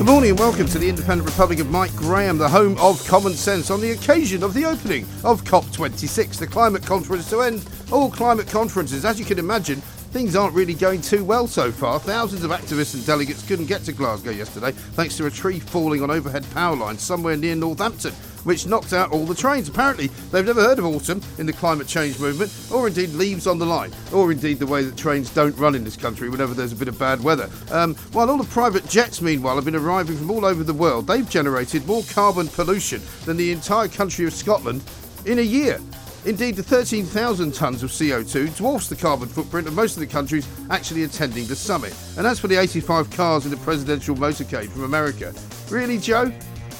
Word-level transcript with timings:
Good 0.00 0.06
morning 0.06 0.30
and 0.30 0.38
welcome 0.38 0.66
to 0.68 0.78
the 0.78 0.88
Independent 0.88 1.28
Republic 1.28 1.58
of 1.58 1.70
Mike 1.70 1.94
Graham, 1.94 2.38
the 2.38 2.48
home 2.48 2.78
of 2.78 3.06
common 3.06 3.34
sense, 3.34 3.70
on 3.70 3.82
the 3.82 3.90
occasion 3.90 4.42
of 4.42 4.54
the 4.54 4.64
opening 4.64 5.02
of 5.24 5.44
COP26, 5.44 6.38
the 6.38 6.46
climate 6.46 6.86
conference 6.86 7.28
to 7.28 7.42
end 7.42 7.68
all 7.92 8.10
climate 8.10 8.48
conferences. 8.48 9.04
As 9.04 9.18
you 9.18 9.26
can 9.26 9.38
imagine, 9.38 9.82
things 10.10 10.34
aren't 10.34 10.54
really 10.54 10.74
going 10.74 11.00
too 11.00 11.24
well 11.24 11.46
so 11.46 11.70
far. 11.70 12.00
Thousands 12.00 12.42
of 12.44 12.50
activists 12.50 12.94
and 12.94 13.06
delegates 13.06 13.46
couldn't 13.46 13.66
get 13.66 13.84
to 13.84 13.92
Glasgow 13.92 14.30
yesterday 14.30 14.72
thanks 14.72 15.16
to 15.16 15.26
a 15.26 15.30
tree 15.30 15.60
falling 15.60 16.02
on 16.02 16.10
overhead 16.10 16.44
power 16.52 16.76
lines 16.76 17.02
somewhere 17.02 17.36
near 17.36 17.54
Northampton, 17.54 18.12
which 18.44 18.66
knocked 18.66 18.92
out 18.92 19.12
all 19.12 19.24
the 19.24 19.34
trains. 19.34 19.68
Apparently, 19.68 20.08
they've 20.32 20.46
never 20.46 20.62
heard 20.62 20.78
of 20.78 20.84
autumn 20.84 21.20
in 21.38 21.46
the 21.46 21.52
climate 21.52 21.86
change 21.86 22.18
movement, 22.18 22.52
or 22.72 22.88
indeed 22.88 23.10
leaves 23.10 23.46
on 23.46 23.58
the 23.58 23.66
line, 23.66 23.92
or 24.12 24.32
indeed 24.32 24.58
the 24.58 24.66
way 24.66 24.82
that 24.82 24.96
trains 24.96 25.30
don't 25.30 25.56
run 25.56 25.74
in 25.74 25.84
this 25.84 25.96
country 25.96 26.28
whenever 26.28 26.54
there's 26.54 26.72
a 26.72 26.76
bit 26.76 26.88
of 26.88 26.98
bad 26.98 27.22
weather. 27.22 27.48
Um, 27.70 27.94
while 28.12 28.30
all 28.30 28.38
the 28.38 28.44
private 28.44 28.86
jets, 28.88 29.22
meanwhile, 29.22 29.54
have 29.54 29.64
been 29.64 29.76
arriving 29.76 30.16
from 30.16 30.30
all 30.30 30.44
over 30.44 30.64
the 30.64 30.74
world, 30.74 31.06
they've 31.06 31.28
generated 31.28 31.86
more 31.86 32.02
carbon 32.12 32.48
pollution 32.48 33.00
than 33.24 33.36
the 33.36 33.52
entire 33.52 33.88
country 33.88 34.26
of 34.26 34.32
Scotland 34.32 34.82
in 35.26 35.38
a 35.38 35.42
year. 35.42 35.78
Indeed, 36.26 36.56
the 36.56 36.62
13,000 36.62 37.52
tonnes 37.52 37.82
of 37.82 37.90
CO2 37.90 38.54
dwarfs 38.56 38.88
the 38.88 38.96
carbon 38.96 39.26
footprint 39.26 39.66
of 39.66 39.74
most 39.74 39.96
of 39.96 40.00
the 40.00 40.06
countries 40.06 40.46
actually 40.68 41.04
attending 41.04 41.46
the 41.46 41.56
summit. 41.56 41.94
And 42.18 42.26
as 42.26 42.38
for 42.38 42.46
the 42.46 42.56
85 42.56 43.10
cars 43.10 43.46
in 43.46 43.50
the 43.50 43.56
presidential 43.58 44.14
motorcade 44.14 44.68
from 44.68 44.84
America, 44.84 45.32
really, 45.70 45.96
Joe? 45.96 46.30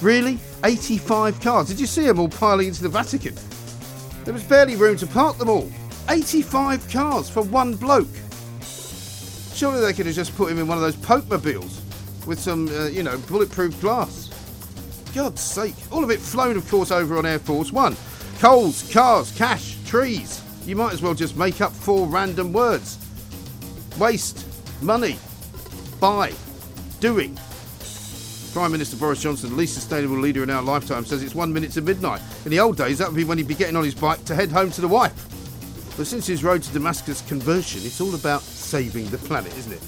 Really? 0.02 0.38
85 0.64 1.40
cars? 1.40 1.68
Did 1.68 1.80
you 1.80 1.86
see 1.86 2.06
them 2.06 2.18
all 2.18 2.28
piling 2.28 2.68
into 2.68 2.82
the 2.82 2.90
Vatican? 2.90 3.34
There 4.24 4.34
was 4.34 4.44
barely 4.44 4.76
room 4.76 4.98
to 4.98 5.06
park 5.06 5.38
them 5.38 5.48
all. 5.48 5.70
85 6.10 6.90
cars 6.90 7.30
for 7.30 7.42
one 7.42 7.76
bloke. 7.76 8.08
Surely 9.54 9.80
they 9.80 9.94
could 9.94 10.06
have 10.06 10.14
just 10.14 10.36
put 10.36 10.50
him 10.50 10.58
in 10.58 10.66
one 10.68 10.76
of 10.76 10.82
those 10.82 10.96
Pope 10.96 11.28
mobiles 11.28 11.80
with 12.26 12.38
some, 12.38 12.68
uh, 12.68 12.88
you 12.88 13.02
know, 13.02 13.16
bulletproof 13.28 13.80
glass. 13.80 14.28
God's 15.14 15.40
sake. 15.40 15.74
All 15.90 16.04
of 16.04 16.10
it 16.10 16.20
flown, 16.20 16.56
of 16.56 16.68
course, 16.70 16.90
over 16.90 17.16
on 17.16 17.24
Air 17.24 17.38
Force 17.38 17.72
One. 17.72 17.96
Coals, 18.40 18.90
cars, 18.90 19.30
cash, 19.32 19.76
trees. 19.84 20.42
You 20.64 20.74
might 20.74 20.94
as 20.94 21.02
well 21.02 21.12
just 21.12 21.36
make 21.36 21.60
up 21.60 21.72
four 21.72 22.06
random 22.06 22.54
words 22.54 22.96
waste, 23.98 24.46
money, 24.80 25.18
buy, 26.00 26.32
doing. 27.00 27.38
Prime 28.54 28.72
Minister 28.72 28.96
Boris 28.96 29.20
Johnson, 29.20 29.50
the 29.50 29.56
least 29.56 29.74
sustainable 29.74 30.16
leader 30.16 30.42
in 30.42 30.48
our 30.48 30.62
lifetime, 30.62 31.04
says 31.04 31.22
it's 31.22 31.34
one 31.34 31.52
minute 31.52 31.72
to 31.72 31.82
midnight. 31.82 32.22
In 32.46 32.50
the 32.50 32.60
old 32.60 32.78
days, 32.78 32.96
that 32.96 33.08
would 33.08 33.16
be 33.16 33.24
when 33.24 33.36
he'd 33.36 33.46
be 33.46 33.54
getting 33.54 33.76
on 33.76 33.84
his 33.84 33.94
bike 33.94 34.24
to 34.24 34.34
head 34.34 34.50
home 34.50 34.70
to 34.70 34.80
the 34.80 34.88
wife. 34.88 35.12
But 35.98 36.06
since 36.06 36.26
his 36.26 36.42
road 36.42 36.62
to 36.62 36.72
Damascus 36.72 37.20
conversion, 37.28 37.82
it's 37.84 38.00
all 38.00 38.14
about 38.14 38.40
saving 38.40 39.10
the 39.10 39.18
planet, 39.18 39.54
isn't 39.58 39.72
it? 39.72 39.82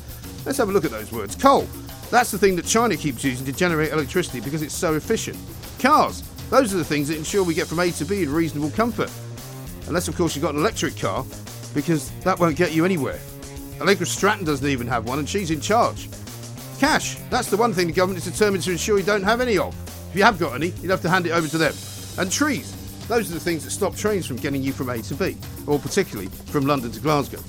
Let's 0.45 0.59
have 0.59 0.69
a 0.69 0.73
look 0.73 0.85
at 0.85 0.91
those 0.91 1.11
words. 1.11 1.35
Coal, 1.35 1.63
that's 2.11 2.31
the 2.31 2.39
thing 2.39 2.57
that 2.57 2.67
China 2.67 2.99
keeps 2.99 3.25
using 3.25 3.47
to 3.47 3.53
generate 3.53 3.93
electricity 3.93 4.41
because 4.41 4.61
it's 4.61 4.75
so 4.75 4.95
efficient. 4.95 5.39
Cars, 5.79 6.23
those 6.53 6.75
are 6.75 6.77
the 6.77 6.85
things 6.85 7.09
that 7.09 7.17
ensure 7.17 7.43
we 7.43 7.55
get 7.55 7.67
from 7.67 7.79
A 7.79 7.91
to 7.93 8.05
B 8.05 8.23
in 8.23 8.31
reasonable 8.31 8.71
comfort. 8.73 9.11
Unless, 9.87 10.09
of 10.09 10.17
course, 10.17 10.37
you've 10.37 10.43
got 10.43 10.53
an 10.53 10.61
electric 10.61 10.99
car, 10.99 11.25
because 11.73 12.11
that 12.25 12.39
won't 12.39 12.57
get 12.57 12.75
you 12.75 12.85
anywhere. 12.85 13.19
Allegra 13.81 14.05
Stratton 14.05 14.45
doesn't 14.45 14.69
even 14.69 14.87
have 14.87 15.07
one, 15.07 15.19
and 15.19 15.27
she's 15.27 15.51
in 15.51 15.63
charge. 15.63 16.11
Cash, 16.79 17.17
that's 17.31 17.49
the 17.49 17.57
one 17.57 17.73
thing 17.73 17.87
the 17.87 17.93
government 17.95 18.23
is 18.23 18.31
determined 18.31 18.63
to 18.65 18.71
ensure 18.71 18.99
you 18.99 19.03
don't 19.03 19.23
have 19.23 19.41
any 19.41 19.57
of. 19.57 19.75
If 20.11 20.17
you 20.17 20.25
have 20.25 20.39
got 20.39 20.55
any, 20.55 20.75
you'd 20.83 20.91
have 20.91 21.01
to 21.01 21.09
hand 21.09 21.27
it 21.27 21.31
over 21.31 21.49
to 21.49 21.57
them. 21.57 21.73
And 22.19 22.31
trees, 22.31 22.77
those 23.09 23.31
are 23.31 23.35
the 23.35 23.41
things 23.41 23.65
that 23.65 23.71
stop 23.71 23.97
trains 23.97 24.27
from 24.27 24.37
getting 24.37 24.63
you 24.63 24.75
from 24.75 24.91
A 24.91 25.01
to 25.01 25.15
B, 25.15 25.39
or 25.67 25.79
particularly 25.79 26.29
from 26.29 26.67
London 26.67 26.93
to 26.93 27.01
Glasgow. 27.01 27.41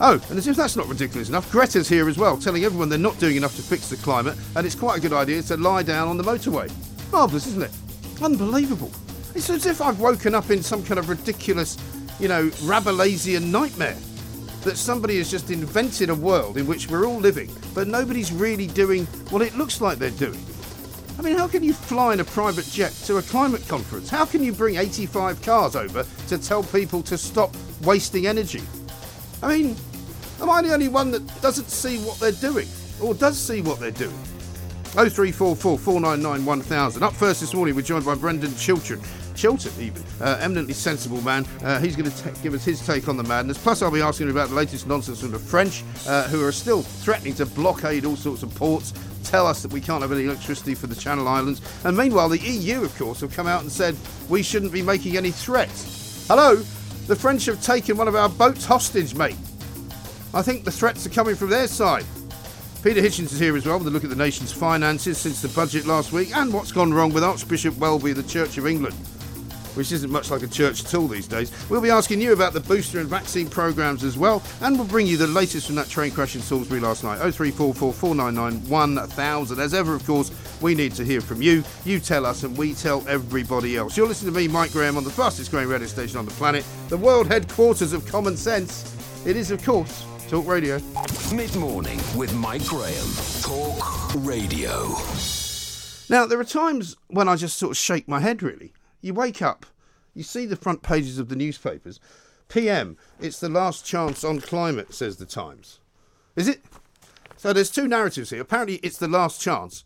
Oh, 0.00 0.24
and 0.30 0.38
as 0.38 0.46
if 0.46 0.56
that's 0.56 0.74
not 0.74 0.88
ridiculous 0.88 1.28
enough, 1.28 1.52
Greta's 1.52 1.86
here 1.86 2.08
as 2.08 2.16
well, 2.16 2.38
telling 2.38 2.64
everyone 2.64 2.88
they're 2.88 2.98
not 2.98 3.18
doing 3.18 3.36
enough 3.36 3.56
to 3.56 3.62
fix 3.62 3.90
the 3.90 3.96
climate, 3.96 4.38
and 4.56 4.64
it's 4.64 4.74
quite 4.74 4.96
a 4.96 5.02
good 5.02 5.12
idea 5.12 5.42
to 5.42 5.58
lie 5.58 5.82
down 5.82 6.08
on 6.08 6.16
the 6.16 6.24
motorway. 6.24 6.72
Marvellous, 7.12 7.46
isn't 7.46 7.62
it? 7.62 7.72
Unbelievable. 8.20 8.90
It's 9.34 9.48
as 9.50 9.66
if 9.66 9.80
I've 9.80 10.00
woken 10.00 10.34
up 10.34 10.50
in 10.50 10.62
some 10.62 10.82
kind 10.82 10.98
of 10.98 11.08
ridiculous, 11.08 11.76
you 12.18 12.28
know, 12.28 12.48
Rabelaisian 12.66 13.50
nightmare. 13.50 13.96
That 14.62 14.76
somebody 14.76 15.18
has 15.18 15.30
just 15.30 15.50
invented 15.50 16.10
a 16.10 16.14
world 16.14 16.56
in 16.56 16.66
which 16.66 16.90
we're 16.90 17.06
all 17.06 17.18
living, 17.18 17.50
but 17.74 17.86
nobody's 17.86 18.32
really 18.32 18.66
doing 18.66 19.06
what 19.30 19.40
it 19.40 19.56
looks 19.56 19.80
like 19.80 19.98
they're 19.98 20.10
doing. 20.10 20.44
I 21.18 21.22
mean, 21.22 21.36
how 21.36 21.46
can 21.46 21.62
you 21.62 21.72
fly 21.72 22.12
in 22.12 22.20
a 22.20 22.24
private 22.24 22.66
jet 22.66 22.92
to 23.06 23.18
a 23.18 23.22
climate 23.22 23.66
conference? 23.68 24.08
How 24.08 24.24
can 24.24 24.42
you 24.42 24.52
bring 24.52 24.76
85 24.76 25.42
cars 25.42 25.76
over 25.76 26.04
to 26.28 26.38
tell 26.38 26.62
people 26.64 27.02
to 27.02 27.16
stop 27.16 27.54
wasting 27.82 28.26
energy? 28.26 28.62
I 29.42 29.56
mean, 29.56 29.76
am 30.40 30.50
I 30.50 30.62
the 30.62 30.74
only 30.74 30.88
one 30.88 31.12
that 31.12 31.40
doesn't 31.40 31.70
see 31.70 31.98
what 31.98 32.18
they're 32.18 32.32
doing? 32.32 32.68
Or 33.00 33.14
does 33.14 33.38
see 33.38 33.62
what 33.62 33.78
they're 33.78 33.90
doing? 33.92 34.18
0344 34.92 35.78
499 35.78 36.44
1000. 36.44 37.02
Up 37.02 37.12
first 37.12 37.40
this 37.40 37.54
morning, 37.54 37.74
we're 37.74 37.82
joined 37.82 38.04
by 38.04 38.14
Brendan 38.14 38.54
Chiltern. 38.56 39.00
Chilton, 39.34 39.72
even. 39.78 40.02
Uh, 40.20 40.38
eminently 40.40 40.74
sensible 40.74 41.20
man. 41.20 41.46
Uh, 41.62 41.78
he's 41.78 41.94
going 41.94 42.10
to 42.10 42.30
give 42.42 42.54
us 42.54 42.64
his 42.64 42.84
take 42.84 43.08
on 43.08 43.16
the 43.16 43.22
madness. 43.22 43.56
Plus, 43.56 43.82
I'll 43.82 43.90
be 43.90 44.00
asking 44.00 44.28
him 44.28 44.36
about 44.36 44.48
the 44.48 44.54
latest 44.54 44.86
nonsense 44.86 45.20
from 45.20 45.30
the 45.30 45.38
French, 45.38 45.84
uh, 46.06 46.24
who 46.24 46.44
are 46.44 46.50
still 46.50 46.82
threatening 46.82 47.34
to 47.34 47.46
blockade 47.46 48.04
all 48.04 48.16
sorts 48.16 48.42
of 48.42 48.52
ports, 48.54 48.92
tell 49.22 49.46
us 49.46 49.62
that 49.62 49.72
we 49.72 49.80
can't 49.80 50.02
have 50.02 50.10
any 50.10 50.24
electricity 50.24 50.74
for 50.74 50.88
the 50.88 50.96
Channel 50.96 51.28
Islands. 51.28 51.60
And 51.84 51.96
meanwhile, 51.96 52.28
the 52.28 52.38
EU, 52.38 52.82
of 52.82 52.96
course, 52.98 53.20
have 53.20 53.32
come 53.32 53.46
out 53.46 53.62
and 53.62 53.70
said 53.70 53.94
we 54.28 54.42
shouldn't 54.42 54.72
be 54.72 54.82
making 54.82 55.16
any 55.16 55.30
threats. 55.30 56.26
Hello? 56.28 56.56
The 57.06 57.16
French 57.16 57.44
have 57.46 57.62
taken 57.62 57.96
one 57.96 58.08
of 58.08 58.16
our 58.16 58.28
boats 58.28 58.64
hostage, 58.64 59.14
mate. 59.14 59.36
I 60.34 60.42
think 60.42 60.64
the 60.64 60.72
threats 60.72 61.06
are 61.06 61.10
coming 61.10 61.36
from 61.36 61.50
their 61.50 61.68
side. 61.68 62.04
Peter 62.82 63.02
Hitchens 63.02 63.32
is 63.32 63.40
here 63.40 63.56
as 63.56 63.66
well 63.66 63.78
with 63.78 63.88
a 63.88 63.90
look 63.90 64.04
at 64.04 64.10
the 64.10 64.16
nation's 64.16 64.52
finances 64.52 65.18
since 65.18 65.42
the 65.42 65.48
budget 65.48 65.84
last 65.84 66.12
week 66.12 66.34
and 66.36 66.52
what's 66.52 66.70
gone 66.70 66.94
wrong 66.94 67.12
with 67.12 67.24
Archbishop 67.24 67.76
Welby 67.76 68.12
of 68.12 68.16
the 68.16 68.22
Church 68.22 68.56
of 68.56 68.66
England. 68.68 68.94
which 69.74 69.92
isn't 69.92 70.10
much 70.10 70.30
like 70.30 70.42
a 70.42 70.48
church 70.48 70.84
at 70.84 70.94
all 70.94 71.06
these 71.06 71.28
days. 71.28 71.52
We'll 71.70 71.80
be 71.80 71.90
asking 71.90 72.20
you 72.20 72.32
about 72.32 72.52
the 72.52 72.60
booster 72.60 72.98
and 72.98 73.08
vaccine 73.08 73.48
programmes 73.48 74.02
as 74.02 74.18
well, 74.18 74.42
and 74.60 74.76
we'll 74.76 74.88
bring 74.88 75.06
you 75.06 75.16
the 75.16 75.28
latest 75.28 75.66
from 75.66 75.76
that 75.76 75.88
train 75.88 76.10
crash 76.10 76.34
in 76.34 76.40
Salisbury 76.40 76.80
last 76.80 77.04
night. 77.04 77.18
0344 77.18 77.92
499 77.92 78.68
1000. 78.68 79.60
As 79.60 79.74
ever, 79.74 79.94
of 79.94 80.04
course, 80.04 80.32
we 80.60 80.74
need 80.74 80.94
to 80.94 81.04
hear 81.04 81.20
from 81.20 81.42
you. 81.42 81.62
You 81.84 82.00
tell 82.00 82.26
us, 82.26 82.42
and 82.42 82.56
we 82.56 82.74
tell 82.74 83.06
everybody 83.06 83.76
else. 83.76 83.96
You're 83.96 84.08
listening 84.08 84.34
to 84.34 84.40
me, 84.40 84.48
Mike 84.48 84.72
Graham, 84.72 84.96
on 84.96 85.04
the 85.04 85.10
fastest 85.10 85.52
growing 85.52 85.68
radio 85.68 85.86
station 85.86 86.18
on 86.18 86.24
the 86.24 86.32
planet, 86.32 86.64
the 86.88 86.96
world 86.96 87.28
headquarters 87.28 87.92
of 87.92 88.04
common 88.04 88.36
sense. 88.36 88.96
It 89.26 89.36
is, 89.36 89.52
of 89.52 89.62
course, 89.64 90.04
Talk 90.28 90.46
Radio. 90.46 90.78
Mid 91.34 91.56
morning 91.56 91.98
with 92.14 92.34
Mike 92.34 92.66
Graham. 92.66 93.08
Talk 93.40 94.14
Radio. 94.16 94.94
Now, 96.10 96.26
there 96.26 96.38
are 96.38 96.44
times 96.44 96.96
when 97.06 97.26
I 97.28 97.36
just 97.36 97.56
sort 97.56 97.70
of 97.70 97.78
shake 97.78 98.06
my 98.06 98.20
head, 98.20 98.42
really. 98.42 98.74
You 99.00 99.14
wake 99.14 99.40
up, 99.40 99.64
you 100.12 100.22
see 100.22 100.44
the 100.44 100.54
front 100.54 100.82
pages 100.82 101.18
of 101.18 101.30
the 101.30 101.36
newspapers. 101.36 101.98
PM, 102.48 102.98
it's 103.18 103.40
the 103.40 103.48
last 103.48 103.86
chance 103.86 104.22
on 104.22 104.42
climate, 104.42 104.92
says 104.92 105.16
the 105.16 105.24
Times. 105.24 105.80
Is 106.36 106.46
it? 106.46 106.60
So 107.38 107.54
there's 107.54 107.70
two 107.70 107.88
narratives 107.88 108.28
here. 108.28 108.42
Apparently, 108.42 108.76
it's 108.82 108.98
the 108.98 109.08
last 109.08 109.40
chance, 109.40 109.82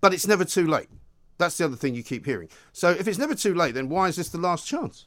but 0.00 0.12
it's 0.12 0.26
never 0.26 0.44
too 0.44 0.66
late. 0.66 0.88
That's 1.38 1.56
the 1.56 1.66
other 1.66 1.76
thing 1.76 1.94
you 1.94 2.02
keep 2.02 2.26
hearing. 2.26 2.48
So 2.72 2.90
if 2.90 3.06
it's 3.06 3.18
never 3.18 3.36
too 3.36 3.54
late, 3.54 3.74
then 3.74 3.88
why 3.88 4.08
is 4.08 4.16
this 4.16 4.30
the 4.30 4.38
last 4.38 4.66
chance? 4.66 5.06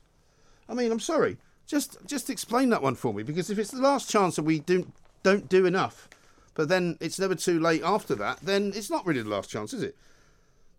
I 0.69 0.73
mean, 0.73 0.93
I'm 0.93 1.01
sorry. 1.01 1.39
Just 1.67 1.97
just 2.05 2.29
explain 2.29 2.69
that 2.69 2.81
one 2.81 2.95
for 2.95 3.13
me, 3.13 3.23
because 3.23 3.49
if 3.49 3.59
it's 3.59 3.71
the 3.71 3.81
last 3.81 4.09
chance 4.09 4.37
and 4.37 4.47
we 4.47 4.59
do, 4.59 4.91
don't 5.21 5.49
do 5.49 5.65
enough, 5.65 6.09
but 6.53 6.69
then 6.69 6.97
it's 7.01 7.19
never 7.19 7.35
too 7.35 7.59
late 7.59 7.83
after 7.83 8.15
that, 8.15 8.39
then 8.39 8.71
it's 8.73 8.89
not 8.89 9.05
really 9.05 9.21
the 9.21 9.29
last 9.29 9.49
chance, 9.49 9.73
is 9.73 9.83
it? 9.83 9.95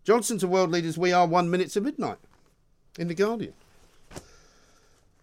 Johnson 0.03 0.39
to 0.39 0.47
world 0.47 0.71
leaders, 0.71 0.97
we 0.97 1.13
are 1.13 1.27
one 1.27 1.51
minute 1.51 1.69
to 1.71 1.81
midnight 1.81 2.17
in 2.97 3.07
The 3.07 3.13
Guardian. 3.13 3.53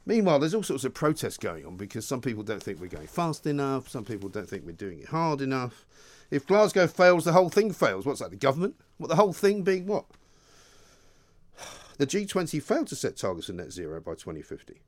Meanwhile, 0.09 0.39
there's 0.39 0.55
all 0.55 0.63
sorts 0.63 0.85
of 0.85 0.95
protests 0.95 1.37
going 1.37 1.67
on 1.67 1.77
because 1.77 2.07
some 2.07 2.21
people 2.21 2.45
don't 2.45 2.63
think 2.63 2.81
we're 2.81 2.87
going 2.87 3.09
fast 3.09 3.45
enough, 3.45 3.89
some 3.89 4.05
people 4.05 4.29
don't 4.29 4.49
think 4.49 4.65
we're 4.65 4.71
doing 4.71 5.01
it 5.01 5.09
hard 5.09 5.41
enough. 5.41 5.85
If 6.31 6.47
Glasgow 6.47 6.87
fails, 6.87 7.25
the 7.25 7.33
whole 7.33 7.49
thing 7.49 7.73
fails. 7.73 8.07
What's 8.07 8.21
that, 8.21 8.31
the 8.31 8.37
government? 8.37 8.77
What, 8.99 9.09
the 9.09 9.17
whole 9.17 9.33
thing 9.33 9.63
being 9.63 9.87
what? 9.87 10.05
The 11.99 12.07
G20 12.07 12.63
failed 12.63 12.89
to 12.89 12.95
set 12.95 13.17
targets 13.17 13.47
for 13.47 13.55
net 13.55 13.73
zero 13.73 14.01
by 14.01 14.13
2050. 14.13 14.83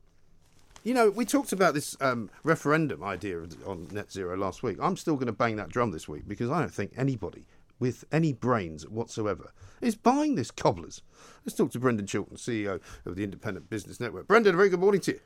You 0.84 0.94
know, 0.94 1.10
we 1.10 1.24
talked 1.24 1.52
about 1.52 1.74
this 1.74 1.96
um, 2.00 2.30
referendum 2.44 3.02
idea 3.02 3.40
on 3.66 3.88
net 3.90 4.12
zero 4.12 4.36
last 4.36 4.62
week. 4.62 4.78
I'm 4.80 4.96
still 4.96 5.14
going 5.14 5.26
to 5.26 5.32
bang 5.32 5.56
that 5.56 5.68
drum 5.68 5.90
this 5.90 6.08
week 6.08 6.28
because 6.28 6.50
I 6.50 6.60
don't 6.60 6.72
think 6.72 6.92
anybody 6.96 7.46
with 7.80 8.04
any 8.12 8.32
brains 8.32 8.88
whatsoever 8.88 9.52
is 9.80 9.96
buying 9.96 10.34
this 10.34 10.50
cobblers. 10.50 11.02
Let's 11.44 11.56
talk 11.56 11.72
to 11.72 11.80
Brendan 11.80 12.06
Chilton, 12.06 12.36
CEO 12.36 12.80
of 13.04 13.16
the 13.16 13.24
Independent 13.24 13.68
Business 13.68 14.00
Network. 14.00 14.28
Brendan, 14.28 14.54
a 14.54 14.56
very 14.56 14.68
good 14.68 14.80
morning 14.80 15.00
to 15.02 15.12
you. 15.12 15.20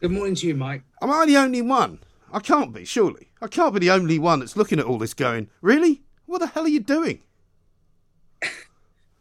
Good 0.00 0.12
morning 0.12 0.34
to 0.36 0.46
you, 0.46 0.54
Mike. 0.54 0.82
Am 1.00 1.10
I 1.10 1.26
the 1.26 1.36
only 1.36 1.62
one? 1.62 2.00
I 2.32 2.40
can't 2.40 2.72
be, 2.72 2.84
surely. 2.84 3.30
I 3.40 3.48
can't 3.48 3.74
be 3.74 3.80
the 3.80 3.90
only 3.90 4.18
one 4.18 4.40
that's 4.40 4.56
looking 4.56 4.78
at 4.78 4.84
all 4.84 4.98
this 4.98 5.14
going, 5.14 5.48
really? 5.60 6.02
What 6.26 6.38
the 6.38 6.46
hell 6.46 6.64
are 6.64 6.68
you 6.68 6.80
doing? 6.80 7.20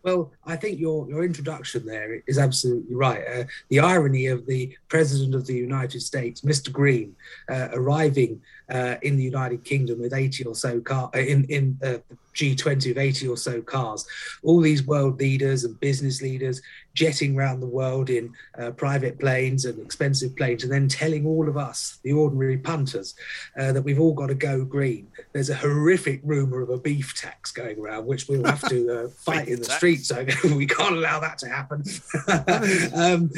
Well, 0.03 0.31
I 0.45 0.55
think 0.55 0.79
your, 0.79 1.09
your 1.09 1.23
introduction 1.25 1.85
there 1.85 2.23
is 2.25 2.37
absolutely 2.37 2.95
right. 2.95 3.21
Uh, 3.27 3.43
the 3.69 3.81
irony 3.81 4.27
of 4.27 4.45
the 4.45 4.75
President 4.87 5.35
of 5.35 5.45
the 5.45 5.55
United 5.55 6.01
States, 6.01 6.41
Mr. 6.41 6.71
Green, 6.71 7.15
uh, 7.49 7.67
arriving 7.73 8.41
uh, 8.69 8.95
in 9.01 9.17
the 9.17 9.23
United 9.23 9.63
Kingdom 9.65 9.99
with 9.99 10.13
80 10.13 10.45
or 10.45 10.55
so 10.55 10.79
car 10.79 11.09
uh, 11.13 11.19
in 11.19 11.43
in 11.45 11.77
uh, 11.83 11.97
G20 12.35 12.91
of 12.91 12.97
80 12.97 13.27
or 13.27 13.37
so 13.37 13.61
cars. 13.61 14.05
All 14.43 14.61
these 14.61 14.85
world 14.85 15.19
leaders 15.19 15.65
and 15.65 15.77
business 15.79 16.21
leaders 16.21 16.61
jetting 16.99 17.37
around 17.37 17.61
the 17.61 17.65
world 17.65 18.09
in 18.09 18.33
uh, 18.57 18.71
private 18.71 19.17
planes 19.17 19.63
and 19.63 19.79
expensive 19.79 20.35
planes, 20.35 20.63
and 20.63 20.71
then 20.71 20.89
telling 20.89 21.25
all 21.25 21.47
of 21.47 21.55
us, 21.55 21.97
the 22.03 22.11
ordinary 22.11 22.57
punters, 22.57 23.15
uh, 23.57 23.71
that 23.71 23.81
we've 23.81 24.01
all 24.01 24.13
got 24.13 24.27
to 24.27 24.35
go 24.35 24.65
green. 24.65 25.07
There's 25.31 25.49
a 25.49 25.55
horrific 25.55 26.19
rumor 26.25 26.61
of 26.61 26.69
a 26.69 26.77
beef 26.77 27.15
tax 27.15 27.53
going 27.53 27.79
around, 27.79 28.05
which 28.05 28.27
we'll 28.27 28.43
have 28.43 28.67
to 28.67 28.79
uh, 28.91 29.07
fight 29.17 29.47
in 29.47 29.59
the 29.59 29.63
streets. 29.63 30.09
So 30.09 30.25
we 30.43 30.67
can't 30.67 30.95
allow 30.95 31.21
that 31.21 31.37
to 31.37 31.47
happen. 31.47 31.83
um, 32.93 33.31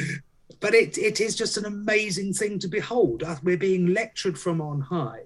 but 0.58 0.74
it, 0.74 0.98
it 0.98 1.20
is 1.20 1.36
just 1.36 1.56
an 1.56 1.64
amazing 1.64 2.32
thing 2.32 2.58
to 2.58 2.68
behold. 2.68 3.22
We're 3.44 3.56
being 3.56 3.94
lectured 3.94 4.36
from 4.36 4.60
on 4.60 4.80
high 4.80 5.22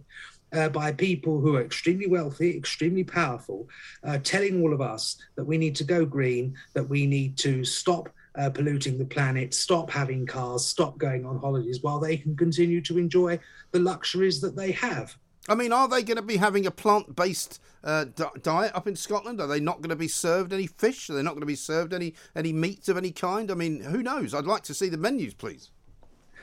uh, 0.53 0.69
by 0.69 0.93
people 0.93 1.41
who 1.41 1.57
are 1.57 1.63
extremely 1.63 2.07
wealthy, 2.07 2.55
extremely 2.55 3.05
powerful, 3.05 3.67
uh, 4.05 4.19
telling 4.23 4.61
all 4.61 4.75
of 4.75 4.83
us 4.83 5.17
that 5.37 5.45
we 5.45 5.57
need 5.57 5.75
to 5.77 5.85
go 5.85 6.05
green, 6.05 6.55
that 6.75 6.89
we 6.89 7.07
need 7.07 7.39
to 7.39 7.65
stop 7.65 8.11
uh, 8.37 8.51
polluting 8.51 8.99
the 8.99 9.05
planet, 9.05 9.55
stop 9.55 9.91
having 9.91 10.27
cars, 10.27 10.65
stop 10.65 10.99
going 10.99 11.25
on 11.25 11.39
holidays, 11.39 11.83
while 11.83 11.99
they 11.99 12.17
can 12.17 12.37
continue 12.37 12.81
to 12.83 12.99
enjoy 12.99 13.39
the 13.73 13.79
luxuries 13.79 14.41
that 14.41 14.57
they 14.57 14.73
have. 14.73 15.17
I 15.49 15.55
mean, 15.55 15.73
are 15.73 15.89
they 15.89 16.03
going 16.03 16.17
to 16.17 16.23
be 16.23 16.39
having 16.39 16.67
a 16.67 16.71
plant 16.71 17.15
based 17.15 17.61
uh, 17.85 18.07
diet 18.43 18.75
up 18.75 18.89
in 18.89 18.97
Scotland? 18.97 19.41
Are 19.41 19.47
they 19.47 19.61
not 19.61 19.77
going 19.77 19.91
to 19.91 19.97
be 19.97 20.09
served 20.09 20.53
any 20.53 20.67
fish? 20.67 21.09
Are 21.09 21.15
they 21.15 21.23
not 21.23 21.31
going 21.31 21.41
to 21.41 21.47
be 21.47 21.55
served 21.55 21.93
any, 21.93 22.15
any 22.35 22.53
meat 22.53 22.89
of 22.89 22.97
any 22.97 23.13
kind? 23.13 23.51
I 23.51 23.55
mean, 23.55 23.81
who 23.81 24.03
knows? 24.03 24.35
I'd 24.35 24.45
like 24.45 24.65
to 24.65 24.75
see 24.75 24.89
the 24.89 24.97
menus, 24.97 25.35
please. 25.35 25.71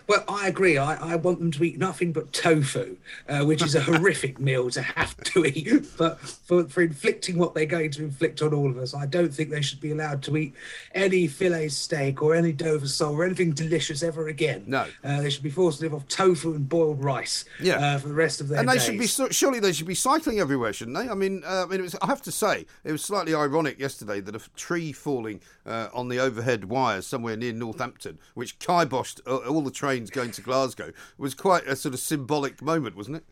Well, 0.08 0.24
I 0.28 0.48
agree. 0.48 0.78
I, 0.78 1.14
I 1.14 1.16
want 1.16 1.40
them 1.40 1.52
to 1.52 1.64
eat 1.64 1.78
nothing 1.78 2.12
but 2.12 2.34
tofu, 2.34 2.98
uh, 3.30 3.44
which 3.46 3.62
is 3.64 3.76
a 3.76 3.82
horrific 3.82 4.40
meal 4.40 4.70
to 4.72 4.82
have 4.82 5.16
to 5.24 5.46
eat. 5.46 5.86
But 5.98 6.20
for, 6.20 6.66
for 6.66 6.82
inflicting 6.82 7.38
what 7.38 7.54
they're 7.54 7.66
going 7.66 7.92
to 7.92 8.04
inflict 8.04 8.42
on 8.42 8.54
all 8.54 8.70
of 8.70 8.78
us, 8.78 8.94
I 8.94 9.06
don't 9.06 9.34
think 9.34 9.50
they 9.50 9.62
should 9.62 9.80
be 9.80 9.92
allowed 9.92 10.22
to 10.24 10.38
eat 10.38 10.54
any 10.94 11.28
filet 11.28 11.70
steak 11.70 12.22
or 12.22 12.36
any 12.36 12.52
Dover 12.52 12.88
sole 12.88 13.16
or 13.16 13.24
anything 13.24 13.52
delicious 13.52 14.04
ever 14.04 14.28
again. 14.28 14.64
No. 14.68 14.86
Uh, 15.04 15.22
they 15.22 15.30
should 15.30 15.44
be 15.44 15.50
forced 15.50 15.80
to 15.80 15.86
live 15.86 15.94
off 15.94 16.08
tofu 16.08 16.54
and 16.54 16.68
boiled 16.68 17.04
rice 17.04 17.46
yeah. 17.60 17.76
Uh, 17.76 17.98
for 18.00 18.10
the 18.10 18.14
rest 18.14 18.42
of 18.42 18.50
their 18.50 18.60
And 18.60 18.68
they 18.68 18.74
days. 18.74 18.86
should 18.86 19.00
be 19.00 19.34
surely 19.34 19.60
they 19.60 19.74
should 19.74 19.88
be 19.88 19.96
cycling 19.96 20.40
everywhere, 20.40 20.74
shouldn't 20.74 20.98
they? 20.98 21.10
I 21.10 21.14
mean, 21.14 21.44
uh, 21.46 21.64
I 21.64 21.66
mean, 21.68 21.82
was, 21.82 21.96
I 22.02 22.08
have 22.08 22.22
to 22.24 22.32
say 22.32 22.66
it 22.84 22.92
was 22.92 23.04
slightly 23.04 23.34
ironic 23.34 23.80
yesterday 23.80 24.20
that 24.20 24.36
a 24.36 24.42
tree 24.56 24.92
falling 24.92 25.40
uh, 25.66 25.88
on 25.94 26.10
the 26.10 26.20
overhead 26.20 26.66
wires 26.66 27.08
somewhere 27.08 27.38
near 27.38 27.54
Northampton, 27.54 28.20
which 28.34 28.60
kiboshed 28.60 29.20
all 29.28 29.62
the 29.62 29.72
trains 29.72 30.10
going 30.10 30.32
to 30.32 30.42
Glasgow, 30.42 30.92
was 31.18 31.34
quite 31.34 31.68
a 31.68 31.76
sort 31.76 31.94
of 31.94 32.00
symbolic 32.00 32.62
moment, 32.62 32.96
wasn't 32.96 33.18
it? 33.18 33.26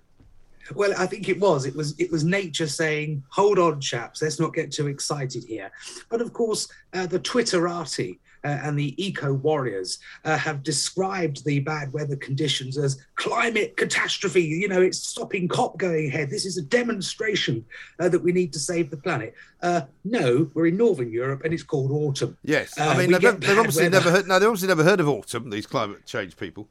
Well, 0.75 0.93
I 0.97 1.05
think 1.05 1.27
it 1.27 1.39
was. 1.39 1.65
It 1.65 1.75
was. 1.75 1.99
It 1.99 2.11
was 2.11 2.23
nature 2.23 2.67
saying, 2.67 3.23
"Hold 3.29 3.59
on, 3.59 3.81
chaps. 3.81 4.21
Let's 4.21 4.39
not 4.39 4.53
get 4.53 4.71
too 4.71 4.87
excited 4.87 5.43
here." 5.43 5.71
But 6.09 6.21
of 6.21 6.33
course, 6.33 6.67
uh, 6.93 7.07
the 7.07 7.19
Twitterati 7.19 8.19
uh, 8.43 8.59
and 8.63 8.77
the 8.77 9.01
eco 9.03 9.33
warriors 9.33 9.99
uh, 10.25 10.37
have 10.37 10.63
described 10.63 11.43
the 11.45 11.59
bad 11.59 11.91
weather 11.93 12.15
conditions 12.15 12.77
as 12.77 12.99
climate 13.15 13.77
catastrophe. 13.77 14.41
You 14.41 14.67
know, 14.67 14.81
it's 14.81 14.99
stopping 14.99 15.47
COP 15.47 15.77
going 15.77 16.07
ahead. 16.07 16.29
This 16.29 16.45
is 16.45 16.57
a 16.57 16.61
demonstration 16.61 17.65
uh, 17.99 18.09
that 18.09 18.21
we 18.21 18.31
need 18.31 18.53
to 18.53 18.59
save 18.59 18.89
the 18.89 18.97
planet. 18.97 19.33
Uh, 19.61 19.81
no, 20.03 20.49
we're 20.53 20.67
in 20.67 20.77
Northern 20.77 21.11
Europe 21.11 21.41
and 21.43 21.53
it's 21.53 21.63
called 21.63 21.91
autumn. 21.91 22.37
Yes, 22.43 22.77
I 22.77 22.93
uh, 22.93 22.97
mean 22.97 23.11
they've, 23.11 23.39
they've 23.39 23.57
obviously 23.57 23.83
weather. 23.83 23.97
never 23.97 24.11
heard. 24.11 24.27
No, 24.27 24.39
they've 24.39 24.47
obviously 24.47 24.67
never 24.67 24.83
heard 24.83 24.99
of 24.99 25.07
autumn. 25.07 25.49
These 25.49 25.67
climate 25.67 26.05
change 26.05 26.37
people. 26.37 26.67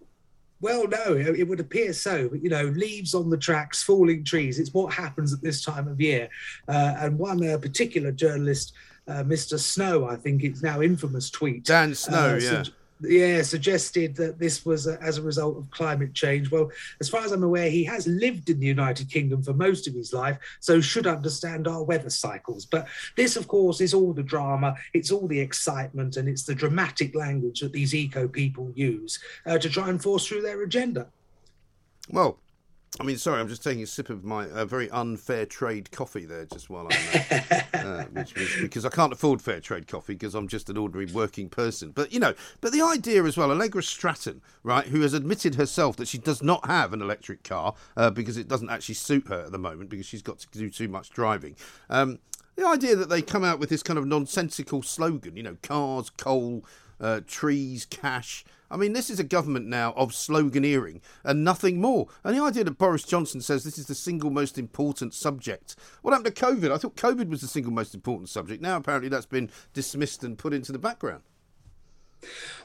Well, 0.62 0.87
no, 0.88 1.17
it 1.17 1.48
would 1.48 1.60
appear 1.60 1.94
so. 1.94 2.29
But, 2.29 2.43
you 2.43 2.50
know, 2.50 2.65
leaves 2.65 3.15
on 3.15 3.31
the 3.31 3.39
tracks, 3.39 3.82
falling 3.82 4.24
trees. 4.24 4.58
It's 4.58 4.74
what 4.74 4.93
happens 4.93 5.32
at 5.32 5.41
this 5.41 5.65
time 5.65 5.89
of 5.89 6.00
year. 6.00 6.29
Uh, 6.69 6.96
and 6.98 7.19
one 7.19 7.46
uh, 7.48 7.56
particular 7.56 8.12
journalist 8.12 8.74
uh, 9.09 9.25
Mr. 9.25 9.59
Snow, 9.59 10.07
I 10.07 10.17
think 10.17 10.45
it's 10.45 10.63
now 10.63 10.83
infamous 10.83 11.31
tweet. 11.31 11.65
Dan 11.65 11.95
Snow, 11.95 12.35
uh, 12.35 12.39
yeah. 12.41 12.63
Su- 12.63 12.73
yeah, 13.03 13.43
suggested 13.43 14.15
that 14.17 14.39
this 14.39 14.65
was 14.67 14.87
a, 14.87 15.01
as 15.03 15.19
a 15.19 15.23
result 15.23 15.57
of 15.57 15.71
climate 15.71 16.15
change. 16.15 16.51
Well, 16.51 16.71
as 17.01 17.09
far 17.09 17.25
as 17.25 17.33
I'm 17.33 17.43
aware, 17.43 17.71
he 17.71 17.85
has 17.85 18.07
lived 18.07 18.51
in 18.51 18.61
the 18.61 18.67
United 18.67 19.11
Kingdom 19.11 19.43
for 19.43 19.55
most 19.55 19.87
of 19.89 19.95
his 19.95 20.13
life, 20.13 20.39
so 20.61 20.81
should 20.81 21.07
understand 21.07 21.67
our 21.67 21.83
weather 21.83 22.11
cycles. 22.11 22.67
But 22.67 22.89
this, 23.17 23.37
of 23.37 23.49
course, 23.49 23.81
is 23.81 23.95
all 23.95 24.13
the 24.13 24.23
drama, 24.23 24.77
it's 24.93 25.11
all 25.11 25.27
the 25.27 25.41
excitement, 25.41 26.17
and 26.17 26.29
it's 26.29 26.45
the 26.45 26.55
dramatic 26.55 27.15
language 27.15 27.61
that 27.61 27.73
these 27.73 27.95
eco 27.95 28.29
people 28.29 28.73
use 28.75 29.19
uh, 29.47 29.59
to 29.59 29.69
try 29.69 29.89
and 29.89 30.03
force 30.03 30.27
through 30.27 30.43
their 30.43 30.63
agenda. 30.63 31.07
Well, 32.11 32.39
I 32.99 33.05
mean, 33.05 33.19
sorry, 33.19 33.41
I'm 33.41 33.49
just 33.49 33.63
taking 33.63 33.85
a 33.85 33.87
sip 33.87 34.11
of 34.11 34.25
my 34.25 34.49
uh, 34.51 34.65
very 34.65 34.91
unfair 34.91 35.47
trade 35.47 35.93
coffee 35.93 36.25
there, 36.25 36.44
just 36.47 36.69
while 36.69 36.89
I'm, 36.91 37.23
uh, 37.31 37.61
uh, 37.75 38.05
which, 38.06 38.35
which, 38.35 38.59
because 38.61 38.85
I 38.85 38.89
can't 38.89 39.13
afford 39.13 39.41
fair 39.41 39.61
trade 39.61 39.87
coffee 39.87 40.15
because 40.15 40.35
I'm 40.35 40.49
just 40.49 40.69
an 40.69 40.77
ordinary 40.77 41.06
working 41.06 41.49
person. 41.49 41.93
But 41.93 42.13
you 42.13 42.19
know, 42.19 42.35
but 42.61 42.73
the 42.73 42.82
idea 42.82 43.23
as 43.23 43.37
well, 43.37 43.53
Allegra 43.53 43.85
Stratton, 43.85 44.43
right, 44.65 44.87
who 44.87 45.03
has 45.03 45.15
admitted 45.15 45.55
herself 45.55 45.97
that 45.97 46.09
she 46.09 46.19
does 46.19 46.43
not 46.43 46.67
have 46.67 46.93
an 46.93 47.01
electric 47.01 47.44
car 47.44 47.75
uh, 47.97 48.11
because 48.11 48.37
it 48.37 48.49
doesn't 48.49 48.70
actually 48.70 48.97
suit 48.97 49.29
her 49.29 49.43
at 49.43 49.53
the 49.53 49.59
moment 49.59 49.89
because 49.89 50.06
she's 50.06 50.23
got 50.23 50.41
to 50.41 50.59
do 50.59 50.69
too 50.69 50.89
much 50.89 51.11
driving. 51.11 51.55
Um, 51.89 52.19
the 52.56 52.67
idea 52.67 52.97
that 52.97 53.09
they 53.09 53.23
come 53.23 53.44
out 53.44 53.59
with 53.59 53.70
this 53.70 53.82
kind 53.82 53.99
of 53.99 54.06
nonsensical 54.06 54.82
slogan, 54.82 55.37
you 55.37 55.43
know, 55.43 55.56
cars, 55.63 56.11
coal, 56.11 56.65
uh, 57.01 57.21
trees, 57.27 57.87
cash. 57.87 58.45
I 58.71 58.77
mean, 58.77 58.93
this 58.93 59.11
is 59.11 59.19
a 59.19 59.25
government 59.25 59.67
now 59.67 59.93
of 59.97 60.13
sloganeering 60.13 61.01
and 61.25 61.43
nothing 61.43 61.81
more. 61.81 62.07
And 62.23 62.37
the 62.37 62.43
idea 62.43 62.63
that 62.65 62.79
Boris 62.79 63.03
Johnson 63.03 63.41
says 63.41 63.65
this 63.65 63.79
is 63.79 63.87
the 63.87 63.95
single 63.97 64.31
most 64.31 64.59
important 64.59 65.13
subject. 65.13 65.75
What 66.03 66.13
happened 66.13 66.35
to 66.35 66.45
COVID? 66.45 66.71
I 66.71 66.79
thought 66.79 66.97
COVID 66.97 67.29
was 67.29 67.41
the 67.41 67.49
single 67.49 67.73
most 67.73 67.95
important 67.95 68.29
subject. 68.29 68.63
Now, 68.63 68.77
apparently, 68.77 69.09
that's 69.09 69.27
been 69.27 69.51
dismissed 69.73 70.23
and 70.23 70.39
put 70.39 70.53
into 70.53 70.71
the 70.71 70.79
background. 70.79 71.23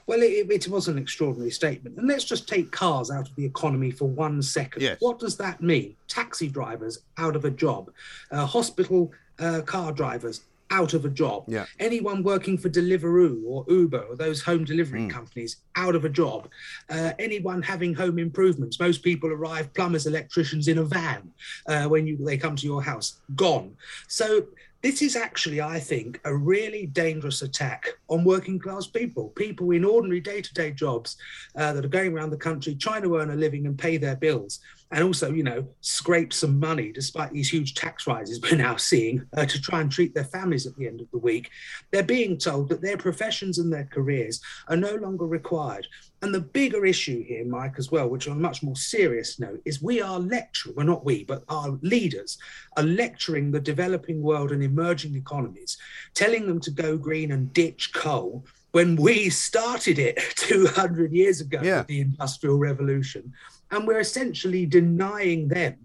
Well, 0.06 0.22
it, 0.22 0.50
it, 0.50 0.68
was 0.68 0.88
an 0.88 0.98
extraordinary 0.98 1.50
statement. 1.50 1.98
And 1.98 2.08
let's 2.08 2.25
just 2.25 2.48
take 2.48 2.72
cars 2.72 3.10
out 3.10 3.30
of 3.30 3.36
the 3.36 3.46
economy 3.46 3.89
for 3.89 4.06
one 4.06 4.42
second. 4.42 4.82
Yes. 4.82 4.98
What 5.00 5.18
does 5.18 5.38
that 5.38 5.62
mean? 5.62 5.96
Taxi 6.08 6.48
drivers 6.48 7.00
out 7.18 7.36
of 7.36 7.46
a 7.46 7.50
job, 7.50 7.92
uh, 8.32 8.46
hospital 8.46 9.12
uh, 9.39 9.62
car 9.62 9.92
drivers 9.92 10.42
out 10.72 10.93
of 10.93 11.05
a 11.05 11.10
job. 11.10 11.45
Yeah. 11.48 11.65
Anyone 11.79 12.24
working 12.24 12.57
for 12.57 12.69
Deliveroo 12.69 13.43
or 13.45 13.65
Uber 13.69 14.00
or 14.00 14.15
those 14.15 14.41
home 14.41 14.63
delivery 14.65 15.01
Mm. 15.01 15.10
companies 15.10 15.57
out 15.75 15.95
of 15.95 16.05
a 16.05 16.10
job. 16.10 16.50
Uh, 16.89 17.12
anyone 17.19 17.62
having 17.62 17.93
home 17.93 18.17
improvements. 18.19 18.79
Most 18.79 19.03
people 19.03 19.31
arrive 19.31 19.74
plumbers, 19.74 20.07
electricians 20.07 20.67
in 20.67 20.77
a 20.79 20.84
van 20.84 21.31
uh, 21.67 21.86
when 21.86 22.07
you 22.07 22.17
they 22.17 22.38
come 22.38 22.55
to 22.55 22.65
your 22.65 22.81
house. 22.81 23.19
Gone. 23.36 23.75
So 24.07 24.48
this 24.81 25.01
is 25.01 25.15
actually, 25.15 25.62
I 25.62 25.79
think, 25.79 26.19
a 26.25 26.36
really 26.36 26.86
dangerous 26.86 27.41
attack 27.41 27.88
on 28.07 28.24
working 28.24 28.60
class 28.60 28.86
people, 28.86 29.29
people 29.29 29.72
in 29.72 29.84
ordinary 29.84 30.19
day 30.19 30.41
to 30.41 30.53
day 30.53 30.72
jobs 30.72 31.17
uh, 31.55 31.74
that 31.74 31.84
are 31.84 31.88
going 31.89 32.13
around 32.13 32.29
the 32.29 32.38
country 32.38 32.75
trying 32.75 33.01
to 33.03 33.17
earn 33.17 33.31
a 33.31 33.36
living 33.36 33.65
and 33.65 33.77
pay 33.77 33.98
their 33.98 34.15
bills. 34.15 34.60
And 34.92 35.04
also, 35.04 35.32
you 35.34 35.44
know, 35.44 35.68
scrape 35.82 36.32
some 36.32 36.60
money 36.60 36.92
despite 36.92 37.32
these 37.34 37.50
huge 37.51 37.74
tax 37.74 38.06
rises 38.06 38.39
we're 38.39 38.56
now 38.56 38.75
seeing 38.75 39.25
uh, 39.36 39.46
to 39.46 39.60
try 39.62 39.82
and 39.82 39.92
treat 39.92 40.13
their 40.13 40.24
families 40.25 40.68
at 40.68 40.75
the 40.77 40.88
end 40.88 41.01
of 41.01 41.10
the 41.12 41.18
week. 41.18 41.50
They're 41.92 42.04
being 42.04 42.38
told 42.38 42.70
that 42.70 42.82
their 42.82 42.96
professions 42.96 43.58
and 43.58 43.74
their 43.74 43.86
careers 43.92 44.42
are 44.68 44.77
no 44.77 44.94
longer 44.96 45.25
required. 45.25 45.88
And 46.22 46.34
the 46.34 46.39
bigger 46.39 46.86
issue 46.86 47.24
here, 47.24 47.46
Mike, 47.46 47.75
as 47.77 47.92
well, 47.92 48.08
which 48.10 48.27
on 48.27 48.38
a 48.38 48.39
much 48.39 48.62
more 48.63 48.75
serious 48.75 49.39
note, 49.39 49.62
is 49.65 49.82
we 49.82 50.01
are 50.01 50.20
lecturing, 50.20 50.75
well, 50.75 50.86
not 50.86 51.04
we, 51.04 51.24
but 51.24 51.44
our 51.50 51.77
leaders 51.82 52.38
are 52.77 52.84
lecturing 52.84 53.51
the 53.51 53.60
developing 53.60 54.22
world 54.22 54.51
and 54.51 54.63
emerging 54.63 55.15
economies, 55.15 55.77
telling 56.13 56.48
them 56.48 56.60
to 56.62 56.72
go 56.72 56.96
green 56.96 57.32
and 57.32 57.51
ditch 57.54 57.92
coal 57.94 58.46
when 58.72 58.96
we 58.98 59.30
started 59.30 59.98
it 60.00 60.20
200 60.36 61.12
years 61.12 61.42
ago 61.42 61.60
Yeah. 61.63 61.80
with 61.80 61.88
the 61.88 62.01
Industrial 62.01 62.58
Revolution. 62.58 63.34
And 63.72 63.88
we're 63.88 64.00
essentially 64.00 64.65
denying 64.65 65.48
them 65.48 65.75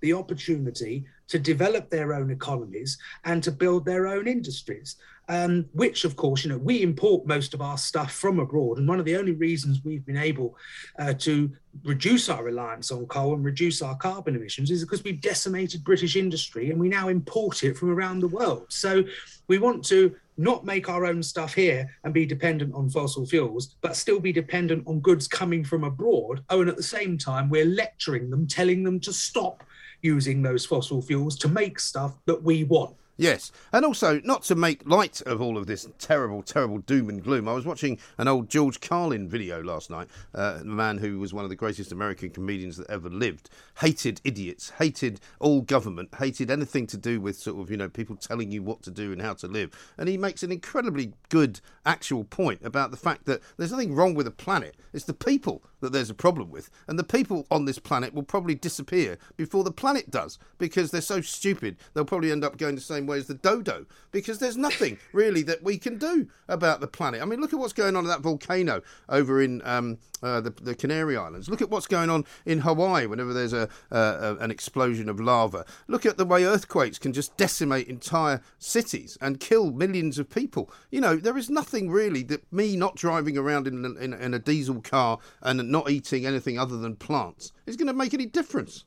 the 0.00 0.12
opportunity 0.12 1.04
to 1.28 1.38
develop 1.38 1.90
their 1.90 2.12
own 2.12 2.30
economies 2.30 2.98
and 3.24 3.42
to 3.44 3.52
build 3.52 3.84
their 3.84 4.06
own 4.06 4.26
industries. 4.26 4.96
Um, 5.28 5.66
which, 5.74 6.04
of 6.04 6.16
course, 6.16 6.42
you 6.42 6.50
know, 6.50 6.58
we 6.58 6.82
import 6.82 7.24
most 7.24 7.54
of 7.54 7.62
our 7.62 7.78
stuff 7.78 8.10
from 8.10 8.40
abroad, 8.40 8.78
and 8.78 8.88
one 8.88 8.98
of 8.98 9.04
the 9.04 9.14
only 9.14 9.30
reasons 9.30 9.80
we've 9.84 10.04
been 10.04 10.16
able 10.16 10.56
uh, 10.98 11.12
to 11.18 11.52
reduce 11.84 12.28
our 12.28 12.42
reliance 12.42 12.90
on 12.90 13.06
coal 13.06 13.34
and 13.34 13.44
reduce 13.44 13.80
our 13.80 13.96
carbon 13.96 14.34
emissions 14.34 14.72
is 14.72 14.82
because 14.82 15.04
we've 15.04 15.20
decimated 15.20 15.84
British 15.84 16.16
industry 16.16 16.70
and 16.70 16.80
we 16.80 16.88
now 16.88 17.06
import 17.06 17.62
it 17.62 17.76
from 17.76 17.90
around 17.90 18.18
the 18.18 18.26
world. 18.26 18.66
So 18.70 19.04
we 19.46 19.58
want 19.58 19.84
to 19.84 20.16
not 20.40 20.64
make 20.64 20.88
our 20.88 21.04
own 21.04 21.22
stuff 21.22 21.54
here 21.54 21.88
and 22.04 22.14
be 22.14 22.24
dependent 22.24 22.74
on 22.74 22.88
fossil 22.88 23.26
fuels, 23.26 23.76
but 23.82 23.94
still 23.94 24.18
be 24.18 24.32
dependent 24.32 24.82
on 24.86 25.00
goods 25.00 25.28
coming 25.28 25.62
from 25.62 25.84
abroad. 25.84 26.42
Oh, 26.48 26.62
and 26.62 26.70
at 26.70 26.76
the 26.76 26.82
same 26.82 27.18
time, 27.18 27.50
we're 27.50 27.66
lecturing 27.66 28.30
them, 28.30 28.46
telling 28.46 28.82
them 28.82 28.98
to 29.00 29.12
stop 29.12 29.62
using 30.02 30.42
those 30.42 30.64
fossil 30.64 31.02
fuels 31.02 31.36
to 31.38 31.48
make 31.48 31.78
stuff 31.78 32.16
that 32.24 32.42
we 32.42 32.64
want. 32.64 32.96
Yes, 33.20 33.52
and 33.70 33.84
also 33.84 34.18
not 34.24 34.44
to 34.44 34.54
make 34.54 34.88
light 34.88 35.20
of 35.26 35.42
all 35.42 35.58
of 35.58 35.66
this 35.66 35.86
terrible, 35.98 36.42
terrible 36.42 36.78
doom 36.78 37.10
and 37.10 37.22
gloom. 37.22 37.48
I 37.48 37.52
was 37.52 37.66
watching 37.66 37.98
an 38.16 38.28
old 38.28 38.48
George 38.48 38.80
Carlin 38.80 39.28
video 39.28 39.62
last 39.62 39.90
night. 39.90 40.08
Uh, 40.34 40.56
the 40.60 40.64
man 40.64 40.96
who 40.96 41.18
was 41.18 41.34
one 41.34 41.44
of 41.44 41.50
the 41.50 41.54
greatest 41.54 41.92
American 41.92 42.30
comedians 42.30 42.78
that 42.78 42.88
ever 42.88 43.10
lived, 43.10 43.50
hated 43.80 44.22
idiots, 44.24 44.70
hated 44.78 45.20
all 45.38 45.60
government, 45.60 46.08
hated 46.18 46.50
anything 46.50 46.86
to 46.86 46.96
do 46.96 47.20
with 47.20 47.36
sort 47.36 47.60
of 47.60 47.70
you 47.70 47.76
know 47.76 47.90
people 47.90 48.16
telling 48.16 48.50
you 48.50 48.62
what 48.62 48.80
to 48.84 48.90
do 48.90 49.12
and 49.12 49.20
how 49.20 49.34
to 49.34 49.46
live. 49.46 49.70
And 49.98 50.08
he 50.08 50.16
makes 50.16 50.42
an 50.42 50.50
incredibly 50.50 51.12
good 51.28 51.60
actual 51.84 52.24
point 52.24 52.64
about 52.64 52.90
the 52.90 52.96
fact 52.96 53.26
that 53.26 53.42
there's 53.58 53.70
nothing 53.70 53.94
wrong 53.94 54.14
with 54.14 54.24
the 54.24 54.32
planet. 54.32 54.76
It's 54.94 55.04
the 55.04 55.12
people 55.12 55.62
that 55.80 55.92
there's 55.92 56.10
a 56.10 56.14
problem 56.14 56.50
with, 56.50 56.70
and 56.86 56.98
the 56.98 57.04
people 57.04 57.46
on 57.50 57.64
this 57.64 57.78
planet 57.78 58.14
will 58.14 58.22
probably 58.22 58.54
disappear 58.54 59.18
before 59.36 59.64
the 59.64 59.72
planet 59.72 60.10
does 60.10 60.38
because 60.58 60.90
they're 60.90 61.00
so 61.00 61.20
stupid. 61.20 61.76
They'll 61.94 62.04
probably 62.04 62.32
end 62.32 62.44
up 62.44 62.58
going 62.58 62.74
the 62.74 62.80
same 62.80 63.06
way 63.06 63.18
as 63.18 63.26
the 63.26 63.34
dodo 63.34 63.86
because 64.12 64.38
there's 64.38 64.56
nothing 64.56 64.98
really 65.12 65.42
that 65.42 65.62
we 65.62 65.78
can 65.78 65.98
do 65.98 66.28
about 66.48 66.80
the 66.80 66.86
planet. 66.86 67.22
I 67.22 67.24
mean, 67.24 67.40
look 67.40 67.52
at 67.52 67.58
what's 67.58 67.72
going 67.72 67.96
on 67.96 68.04
at 68.04 68.08
that 68.08 68.20
volcano 68.20 68.82
over 69.08 69.42
in 69.42 69.62
um, 69.64 69.98
uh, 70.22 70.40
the, 70.40 70.50
the 70.50 70.74
Canary 70.74 71.16
Islands. 71.16 71.48
Look 71.48 71.62
at 71.62 71.70
what's 71.70 71.86
going 71.86 72.10
on 72.10 72.24
in 72.44 72.60
Hawaii 72.60 73.06
whenever 73.06 73.32
there's 73.32 73.52
a, 73.52 73.68
uh, 73.90 74.36
a 74.38 74.44
an 74.44 74.50
explosion 74.50 75.08
of 75.08 75.20
lava. 75.20 75.64
Look 75.88 76.06
at 76.06 76.16
the 76.16 76.24
way 76.24 76.44
earthquakes 76.44 76.98
can 76.98 77.12
just 77.12 77.36
decimate 77.36 77.88
entire 77.88 78.40
cities 78.58 79.18
and 79.20 79.40
kill 79.40 79.70
millions 79.70 80.18
of 80.18 80.30
people. 80.30 80.70
You 80.90 81.00
know, 81.00 81.16
there 81.16 81.36
is 81.36 81.50
nothing 81.50 81.90
really 81.90 82.22
that 82.24 82.50
me 82.52 82.76
not 82.76 82.96
driving 82.96 83.36
around 83.36 83.66
in, 83.66 83.84
in, 84.00 84.12
in 84.14 84.34
a 84.34 84.38
diesel 84.38 84.80
car 84.80 85.18
and 85.42 85.70
not 85.70 85.90
eating 85.90 86.26
anything 86.26 86.58
other 86.58 86.76
than 86.76 86.96
plants 86.96 87.52
is 87.66 87.76
going 87.76 87.86
to 87.88 87.92
make 87.92 88.14
any 88.14 88.26
difference. 88.26 88.84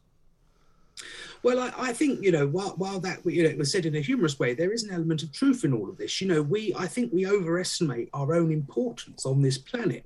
Well, 1.42 1.60
I, 1.60 1.74
I, 1.78 1.94
think 1.94 2.24
you 2.24 2.32
know, 2.32 2.48
while 2.48 2.74
while 2.78 3.00
that 3.02 3.20
you 3.26 3.44
know 3.44 3.50
it 3.50 3.58
was 3.58 3.72
said 3.72 3.86
in 3.86 3.96
a 3.96 4.00
humorous 4.00 4.40
way, 4.40 4.54
there 4.54 4.72
is 4.72 4.84
an 4.84 4.94
element 4.94 5.24
of 5.24 5.32
truth 5.34 5.66
in 5.66 5.74
all 5.74 5.90
of 5.90 5.98
this. 5.98 6.22
You 6.22 6.28
know, 6.28 6.42
we 6.42 6.74
I 6.78 6.88
think 6.88 7.12
we 7.12 7.28
overestimate 7.28 8.10
our 8.14 8.34
own 8.34 8.52
importance 8.52 9.26
on 9.26 9.42
this 9.42 9.58
planet. 9.58 10.06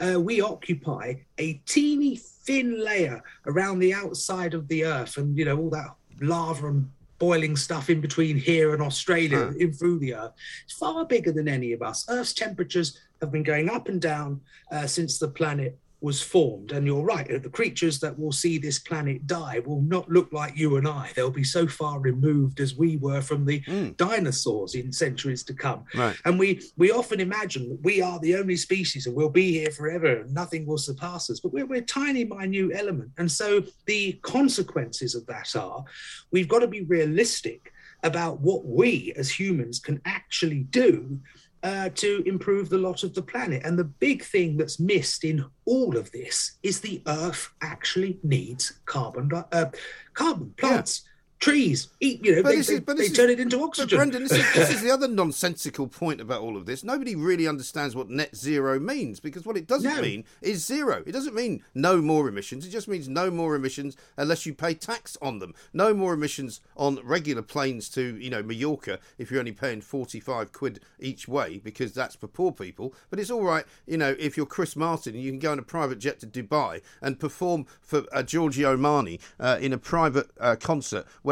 Uh, 0.00 0.20
we 0.20 0.40
occupy 0.40 1.14
a 1.38 1.54
teeny 1.66 2.16
thin 2.16 2.82
layer 2.84 3.22
around 3.46 3.78
the 3.78 3.94
outside 3.94 4.54
of 4.54 4.66
the 4.68 4.84
Earth, 4.84 5.18
and 5.18 5.36
you 5.38 5.44
know 5.44 5.56
all 5.56 5.70
that 5.70 5.94
lava 6.20 6.68
and 6.68 6.90
boiling 7.18 7.56
stuff 7.56 7.88
in 7.88 8.00
between 8.00 8.36
here 8.36 8.74
and 8.74 8.82
Australia, 8.82 9.38
Huh. 9.38 9.52
in 9.58 9.72
through 9.72 10.00
the 10.00 10.14
Earth. 10.14 10.32
It's 10.64 10.74
far 10.74 11.04
bigger 11.04 11.30
than 11.30 11.46
any 11.46 11.72
of 11.72 11.80
us. 11.80 12.04
Earth's 12.08 12.32
temperatures 12.34 12.98
have 13.20 13.30
been 13.30 13.44
going 13.44 13.70
up 13.70 13.88
and 13.88 14.00
down 14.00 14.40
uh, 14.72 14.88
since 14.88 15.18
the 15.20 15.28
planet 15.28 15.78
was 16.02 16.20
formed. 16.20 16.72
And 16.72 16.86
you're 16.86 17.04
right, 17.04 17.42
the 17.42 17.48
creatures 17.48 18.00
that 18.00 18.18
will 18.18 18.32
see 18.32 18.58
this 18.58 18.78
planet 18.78 19.26
die 19.26 19.60
will 19.64 19.82
not 19.82 20.10
look 20.10 20.32
like 20.32 20.56
you 20.56 20.76
and 20.76 20.86
I. 20.86 21.10
They'll 21.14 21.30
be 21.30 21.44
so 21.44 21.66
far 21.66 22.00
removed 22.00 22.60
as 22.60 22.76
we 22.76 22.96
were 22.96 23.22
from 23.22 23.44
the 23.44 23.60
hmm. 23.60 23.90
dinosaurs 23.96 24.74
in 24.74 24.92
centuries 24.92 25.44
to 25.44 25.54
come. 25.54 25.84
Right. 25.94 26.16
And 26.24 26.38
we 26.38 26.62
we 26.76 26.90
often 26.90 27.20
imagine 27.20 27.68
that 27.68 27.82
we 27.82 28.02
are 28.02 28.18
the 28.20 28.36
only 28.36 28.56
species 28.56 29.06
and 29.06 29.14
we'll 29.14 29.30
be 29.30 29.52
here 29.52 29.70
forever 29.70 30.20
and 30.20 30.34
nothing 30.34 30.66
will 30.66 30.78
surpass 30.78 31.30
us. 31.30 31.40
But 31.40 31.52
we're, 31.52 31.66
we're 31.66 31.82
a 31.82 31.82
tiny, 31.82 32.24
minute 32.24 32.72
element. 32.74 33.10
And 33.18 33.30
so 33.30 33.62
the 33.86 34.14
consequences 34.22 35.14
of 35.14 35.26
that 35.26 35.54
are 35.56 35.84
we've 36.30 36.48
got 36.48 36.60
to 36.60 36.68
be 36.68 36.82
realistic 36.82 37.72
about 38.02 38.40
what 38.40 38.64
we 38.64 39.12
as 39.16 39.30
humans 39.30 39.78
can 39.78 40.00
actually 40.04 40.64
do 40.64 41.20
uh, 41.62 41.88
to 41.90 42.22
improve 42.26 42.68
the 42.68 42.78
lot 42.78 43.04
of 43.04 43.14
the 43.14 43.22
planet. 43.22 43.62
And 43.64 43.78
the 43.78 43.84
big 43.84 44.24
thing 44.24 44.56
that's 44.56 44.80
missed 44.80 45.24
in 45.24 45.44
all 45.64 45.96
of 45.96 46.10
this 46.12 46.58
is 46.62 46.80
the 46.80 47.02
Earth 47.06 47.50
actually 47.62 48.18
needs 48.22 48.80
carbon, 48.84 49.30
uh, 49.52 49.66
carbon 50.14 50.54
plants. 50.56 51.02
Trees, 51.42 51.88
eat, 51.98 52.24
you 52.24 52.36
know, 52.36 52.42
But 52.44 52.50
they, 52.50 52.56
this 52.58 52.68
is- 52.70 52.80
but 52.80 52.96
they 52.96 53.02
this 53.02 53.10
is- 53.10 53.16
turn 53.18 53.28
it 53.28 53.40
into 53.40 53.58
But 53.58 53.64
oxygen. 53.64 53.98
Brendan, 53.98 54.22
this 54.22 54.30
is, 54.30 54.52
this 54.54 54.70
is 54.70 54.80
the 54.86 54.92
other 54.92 55.08
nonsensical 55.08 55.88
point 55.88 56.20
about 56.20 56.40
all 56.40 56.56
of 56.56 56.66
this. 56.66 56.84
Nobody 56.84 57.16
really 57.16 57.48
understands 57.48 57.96
what 57.96 58.08
net 58.08 58.36
zero 58.36 58.78
means 58.78 59.18
because 59.18 59.44
what 59.44 59.56
it 59.56 59.66
doesn't 59.66 59.96
No. 59.96 60.00
mean 60.00 60.22
is 60.40 60.64
zero. 60.64 61.02
It 61.04 61.10
doesn't 61.10 61.34
mean 61.34 61.64
no 61.74 62.00
more 62.00 62.28
emissions. 62.28 62.64
It 62.64 62.70
just 62.70 62.86
means 62.86 63.08
no 63.08 63.28
more 63.28 63.56
emissions 63.56 63.96
unless 64.16 64.46
you 64.46 64.54
pay 64.54 64.74
tax 64.74 65.18
on 65.20 65.40
them. 65.40 65.52
No 65.72 65.92
more 65.92 66.14
emissions 66.14 66.60
on 66.76 67.00
regular 67.02 67.42
planes 67.42 67.88
to 67.90 68.16
you 68.18 68.30
know 68.30 68.44
Mallorca 68.44 69.00
if 69.18 69.32
you're 69.32 69.40
only 69.40 69.50
paying 69.50 69.80
forty 69.80 70.20
five 70.20 70.52
quid 70.52 70.78
each 71.00 71.26
way 71.26 71.58
because 71.58 71.92
that's 71.92 72.14
for 72.14 72.28
poor 72.28 72.52
people. 72.52 72.94
But 73.10 73.18
it's 73.18 73.32
all 73.32 73.42
right, 73.42 73.64
you 73.88 73.98
know, 73.98 74.14
if 74.16 74.36
you're 74.36 74.46
Chris 74.46 74.76
Martin 74.76 75.16
and 75.16 75.24
you 75.24 75.32
can 75.32 75.40
go 75.40 75.50
on 75.50 75.58
a 75.58 75.62
private 75.62 75.98
jet 75.98 76.20
to 76.20 76.26
Dubai 76.28 76.82
and 77.00 77.18
perform 77.18 77.66
for 77.80 78.04
uh, 78.12 78.22
Giorgio 78.22 78.76
Armani 78.76 79.18
uh, 79.40 79.58
in 79.60 79.72
a 79.72 79.78
private 79.78 80.30
uh, 80.38 80.54
concert 80.54 81.04
where 81.22 81.31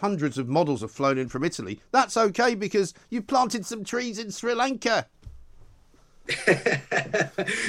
hundreds 0.00 0.38
of 0.38 0.48
models 0.48 0.80
have 0.80 0.90
flown 0.90 1.18
in 1.18 1.28
from 1.28 1.44
Italy. 1.44 1.80
That's 1.92 2.16
okay 2.16 2.54
because 2.54 2.94
you 3.10 3.22
planted 3.22 3.64
some 3.64 3.84
trees 3.84 4.18
in 4.18 4.30
Sri 4.30 4.54
Lanka. 4.54 5.06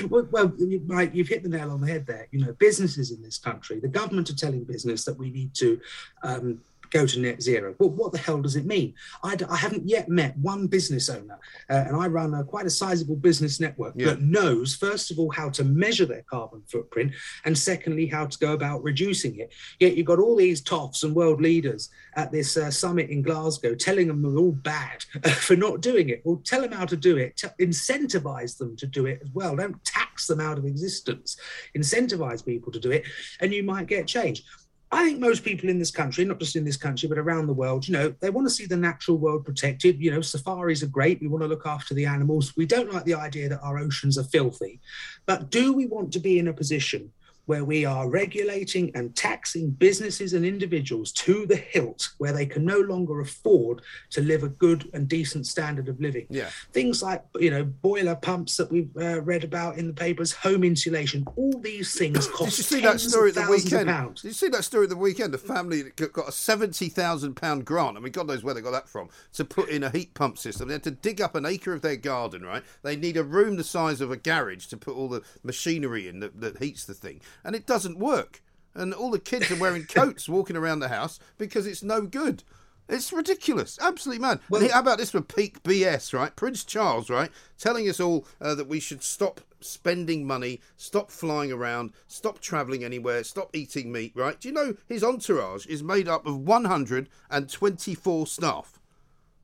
well, 0.10 0.28
well, 0.32 0.52
you- 0.58 0.82
Mike, 0.88 1.12
you've 1.14 1.28
hit 1.28 1.44
the 1.44 1.50
nail 1.50 1.72
on 1.72 1.82
the 1.82 1.88
head 1.88 2.06
there. 2.08 2.28
You 2.32 2.44
know, 2.46 2.54
businesses 2.54 3.12
in 3.12 3.22
this 3.22 3.38
country, 3.38 3.80
the 3.80 3.88
government 3.88 4.30
are 4.30 4.36
telling 4.36 4.64
business 4.64 5.06
that 5.06 5.18
we 5.18 5.30
need 5.30 5.54
to 5.56 5.80
um, 6.24 6.60
go 6.92 7.06
to 7.06 7.20
net 7.20 7.42
zero. 7.42 7.76
Well, 7.80 7.90
what 7.90 8.12
the 8.12 8.18
hell 8.18 8.42
does 8.42 8.56
it 8.56 8.66
mean? 8.66 8.94
I, 9.24 9.36
d- 9.36 9.46
I 9.50 9.56
haven't 9.56 9.88
yet 9.88 10.10
met 10.10 10.38
one 10.38 10.68
business 10.68 11.10
owner, 11.10 11.40
uh, 11.70 11.84
and 11.88 11.96
I 11.96 12.08
run 12.08 12.34
a, 12.34 12.44
quite 12.44 12.66
a 12.66 12.70
sizable 12.70 13.16
business 13.16 13.60
network 13.60 13.94
Yeah. 13.96 14.08
that 14.08 14.22
knows, 14.22 14.76
first 14.76 15.12
of 15.12 15.20
all, 15.20 15.32
how 15.32 15.50
to 15.50 15.64
measure 15.64 16.06
their 16.06 16.24
carbon 16.30 16.62
footprint, 16.68 17.14
and 17.46 17.58
secondly, 17.58 18.06
how 18.08 18.26
to 18.26 18.38
go 18.40 18.54
about 18.54 18.84
reducing 18.84 19.38
it. 19.40 19.54
Yet 19.80 19.96
you've 19.98 20.06
got 20.08 20.20
all 20.20 20.36
these 20.36 20.62
toffs 20.62 21.04
and 21.04 21.16
world 21.16 21.42
leaders 21.42 21.90
at 22.16 22.32
this 22.32 22.58
uh, 22.58 22.72
summit 22.72 23.10
in 23.10 23.22
Glasgow 23.22 23.76
telling 23.76 24.08
them 24.08 24.22
they're 24.22 24.38
all 24.38 24.52
bad 24.52 25.04
for 25.40 25.56
not 25.56 25.82
doing 25.82 26.10
it. 26.10 26.22
Well, 26.24 26.42
tell 26.44 26.62
them 26.62 26.72
how 26.72 26.86
to 26.86 26.98
do 26.98 27.18
it, 27.18 27.38
t- 27.38 27.48
incentivize 27.60 28.58
them 28.58 28.76
to 28.78 28.88
do 28.88 29.06
it 29.06 29.20
as 29.24 29.30
well. 29.34 29.56
Don't 29.56 29.84
tax 29.84 30.28
them 30.28 30.40
out 30.40 30.58
of 30.58 30.66
existence, 30.66 31.38
incentivize 31.76 32.44
people 32.46 32.72
to 32.72 32.80
do 32.80 32.92
it, 32.92 33.04
and 33.40 33.54
you 33.54 33.64
might 33.64 33.88
get 33.88 34.08
change. 34.08 34.44
I 34.90 35.04
think 35.04 35.20
most 35.20 35.44
people 35.44 35.70
in 35.70 35.80
this 35.80 35.92
country, 35.92 36.24
not 36.24 36.40
just 36.40 36.56
in 36.56 36.64
this 36.64 36.78
country, 36.78 37.10
but 37.10 37.18
around 37.18 37.48
the 37.48 37.54
world, 37.54 37.88
you 37.88 37.94
know, 37.94 38.14
they 38.22 38.30
want 38.30 38.48
to 38.48 38.54
see 38.54 38.66
the 38.66 38.78
natural 38.78 39.18
world 39.18 39.44
protected. 39.44 40.00
You 40.00 40.12
know, 40.12 40.22
safaris 40.22 40.82
are 40.82 40.88
great. 40.88 41.20
We 41.20 41.28
want 41.28 41.44
to 41.44 41.48
look 41.48 41.66
after 41.66 41.94
the 41.94 42.06
animals. 42.06 42.56
We 42.56 42.66
don't 42.66 42.94
like 42.94 43.04
the 43.04 43.16
idea 43.16 43.50
that 43.50 43.62
our 43.62 43.78
oceans 43.78 44.18
are 44.18 44.24
filthy. 44.24 44.80
But 45.26 45.50
do 45.50 45.74
we 45.74 45.88
want 45.88 46.14
to 46.14 46.20
be 46.20 46.40
in 46.40 46.48
a 46.48 46.54
position 46.54 47.12
where 47.48 47.66
we 47.66 47.84
are 47.86 48.10
regulating 48.10 48.92
and 48.96 49.16
taxing 49.16 49.72
businesses 49.72 50.34
and 50.34 50.46
individuals 50.46 51.12
to 51.14 51.46
the 51.46 51.56
hilt, 51.56 52.10
where 52.20 52.34
they 52.34 52.46
can 52.46 52.64
no 52.64 52.80
longer 52.80 53.22
afford 53.22 53.82
to 54.12 54.22
live 54.22 54.44
a 54.44 54.50
good 54.50 54.90
and 54.94 55.08
decent 55.08 55.48
standard 55.48 55.90
of 55.90 56.00
living. 56.00 56.28
Yeah. 56.30 56.50
Things 56.72 57.02
like, 57.02 57.24
you 57.40 57.50
know, 57.50 57.64
boiler 57.64 58.16
pumps 58.16 58.58
that 58.58 58.72
we've 58.72 58.96
uh, 58.98 59.22
read 59.22 59.44
about 59.44 59.78
in 59.78 59.88
the 59.88 59.94
papers, 59.94 60.32
home 60.32 60.64
insulation, 60.64 61.26
all 61.36 61.58
these 61.60 61.98
things 61.98 62.28
cost 62.28 62.52
Did 62.52 62.58
you 62.58 62.64
see 62.64 62.82
that 62.82 63.00
story 63.00 63.30
at 63.30 63.36
the 63.36 63.48
weekend? 63.50 64.16
Did 64.16 64.24
you 64.24 64.34
see 64.34 64.50
that 64.50 64.64
story 64.64 64.84
at 64.84 64.90
the 64.90 64.98
weekend? 64.98 65.34
A 65.34 65.38
family 65.38 65.84
that 65.84 66.14
got 66.14 66.30
a 66.30 66.32
seventy 66.32 66.90
thousand 66.90 67.36
pound 67.36 67.66
grant. 67.66 67.98
I 67.98 68.00
mean, 68.00 68.12
God 68.12 68.28
knows 68.28 68.44
where 68.44 68.54
they 68.54 68.62
got 68.62 68.72
that 68.72 68.90
from 68.90 69.10
to 69.34 69.46
put 69.46 69.70
in 69.70 69.84
a 69.84 69.90
heat 69.90 70.14
pump 70.14 70.38
system. 70.38 70.68
They 70.68 70.76
had 70.76 70.84
to 70.84 70.92
dig 70.92 71.22
up 71.22 71.36
an 71.36 71.46
acre 71.46 71.74
of 71.74 71.82
their 71.82 71.96
garden. 71.96 72.44
Right? 72.44 72.64
They 72.84 72.96
need 72.96 73.18
a 73.18 73.24
room 73.24 73.56
the 73.56 73.64
size 73.64 74.02
of 74.02 74.12
a 74.12 74.18
garage 74.18 74.66
to 74.68 74.78
put 74.78 74.96
all 74.96 75.08
the 75.08 75.24
machinery 75.44 76.08
in 76.08 76.20
that, 76.20 76.42
that 76.42 76.58
heats 76.58 76.86
the 76.86 76.94
thing, 76.94 77.22
and 77.44 77.56
it 77.56 77.66
doesn't 77.66 78.00
work. 78.00 78.42
And 78.74 78.94
all 78.94 79.12
the 79.12 79.20
kids 79.20 79.52
are 79.52 79.60
wearing 79.60 79.86
coats 79.90 80.30
walking 80.30 80.56
around 80.56 80.80
the 80.80 80.90
house 80.90 81.20
because 81.38 81.66
it's 81.66 81.84
no 81.84 82.02
good. 82.02 82.44
It's 82.90 83.12
ridiculous, 83.12 83.78
absolutely 83.82 84.22
mad. 84.22 84.40
Well- 84.50 84.68
how 84.70 84.80
about 84.80 84.98
this 84.98 85.12
for 85.12 85.22
peak 85.22 85.62
BS, 85.64 86.14
right? 86.14 86.34
Prince 86.36 86.64
Charles, 86.64 87.10
right, 87.10 87.32
telling 87.58 87.90
us 87.90 88.00
all 88.00 88.26
uh, 88.40 88.56
that 88.56 88.68
we 88.68 88.80
should 88.80 89.04
stop 89.04 89.42
spending 89.60 90.26
money, 90.26 90.62
stop 90.78 91.12
flying 91.12 91.52
around, 91.52 91.92
stop 92.08 92.40
travelling 92.40 92.84
anywhere, 92.84 93.24
stop 93.24 93.50
eating 93.54 93.92
meat, 93.92 94.14
right? 94.16 94.40
Do 94.40 94.48
you 94.48 94.54
know 94.54 94.76
his 94.88 95.04
entourage 95.04 95.66
is 95.66 95.84
made 95.84 96.08
up 96.08 96.26
of 96.26 96.38
124 96.40 98.28
staff? 98.28 98.77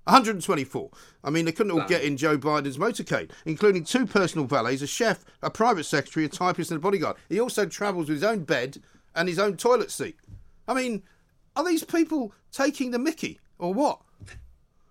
124. 0.06 0.90
I 1.24 1.30
mean, 1.30 1.46
they 1.46 1.52
couldn't 1.52 1.72
all 1.72 1.88
get 1.88 2.04
in 2.04 2.18
Joe 2.18 2.38
Biden's 2.38 2.78
motorcade, 2.78 3.32
including 3.46 3.86
two 3.86 4.06
personal 4.06 4.46
valets, 4.46 4.82
a 4.82 4.88
chef, 4.88 5.24
a 5.42 5.50
private 5.50 5.86
secretary, 5.86 6.26
a 6.26 6.30
typist, 6.30 6.72
and 6.72 6.78
a 6.78 6.82
bodyguard. 6.82 7.18
He 7.30 7.40
also 7.40 7.66
travels 7.66 8.10
with 8.10 8.18
his 8.18 8.24
own 8.24 8.44
bed 8.44 8.82
and 9.16 9.30
his 9.30 9.40
own 9.40 9.56
toilet 9.56 9.92
seat. 9.92 10.18
I 10.68 10.74
mean, 10.74 11.04
are 11.56 11.64
these 11.64 11.84
people 11.84 12.34
taking 12.52 12.92
the 12.92 13.00
mickey 13.00 13.40
or 13.60 13.74
what? 13.74 14.02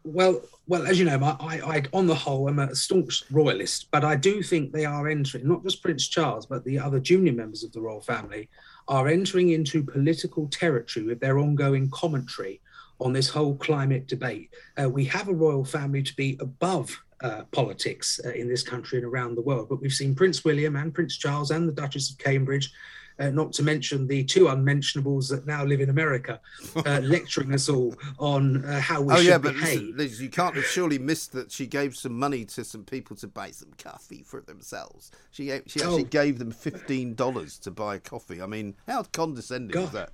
Well, 0.04 0.40
well, 0.66 0.86
as 0.86 0.98
you 0.98 1.04
know, 1.04 1.18
I, 1.40 1.60
I, 1.64 1.82
on 1.92 2.06
the 2.06 2.14
whole, 2.14 2.48
I'm 2.48 2.58
a 2.58 2.74
staunch 2.74 3.24
royalist, 3.30 3.88
but 3.90 4.04
I 4.04 4.16
do 4.16 4.42
think 4.42 4.72
they 4.72 4.84
are 4.84 5.08
entering, 5.08 5.46
not 5.46 5.62
just 5.62 5.82
Prince 5.82 6.08
Charles, 6.08 6.46
but 6.46 6.64
the 6.64 6.78
other 6.78 6.98
junior 6.98 7.32
members 7.32 7.62
of 7.62 7.72
the 7.72 7.80
royal 7.80 8.00
family 8.00 8.48
are 8.88 9.08
entering 9.08 9.50
into 9.50 9.84
political 9.84 10.48
territory 10.48 11.06
with 11.06 11.20
their 11.20 11.38
ongoing 11.38 11.90
commentary 11.90 12.60
on 13.02 13.12
this 13.12 13.28
whole 13.28 13.56
climate 13.56 14.06
debate. 14.06 14.50
Uh, 14.80 14.88
we 14.88 15.04
have 15.04 15.28
a 15.28 15.34
royal 15.34 15.64
family 15.64 16.02
to 16.02 16.14
be 16.16 16.36
above 16.40 16.96
uh, 17.20 17.42
politics 17.52 18.20
uh, 18.24 18.30
in 18.30 18.48
this 18.48 18.62
country 18.62 18.98
and 18.98 19.06
around 19.06 19.34
the 19.34 19.42
world, 19.42 19.68
but 19.68 19.80
we've 19.80 19.92
seen 19.92 20.14
Prince 20.14 20.44
William 20.44 20.76
and 20.76 20.94
Prince 20.94 21.16
Charles 21.16 21.50
and 21.50 21.68
the 21.68 21.72
Duchess 21.72 22.10
of 22.10 22.18
Cambridge 22.18 22.72
uh, 23.18 23.30
not 23.30 23.52
to 23.52 23.62
mention 23.62 24.06
the 24.06 24.24
two 24.24 24.48
unmentionables 24.48 25.28
that 25.28 25.46
now 25.46 25.64
live 25.64 25.80
in 25.80 25.90
America, 25.90 26.40
uh, 26.76 27.00
lecturing 27.02 27.52
us 27.54 27.68
all 27.68 27.94
on 28.18 28.64
uh, 28.64 28.80
how 28.80 29.00
we 29.00 29.12
oh 29.12 29.16
should 29.18 29.26
yeah, 29.26 29.38
but 29.38 29.54
behave. 29.54 30.20
you 30.20 30.28
can't 30.28 30.56
have 30.56 30.64
surely 30.64 30.98
missed 30.98 31.32
that 31.32 31.52
she 31.52 31.66
gave 31.66 31.94
some 31.96 32.18
money 32.18 32.44
to 32.44 32.64
some 32.64 32.84
people 32.84 33.14
to 33.16 33.28
buy 33.28 33.50
some 33.50 33.72
coffee 33.78 34.22
for 34.22 34.40
themselves. 34.40 35.10
She 35.30 35.44
she 35.44 35.52
actually 35.82 36.02
Oh. 36.02 36.04
gave 36.04 36.38
them 36.38 36.50
fifteen 36.50 37.14
dollars 37.14 37.58
to 37.58 37.70
buy 37.70 37.98
coffee. 37.98 38.40
I 38.40 38.46
mean, 38.46 38.74
how 38.86 39.02
condescending 39.04 39.76
is 39.80 39.90
that? 39.90 40.10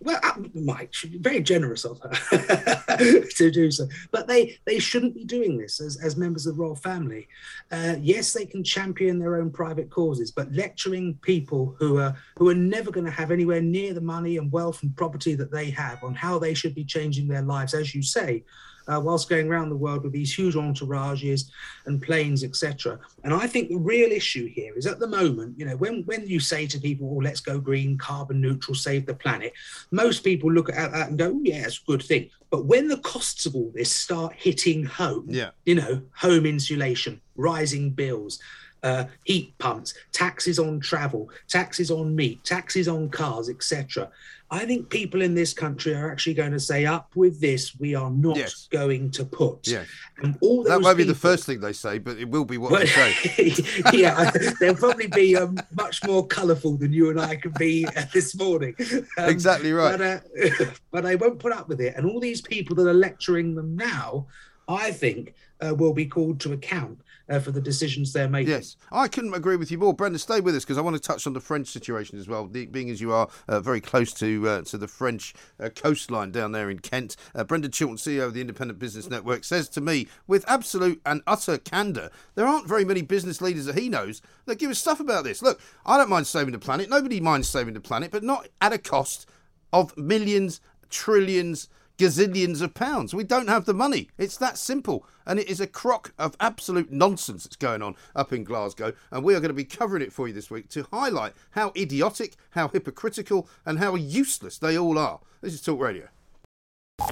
Well, 0.00 0.20
uh, 0.22 0.34
Mike 0.54 0.94
very 1.20 1.40
generous 1.40 1.84
of 1.84 2.00
her 2.00 3.24
to 3.36 3.50
do 3.50 3.70
so, 3.70 3.88
but 4.10 4.28
they 4.28 4.56
they 4.64 4.78
shouldn't 4.78 5.14
be 5.14 5.24
doing 5.24 5.58
this 5.58 5.80
as, 5.80 5.96
as 5.96 6.16
members 6.16 6.46
of 6.46 6.56
the 6.56 6.62
royal 6.62 6.76
family. 6.76 7.28
Uh, 7.70 7.96
yes, 8.00 8.32
they 8.32 8.46
can 8.46 8.62
champion 8.62 9.18
their 9.18 9.36
own 9.36 9.50
private 9.50 9.90
causes, 9.90 10.30
but 10.30 10.52
lecturing 10.52 11.18
people 11.22 11.74
who 11.78 11.98
are 11.98 12.16
who 12.36 12.48
are 12.48 12.54
never 12.54 12.90
going 12.90 13.06
to 13.06 13.12
have 13.12 13.30
anywhere 13.30 13.60
near 13.60 13.92
the 13.92 14.00
money 14.00 14.36
and 14.36 14.52
wealth 14.52 14.82
and 14.82 14.96
property 14.96 15.34
that 15.34 15.50
they 15.50 15.70
have 15.70 16.02
on 16.04 16.14
how 16.14 16.38
they 16.38 16.54
should 16.54 16.74
be 16.74 16.84
changing 16.84 17.26
their 17.26 17.42
lives, 17.42 17.74
as 17.74 17.94
you 17.94 18.02
say, 18.02 18.44
uh, 18.88 19.00
whilst 19.00 19.28
going 19.28 19.48
around 19.48 19.68
the 19.68 19.76
world 19.76 20.02
with 20.02 20.12
these 20.12 20.34
huge 20.36 20.54
entourages 20.54 21.50
and 21.86 22.00
planes, 22.02 22.42
etc. 22.42 22.98
And 23.24 23.34
I 23.34 23.46
think 23.46 23.68
the 23.68 23.76
real 23.76 24.10
issue 24.10 24.46
here 24.48 24.76
is 24.76 24.86
at 24.86 24.98
the 24.98 25.06
moment, 25.06 25.58
you 25.58 25.66
know, 25.66 25.76
when 25.76 26.02
when 26.04 26.26
you 26.26 26.40
say 26.40 26.66
to 26.66 26.80
people, 26.80 27.10
"Oh, 27.14 27.18
let's 27.22 27.40
go 27.40 27.60
green, 27.60 27.98
carbon 27.98 28.40
neutral, 28.40 28.74
save 28.74 29.06
the 29.06 29.14
planet," 29.14 29.52
most 29.90 30.24
people 30.24 30.50
look 30.52 30.70
at 30.70 30.92
that 30.92 31.08
and 31.08 31.18
go, 31.18 31.32
"Oh, 31.34 31.40
"Yeah, 31.42 31.66
it's 31.66 31.80
a 31.80 31.86
good 31.90 32.02
thing." 32.02 32.30
But 32.50 32.64
when 32.64 32.88
the 32.88 32.98
costs 32.98 33.44
of 33.44 33.54
all 33.54 33.70
this 33.74 33.92
start 33.92 34.32
hitting 34.36 34.84
home, 34.84 35.26
Yeah. 35.28 35.50
you 35.66 35.74
know, 35.74 36.02
home 36.14 36.46
insulation, 36.46 37.20
rising 37.36 37.90
bills, 37.90 38.38
uh, 38.82 39.04
heat 39.24 39.52
pumps, 39.58 39.92
taxes 40.12 40.58
on 40.58 40.80
travel, 40.80 41.28
taxes 41.48 41.90
on 41.90 42.14
meat, 42.14 42.42
taxes 42.44 42.88
on 42.88 43.10
cars, 43.10 43.48
etc. 43.50 44.08
I 44.50 44.64
think 44.64 44.88
people 44.88 45.20
in 45.20 45.34
this 45.34 45.52
country 45.52 45.94
are 45.94 46.10
actually 46.10 46.34
going 46.34 46.52
to 46.52 46.60
say, 46.60 46.86
"Up 46.86 47.14
with 47.14 47.38
this, 47.40 47.78
we 47.78 47.94
are 47.94 48.10
not 48.10 48.36
Yes. 48.36 48.66
going 48.70 49.10
to 49.12 49.24
put." 49.24 49.68
Yeah, 49.68 49.84
And 50.22 50.38
all 50.40 50.64
That 50.64 50.80
won't 50.80 50.96
be 50.96 51.04
the 51.04 51.14
first 51.14 51.44
thing 51.44 51.60
they 51.60 51.74
say, 51.74 51.98
but 51.98 52.16
it 52.16 52.28
will 52.28 52.46
be 52.46 52.56
what 52.56 52.72
well, 52.72 52.80
they 52.80 52.86
say. 52.86 53.54
yeah, 53.92 54.30
they'll 54.58 54.74
probably 54.74 55.06
be 55.06 55.36
um, 55.36 55.58
much 55.72 56.02
more 56.04 56.26
colourful 56.26 56.78
than 56.78 56.92
you 56.92 57.10
and 57.10 57.20
I 57.20 57.36
could 57.36 57.54
be 57.54 57.86
uh, 57.86 58.06
this 58.14 58.34
morning. 58.36 58.74
Um, 59.18 59.28
Exactly 59.28 59.72
right. 59.72 59.98
But, 59.98 60.60
uh, 60.62 60.70
but 60.90 61.04
they 61.04 61.16
won't 61.16 61.38
put 61.38 61.52
up 61.52 61.68
with 61.68 61.80
it. 61.80 61.94
And 61.96 62.06
all 62.06 62.18
these 62.20 62.40
people 62.40 62.74
that 62.76 62.86
are 62.86 62.94
lecturing 62.94 63.54
them 63.54 63.76
now, 63.76 64.26
I 64.66 64.92
think, 64.92 65.34
uh, 65.60 65.74
will 65.74 65.92
be 65.92 66.06
called 66.06 66.40
to 66.40 66.52
account 66.52 67.00
uh, 67.28 67.38
for 67.38 67.50
the 67.50 67.60
decisions 67.60 68.12
they're 68.12 68.28
making. 68.28 68.52
Yes, 68.52 68.76
I 68.90 69.08
couldn't 69.08 69.34
agree 69.34 69.56
with 69.56 69.70
you 69.70 69.78
more. 69.78 69.94
Brendan, 69.94 70.18
stay 70.18 70.40
with 70.40 70.54
us 70.54 70.64
because 70.64 70.78
I 70.78 70.80
want 70.80 70.96
to 70.96 71.02
touch 71.02 71.26
on 71.26 71.32
the 71.32 71.40
French 71.40 71.68
situation 71.68 72.18
as 72.18 72.28
well. 72.28 72.46
Being 72.46 72.90
as 72.90 73.00
you 73.00 73.12
are 73.12 73.28
uh, 73.48 73.60
very 73.60 73.80
close 73.80 74.12
to 74.14 74.48
uh, 74.48 74.62
to 74.62 74.78
the 74.78 74.88
French 74.88 75.34
uh, 75.60 75.68
coastline 75.68 76.30
down 76.30 76.52
there 76.52 76.70
in 76.70 76.78
Kent, 76.78 77.16
uh, 77.34 77.44
Brendan 77.44 77.70
Chilton, 77.70 77.96
CEO 77.96 78.24
of 78.24 78.34
the 78.34 78.40
Independent 78.40 78.78
Business 78.78 79.08
Network, 79.08 79.44
says 79.44 79.68
to 79.70 79.80
me 79.80 80.08
with 80.26 80.44
absolute 80.48 81.00
and 81.04 81.22
utter 81.26 81.58
candour, 81.58 82.10
there 82.34 82.46
aren't 82.46 82.68
very 82.68 82.84
many 82.84 83.02
business 83.02 83.40
leaders 83.40 83.66
that 83.66 83.78
he 83.78 83.88
knows 83.88 84.22
that 84.46 84.58
give 84.58 84.70
a 84.70 84.74
stuff 84.74 85.00
about 85.00 85.24
this. 85.24 85.42
Look, 85.42 85.60
I 85.84 85.98
don't 85.98 86.10
mind 86.10 86.26
saving 86.26 86.52
the 86.52 86.58
planet. 86.58 86.88
Nobody 86.88 87.20
minds 87.20 87.48
saving 87.48 87.74
the 87.74 87.80
planet, 87.80 88.10
but 88.10 88.22
not 88.22 88.48
at 88.60 88.72
a 88.72 88.78
cost 88.78 89.28
of 89.72 89.96
millions, 89.96 90.60
trillions, 90.90 91.68
gazillions 91.98 92.62
of 92.62 92.72
pounds. 92.72 93.12
We 93.12 93.24
don't 93.24 93.48
have 93.48 93.64
the 93.64 93.74
money. 93.74 94.08
It's 94.16 94.36
that 94.38 94.56
simple. 94.56 95.04
And 95.26 95.38
it 95.38 95.48
is 95.48 95.60
a 95.60 95.66
crock 95.66 96.14
of 96.18 96.36
absolute 96.40 96.90
nonsense 96.90 97.44
that's 97.44 97.56
going 97.56 97.82
on 97.82 97.96
up 98.16 98.32
in 98.32 98.44
Glasgow. 98.44 98.92
And 99.10 99.24
we 99.24 99.34
are 99.34 99.40
going 99.40 99.48
to 99.48 99.54
be 99.54 99.64
covering 99.64 100.02
it 100.02 100.12
for 100.12 100.28
you 100.28 100.32
this 100.32 100.50
week 100.50 100.68
to 100.70 100.86
highlight 100.90 101.34
how 101.50 101.72
idiotic, 101.76 102.36
how 102.50 102.68
hypocritical, 102.68 103.48
and 103.66 103.78
how 103.78 103.96
useless 103.96 104.58
they 104.58 104.78
all 104.78 104.96
are. 104.96 105.20
This 105.42 105.54
is 105.54 105.60
Talk 105.60 105.80
Radio. 105.80 106.08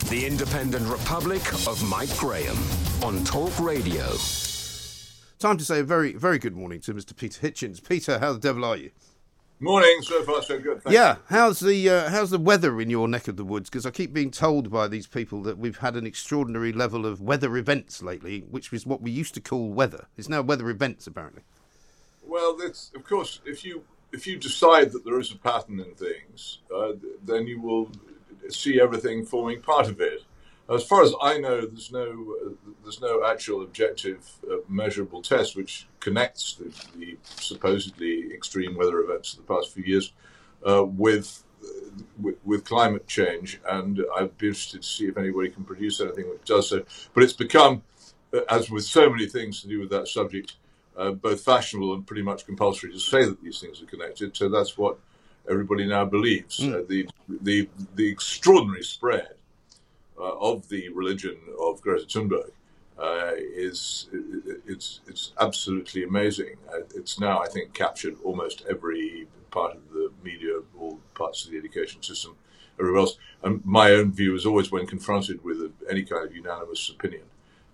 The 0.09 0.27
Independent 0.27 0.88
Republic 0.88 1.42
of 1.66 1.83
Mike 1.88 2.16
Graham 2.16 2.57
on 3.03 3.22
Talk 3.25 3.59
Radio. 3.61 4.07
Time 5.38 5.59
to 5.59 5.64
say 5.64 5.81
a 5.81 5.85
very, 5.85 6.14
very 6.14 6.38
good 6.38 6.57
morning 6.57 6.81
to 6.81 6.94
Mr. 6.94 7.14
Peter 7.14 7.46
Hitchens. 7.46 7.87
Peter, 7.87 8.18
how 8.18 8.33
the 8.33 8.38
devil 8.38 8.64
are 8.64 8.77
you? 8.77 8.90
Morning. 9.59 10.03
So 10.03 10.23
far, 10.23 10.42
so 10.42 10.59
good. 10.59 10.83
Thank 10.83 10.95
yeah, 10.95 11.16
how's 11.31 11.61
the 11.61 11.88
uh, 11.88 12.11
how's 12.11 12.29
the 12.29 12.38
weather 12.38 12.79
in 12.79 12.90
your 12.90 13.09
neck 13.09 13.27
of 13.27 13.37
the 13.37 13.45
woods? 13.45 13.71
Because 13.71 13.87
I 13.87 13.90
keep 13.90 14.12
being 14.12 14.31
told 14.31 14.71
by 14.71 14.87
these 14.87 15.07
people 15.07 15.40
that 15.45 15.57
we've 15.57 15.79
had 15.79 15.97
an 15.97 16.07
extraordinary 16.07 16.75
level 16.75 17.07
of 17.07 17.23
weather 17.23 17.57
events 17.57 18.03
lately, 18.03 18.40
which 18.51 18.71
was 18.71 18.85
what 18.85 19.01
we 19.01 19.11
used 19.11 19.33
to 19.33 19.40
call 19.40 19.71
weather. 19.71 20.09
It's 20.19 20.29
now 20.29 20.42
weather 20.42 20.69
events, 20.69 21.07
apparently. 21.07 21.40
Well, 22.27 22.55
that's, 22.55 22.90
of 22.95 23.05
course, 23.05 23.40
if 23.47 23.64
you 23.64 23.83
if 24.12 24.27
you 24.27 24.37
decide 24.37 24.92
that 24.92 25.07
there 25.07 25.19
is 25.19 25.33
a 25.33 25.38
pattern 25.38 25.81
in 25.81 25.95
things, 25.95 26.59
uh, 26.75 26.92
then 27.25 27.47
you 27.47 27.59
will 27.59 27.90
see 28.51 28.79
everything 28.79 29.25
forming 29.25 29.62
part 29.62 29.88
of 29.88 30.03
it. 30.03 30.23
As 30.68 30.85
far 30.85 31.02
as 31.02 31.14
I 31.22 31.38
know, 31.38 31.61
there's 31.61 31.92
no 31.92 32.37
uh, 32.44 32.50
there's 32.83 33.00
no 33.00 33.24
actual 33.24 33.62
objective 33.62 34.29
uh, 34.50 34.57
measurable 34.68 35.22
test 35.22 35.55
which 35.57 35.87
connects 36.00 36.57
the, 36.57 36.98
the 36.98 37.18
supposedly 37.24 38.33
extreme 38.33 38.76
weather 38.76 38.98
events 39.00 39.35
of 39.35 39.46
the 39.46 39.55
past 39.55 39.72
few 39.72 39.85
years 39.85 40.12
uh, 40.68 40.85
with, 40.85 41.44
uh, 41.62 41.68
with 42.20 42.37
with 42.44 42.64
climate 42.64 43.07
change. 43.07 43.61
And 43.68 44.05
I'd 44.16 44.37
be 44.38 44.48
interested 44.48 44.83
to 44.83 44.88
see 44.88 45.07
if 45.07 45.16
anybody 45.16 45.50
can 45.50 45.64
produce 45.64 46.00
anything 46.00 46.29
which 46.29 46.44
does 46.44 46.68
so. 46.68 46.85
But 47.14 47.22
it's 47.22 47.33
become, 47.33 47.83
uh, 48.35 48.40
as 48.50 48.68
with 48.68 48.85
so 48.85 49.09
many 49.09 49.26
things 49.26 49.62
to 49.62 49.68
do 49.68 49.79
with 49.79 49.90
that 49.90 50.09
subject, 50.09 50.57
uh, 50.96 51.12
both 51.12 51.42
fashionable 51.42 51.94
and 51.94 52.05
pretty 52.05 52.22
much 52.22 52.44
compulsory 52.44 52.90
to 52.92 52.98
say 52.98 53.24
that 53.24 53.40
these 53.40 53.61
things 53.61 53.81
are 53.81 53.87
connected. 53.87 54.37
So 54.37 54.48
that's 54.48 54.76
what 54.76 54.98
everybody 55.48 55.87
now 55.87 56.07
believes. 56.07 56.61
Uh, 56.61 56.83
the 56.88 57.09
the 57.29 57.68
the 57.94 58.09
extraordinary 58.09 58.83
spread 58.83 59.36
of 60.18 60.68
the 60.68 60.88
religion 60.90 61.37
of 61.61 61.81
Greta 61.81 62.07
Thunberg 62.07 62.50
uh, 62.98 63.33
is 63.37 64.09
it's 64.66 65.00
it's 65.07 65.33
absolutely 65.38 66.02
amazing. 66.05 66.57
Uh, 66.72 66.81
It's 66.94 67.20
now 67.20 67.40
I 67.40 67.48
think 67.48 67.74
captured 67.74 68.16
almost 68.24 68.64
every 68.68 69.29
part 69.50 69.76
of 69.76 69.83
the 69.92 70.11
media, 70.22 70.61
all 70.79 70.98
parts 71.14 71.44
of 71.44 71.50
the 71.50 71.59
education 71.59 72.02
system, 72.02 72.37
everywhere 72.79 73.00
else. 73.00 73.18
And 73.42 73.64
my 73.64 73.92
own 73.92 74.12
view 74.12 74.35
is 74.35 74.44
always, 74.44 74.70
when 74.70 74.87
confronted 74.87 75.42
with 75.44 75.59
a, 75.61 75.70
any 75.90 76.02
kind 76.02 76.26
of 76.26 76.35
unanimous 76.35 76.88
opinion, 76.90 77.22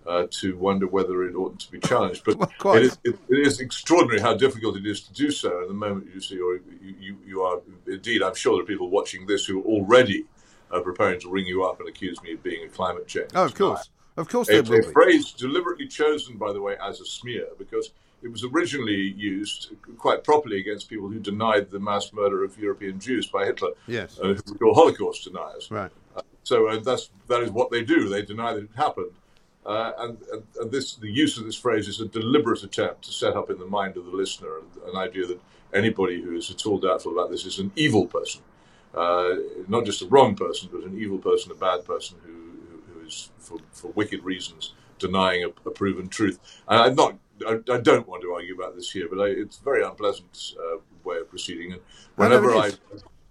uh, 0.06 0.26
to 0.30 0.56
wonder 0.56 0.86
whether 0.86 1.24
it 1.24 1.34
oughtn't 1.34 1.60
to 1.60 1.70
be 1.70 1.80
challenged. 1.80 2.24
But 2.24 2.36
well, 2.64 2.74
it, 2.74 2.82
is, 2.82 2.98
it, 3.04 3.18
it 3.28 3.46
is 3.46 3.60
extraordinary 3.60 4.20
how 4.20 4.34
difficult 4.34 4.76
it 4.76 4.86
is 4.86 5.00
to 5.02 5.12
do 5.12 5.30
so. 5.30 5.60
And 5.60 5.70
the 5.70 5.74
moment 5.74 6.08
you 6.14 6.20
see, 6.20 6.40
or 6.40 6.54
you, 6.56 6.94
you, 7.00 7.16
you 7.26 7.42
are 7.42 7.60
indeed, 7.86 8.22
I'm 8.22 8.34
sure 8.34 8.54
there 8.54 8.62
are 8.64 8.66
people 8.66 8.90
watching 8.90 9.26
this 9.26 9.46
who 9.46 9.60
are 9.60 9.64
already 9.64 10.24
uh, 10.72 10.80
preparing 10.80 11.20
to 11.20 11.30
ring 11.30 11.46
you 11.46 11.64
up 11.64 11.80
and 11.80 11.88
accuse 11.88 12.20
me 12.22 12.32
of 12.32 12.42
being 12.42 12.64
a 12.64 12.68
climate 12.68 13.06
change. 13.06 13.30
Oh, 13.34 13.44
of 13.44 13.54
course. 13.54 13.90
Of 14.16 14.28
course, 14.28 14.50
a, 14.50 14.58
a 14.60 14.82
phrase 14.82 15.32
deliberately 15.32 15.88
chosen, 15.88 16.36
by 16.36 16.52
the 16.52 16.60
way, 16.60 16.76
as 16.82 17.00
a 17.00 17.04
smear, 17.06 17.46
because 17.58 17.92
it 18.22 18.30
was 18.30 18.44
originally 18.44 19.14
used 19.16 19.70
quite 19.96 20.22
properly 20.22 20.60
against 20.60 20.90
people 20.90 21.08
who 21.08 21.18
denied 21.18 21.70
the 21.70 21.80
mass 21.80 22.12
murder 22.12 22.44
of 22.44 22.58
European 22.58 23.00
Jews 23.00 23.26
by 23.26 23.46
Hitler. 23.46 23.70
Yes, 23.86 24.18
uh, 24.18 24.34
who 24.34 24.66
were 24.66 24.74
Holocaust 24.74 25.24
deniers. 25.24 25.70
Right. 25.70 25.90
Uh, 26.14 26.20
so 26.44 26.68
uh, 26.68 26.78
that's 26.80 27.10
that 27.28 27.42
is 27.42 27.50
what 27.50 27.70
they 27.70 27.82
do. 27.82 28.08
They 28.08 28.22
deny 28.22 28.52
that 28.52 28.64
it 28.64 28.70
happened. 28.76 29.12
Uh, 29.64 29.92
and, 29.98 30.18
and, 30.32 30.42
and, 30.60 30.70
this, 30.72 30.96
the 30.96 31.08
use 31.08 31.38
of 31.38 31.44
this 31.44 31.56
phrase 31.56 31.86
is 31.86 32.00
a 32.00 32.06
deliberate 32.06 32.64
attempt 32.64 33.02
to 33.04 33.12
set 33.12 33.36
up 33.36 33.48
in 33.48 33.58
the 33.58 33.66
mind 33.66 33.96
of 33.96 34.04
the 34.04 34.10
listener 34.10 34.56
an 34.88 34.96
idea 34.96 35.24
that 35.24 35.40
anybody 35.72 36.20
who 36.20 36.34
is 36.34 36.50
at 36.50 36.66
all 36.66 36.78
doubtful 36.78 37.12
about 37.12 37.30
this 37.30 37.46
is 37.46 37.60
an 37.60 37.70
evil 37.76 38.06
person, 38.06 38.42
uh, 38.94 39.34
not 39.68 39.84
just 39.84 40.02
a 40.02 40.06
wrong 40.06 40.34
person, 40.34 40.68
but 40.72 40.84
an 40.84 40.98
evil 40.98 41.18
person, 41.18 41.52
a 41.52 41.54
bad 41.54 41.84
person 41.84 42.18
who, 42.24 42.32
who, 42.32 43.00
who 43.00 43.06
is, 43.06 43.30
for, 43.38 43.58
for 43.72 43.88
wicked 43.92 44.22
reasons, 44.24 44.74
denying 44.98 45.44
a, 45.44 45.68
a 45.68 45.72
proven 45.72 46.08
truth. 46.08 46.38
And 46.68 46.80
I'm 46.80 46.94
not, 46.94 47.18
I, 47.46 47.58
I, 47.72 47.78
don't 47.78 48.06
want 48.06 48.22
to 48.22 48.32
argue 48.32 48.54
about 48.54 48.76
this 48.76 48.90
here, 48.90 49.08
but 49.08 49.20
I, 49.20 49.28
it's 49.28 49.58
a 49.58 49.64
very 49.64 49.82
unpleasant 49.82 50.54
uh, 50.58 50.78
way 51.04 51.18
of 51.18 51.30
proceeding. 51.30 51.72
And 51.72 51.80
whenever 52.16 52.54
I, 52.54 52.72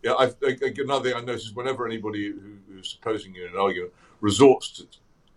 yeah, 0.04 0.16
I've, 0.16 0.36
another 0.42 1.10
thing 1.10 1.18
I 1.18 1.22
notice 1.22 1.46
is 1.46 1.54
whenever 1.54 1.86
anybody 1.86 2.32
who, 2.32 2.58
who's 2.68 2.98
opposing 3.00 3.36
you 3.36 3.46
in 3.46 3.54
an 3.54 3.60
argument 3.60 3.94
resorts 4.20 4.72
to 4.78 4.88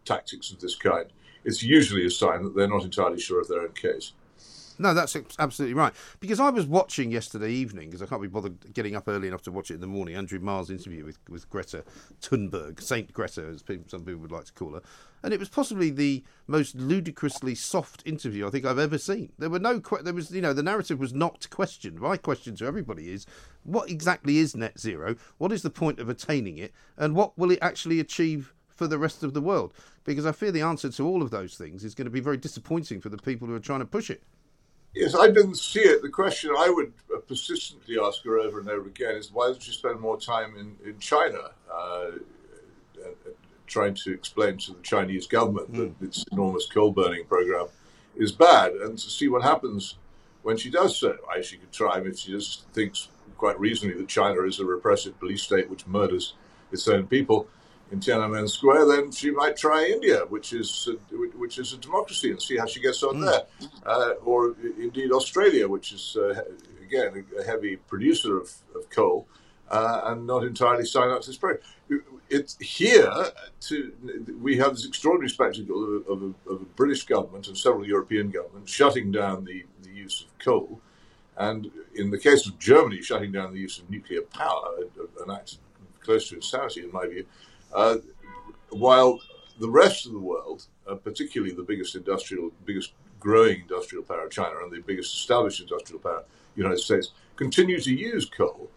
tactics 0.04 0.50
of 0.50 0.60
this 0.60 0.74
kind, 0.74 1.06
it's 1.44 1.62
usually 1.62 2.06
a 2.06 2.10
sign 2.10 2.42
that 2.44 2.56
they're 2.56 2.68
not 2.68 2.84
entirely 2.84 3.20
sure 3.20 3.40
of 3.40 3.48
their 3.48 3.60
own 3.60 3.72
case. 3.72 4.12
No, 4.78 4.92
that's 4.92 5.16
absolutely 5.38 5.74
right. 5.74 5.92
Because 6.20 6.40
I 6.40 6.50
was 6.50 6.66
watching 6.66 7.12
yesterday 7.12 7.50
evening, 7.50 7.90
because 7.90 8.02
I 8.02 8.06
can't 8.06 8.22
be 8.22 8.28
bothered 8.28 8.74
getting 8.74 8.96
up 8.96 9.08
early 9.08 9.28
enough 9.28 9.42
to 9.42 9.52
watch 9.52 9.70
it 9.70 9.74
in 9.74 9.80
the 9.80 9.87
morning, 9.87 10.16
Andrew 10.16 10.40
Marr's 10.40 10.70
interview 10.70 11.04
with, 11.04 11.18
with 11.28 11.48
Greta 11.48 11.84
Thunberg, 12.20 12.80
Saint 12.80 13.12
Greta, 13.12 13.42
as 13.42 13.62
people, 13.62 13.88
some 13.88 14.00
people 14.00 14.20
would 14.20 14.32
like 14.32 14.46
to 14.46 14.52
call 14.52 14.72
her. 14.72 14.82
And 15.22 15.32
it 15.32 15.40
was 15.40 15.48
possibly 15.48 15.90
the 15.90 16.22
most 16.46 16.74
ludicrously 16.74 17.54
soft 17.54 18.02
interview 18.04 18.46
I 18.46 18.50
think 18.50 18.66
I've 18.66 18.78
ever 18.78 18.98
seen. 18.98 19.32
There 19.38 19.48
were 19.48 19.58
no, 19.58 19.78
there 20.02 20.12
was, 20.12 20.30
you 20.30 20.42
know, 20.42 20.52
the 20.52 20.62
narrative 20.62 20.98
was 20.98 21.14
not 21.14 21.48
questioned. 21.50 22.00
My 22.00 22.16
question 22.16 22.56
to 22.56 22.66
everybody 22.66 23.10
is, 23.10 23.26
what 23.62 23.88
exactly 23.88 24.38
is 24.38 24.54
net 24.54 24.78
zero? 24.78 25.16
What 25.38 25.52
is 25.52 25.62
the 25.62 25.70
point 25.70 25.98
of 25.98 26.08
attaining 26.08 26.58
it? 26.58 26.72
And 26.98 27.14
what 27.14 27.38
will 27.38 27.50
it 27.50 27.60
actually 27.62 28.00
achieve 28.00 28.52
for 28.68 28.87
the 28.87 28.98
rest 28.98 29.22
of 29.22 29.32
the 29.32 29.40
world? 29.40 29.72
Because 30.02 30.26
I 30.26 30.32
fear 30.32 30.50
the 30.50 30.60
answer 30.60 30.90
to 30.90 31.06
all 31.06 31.22
of 31.22 31.30
those 31.30 31.54
things 31.54 31.84
is 31.84 31.94
going 31.94 32.04
to 32.04 32.10
be 32.10 32.20
very 32.20 32.37
disappointing 32.37 33.00
for 33.00 33.08
the 33.08 33.16
people 33.16 33.48
who 33.48 33.54
are 33.54 33.60
trying 33.60 33.80
to 33.80 33.87
push 33.87 34.10
it. 34.10 34.22
Yes, 34.94 35.14
I 35.16 35.26
didn't 35.26 35.57
see 35.57 35.80
it. 35.80 36.02
The 36.02 36.09
question 36.09 36.50
I 36.57 36.70
would 36.70 36.92
uh, 37.12 37.18
persistently 37.20 37.98
ask 38.00 38.22
her 38.24 38.38
over 38.38 38.61
and 38.61 38.68
over 38.68 38.87
again 38.87 39.16
is 39.16 39.33
why 39.33 39.48
doesn't 39.48 39.62
she 39.62 39.72
spend 39.72 39.98
more 39.98 40.18
time 40.18 40.54
in, 40.57 40.76
in 40.88 40.98
China 41.00 41.50
uh, 41.72 42.12
trying 43.66 43.94
to 43.94 44.12
explain 44.12 44.57
to 44.59 44.72
the 44.72 44.83
Chinese 44.83 45.26
government 45.26 45.72
mm. 45.72 45.78
that 45.78 45.88
hmm. 45.88 46.04
its 46.04 46.24
enormous 46.30 46.66
coal 46.66 46.92
burning 46.92 47.24
program 47.24 47.66
is 48.16 48.30
bad 48.30 48.72
and 48.72 48.96
to 48.96 49.11
see 49.11 49.28
what 49.28 49.42
happens 49.42 49.96
when 50.42 50.57
she 50.57 50.70
does 50.70 50.98
so. 50.98 51.16
I, 51.35 51.40
she 51.40 51.57
could 51.57 51.72
try 51.72 51.98
if 51.98 52.18
she 52.18 52.30
just 52.30 52.68
thinks 52.68 53.09
quite 53.37 53.59
reasonably 53.59 53.98
that 54.00 54.09
China 54.09 54.42
is 54.42 54.61
a 54.61 54.64
repressive 54.64 55.18
police 55.18 55.42
state 55.42 55.68
which 55.68 55.87
murders 55.87 56.35
its 56.70 56.87
own 56.87 57.07
people 57.07 57.48
in 57.90 58.01
Tiananmen 58.01 58.49
Square, 58.49 58.87
then 58.87 59.12
she 59.12 59.31
might 59.31 59.57
try 59.57 59.85
India, 59.85 60.20
which 60.29 60.53
is 60.53 60.88
a, 60.88 61.14
which 61.38 61.59
is 61.59 61.73
a 61.73 61.79
democracy, 61.79 62.31
and 62.31 62.40
see 62.40 62.57
how 62.57 62.66
she 62.66 62.81
gets 62.81 63.03
on 63.03 63.16
mm. 63.16 63.31
there, 63.31 63.68
uh, 63.87 64.14
or 64.25 64.57
indeed 64.79 65.12
Australia, 65.12 65.68
which 65.68 65.92
is 65.92 66.16
uh, 66.16 66.42
again 66.83 67.25
a 67.38 67.44
heavy 67.44 67.77
producer 67.77 68.38
of, 68.38 68.53
of 68.75 68.88
coal. 68.90 69.27
Uh, 69.70 70.03
and 70.05 70.27
not 70.27 70.44
entirely 70.44 70.85
sign 70.85 71.09
up 71.09 71.23
to 71.23 71.29
this 71.29 71.38
program. 71.38 71.59
It's 72.29 72.55
here 72.59 73.11
to 73.61 73.92
we 74.40 74.59
have 74.59 74.73
this 74.73 74.87
extraordinary 74.87 75.31
spectacle 75.31 75.97
of, 75.97 76.07
of, 76.07 76.23
a, 76.23 76.51
of, 76.53 76.61
a, 76.61 76.64
British 76.77 77.07
government 77.07 77.49
and 77.49 77.57
several 77.57 77.87
European 77.87 78.31
governments 78.31 78.70
shutting 78.70 79.11
down 79.11 79.47
the, 79.47 79.64
the 79.83 79.90
use 79.90 80.20
of 80.20 80.38
coal, 80.38 80.81
and 81.38 81.70
in 81.94 82.11
the 82.11 82.18
case 82.18 82.47
of 82.47 82.59
Germany, 82.59 83.01
shutting 83.01 83.33
down 83.33 83.55
the 83.55 83.59
use 83.59 83.79
of 83.79 83.88
nuclear 83.88 84.20
power, 84.20 84.77
an 85.25 85.31
act 85.31 85.57
close 86.01 86.29
to 86.29 86.37
insanity 86.37 86.83
in 86.83 86.92
my 86.92 87.07
view. 87.07 87.25
Uh, 87.74 87.96
while 88.70 89.20
the 89.58 89.68
rest 89.68 90.06
of 90.06 90.12
the 90.12 90.18
world, 90.18 90.66
uh, 90.88 90.94
particularly 90.94 91.54
the 91.54 91.62
biggest 91.62 91.94
industrial, 91.94 92.50
biggest 92.64 92.92
growing 93.20 93.60
industrial 93.62 94.04
power, 94.04 94.28
China, 94.28 94.56
and 94.62 94.72
the 94.72 94.80
biggest 94.80 95.14
established 95.14 95.60
industrial 95.60 96.00
power, 96.00 96.24
United 96.56 96.78
States, 96.78 97.12
continue 97.37 97.80
to 97.80 97.94
use 97.94 98.28
coal 98.28 98.70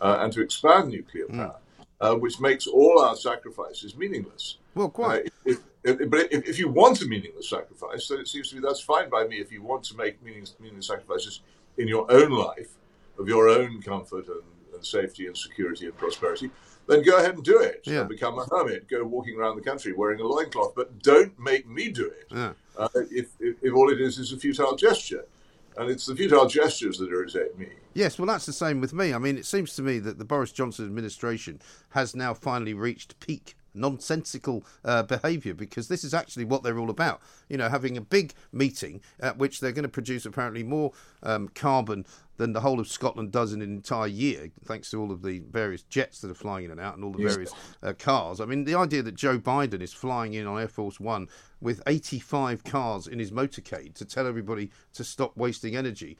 uh, 0.00 0.18
and 0.20 0.32
to 0.32 0.40
expand 0.40 0.90
nuclear 0.90 1.26
hmm. 1.26 1.38
power, 1.38 1.60
mm. 2.00 2.20
which 2.20 2.40
makes 2.40 2.66
all 2.66 3.00
our 3.00 3.16
sacrifices 3.16 3.96
meaningless. 3.96 4.58
Well, 4.74 4.88
quite. 4.88 5.26
Uh, 5.26 5.30
if, 5.44 5.58
if, 5.84 6.10
but 6.10 6.32
if, 6.32 6.48
if, 6.48 6.58
you 6.58 6.68
want 6.68 7.00
a 7.00 7.06
meaningless 7.06 7.50
sacrifice, 7.50 8.08
then 8.08 8.18
it 8.20 8.28
seems 8.28 8.50
to 8.50 8.56
me 8.56 8.62
that's 8.64 8.80
fine 8.80 9.08
by 9.08 9.24
me. 9.24 9.36
If 9.36 9.52
you 9.52 9.62
want 9.62 9.84
to 9.84 9.96
make 9.96 10.22
meaningless, 10.22 10.54
meaningless 10.60 10.88
sacrifices 10.88 11.40
in 11.78 11.88
your 11.88 12.10
own 12.10 12.30
life, 12.30 12.74
of 13.18 13.28
your 13.28 13.48
own 13.48 13.80
comfort 13.80 14.26
and, 14.26 14.42
and 14.74 14.84
safety 14.84 15.26
and 15.26 15.36
security 15.36 15.86
and 15.86 15.96
prosperity, 15.96 16.50
then 16.86 17.02
go 17.02 17.18
ahead 17.18 17.34
and 17.34 17.44
do 17.44 17.60
it. 17.60 17.82
Yeah. 17.84 18.00
And 18.00 18.08
become 18.08 18.38
a 18.38 18.46
hermit. 18.46 18.88
Go 18.88 19.04
walking 19.04 19.36
around 19.36 19.56
the 19.56 19.62
country 19.62 19.92
wearing 19.92 20.20
a 20.20 20.24
loincloth. 20.24 20.74
But 20.74 21.02
don't 21.02 21.38
make 21.38 21.68
me 21.68 21.88
do 21.88 22.06
it 22.06 22.26
yeah. 22.30 22.52
uh, 22.76 22.88
if, 23.10 23.28
if, 23.40 23.56
if, 23.62 23.74
all 23.74 23.90
it 23.90 24.00
is 24.00 24.18
is 24.18 24.32
a 24.32 24.36
futile 24.36 24.76
gesture. 24.76 25.24
And 25.76 25.90
it's 25.90 26.06
the 26.06 26.14
futile 26.14 26.46
gestures 26.46 26.98
that 26.98 27.10
irritate 27.10 27.58
me. 27.58 27.68
Yes, 27.94 28.18
well, 28.18 28.26
that's 28.26 28.46
the 28.46 28.52
same 28.52 28.80
with 28.80 28.92
me. 28.92 29.12
I 29.12 29.18
mean, 29.18 29.36
it 29.36 29.46
seems 29.46 29.74
to 29.76 29.82
me 29.82 29.98
that 30.00 30.18
the 30.18 30.24
Boris 30.24 30.52
Johnson 30.52 30.84
administration 30.84 31.60
has 31.90 32.14
now 32.14 32.32
finally 32.32 32.74
reached 32.74 33.18
peak 33.18 33.56
nonsensical 33.74 34.64
uh, 34.84 35.02
behaviour 35.02 35.54
because 35.54 35.88
this 35.88 36.04
is 36.04 36.14
actually 36.14 36.44
what 36.44 36.62
they're 36.62 36.78
all 36.78 36.90
about. 36.90 37.20
You 37.48 37.56
know, 37.56 37.68
having 37.68 37.96
a 37.96 38.00
big 38.00 38.32
meeting 38.52 39.00
at 39.20 39.38
which 39.38 39.60
they're 39.60 39.72
going 39.72 39.84
to 39.84 39.88
produce 39.88 40.24
apparently 40.26 40.62
more 40.62 40.92
um, 41.22 41.48
carbon 41.48 42.06
than 42.36 42.52
the 42.52 42.60
whole 42.60 42.80
of 42.80 42.88
Scotland 42.88 43.30
does 43.30 43.52
in 43.52 43.62
an 43.62 43.70
entire 43.70 44.08
year, 44.08 44.50
thanks 44.64 44.90
to 44.90 45.00
all 45.00 45.12
of 45.12 45.22
the 45.22 45.38
various 45.50 45.82
jets 45.82 46.20
that 46.20 46.30
are 46.30 46.34
flying 46.34 46.64
in 46.64 46.70
and 46.72 46.80
out 46.80 46.96
and 46.96 47.04
all 47.04 47.12
the 47.12 47.22
various 47.22 47.52
uh, 47.82 47.92
cars. 47.92 48.40
I 48.40 48.44
mean, 48.44 48.64
the 48.64 48.74
idea 48.74 49.02
that 49.02 49.14
Joe 49.14 49.38
Biden 49.38 49.80
is 49.80 49.92
flying 49.92 50.34
in 50.34 50.46
on 50.46 50.60
Air 50.60 50.68
Force 50.68 50.98
One 50.98 51.28
with 51.60 51.82
85 51.86 52.64
cars 52.64 53.06
in 53.06 53.18
his 53.18 53.30
motorcade 53.30 53.94
to 53.94 54.04
tell 54.04 54.26
everybody 54.26 54.70
to 54.94 55.04
stop 55.04 55.36
wasting 55.36 55.76
energy 55.76 56.18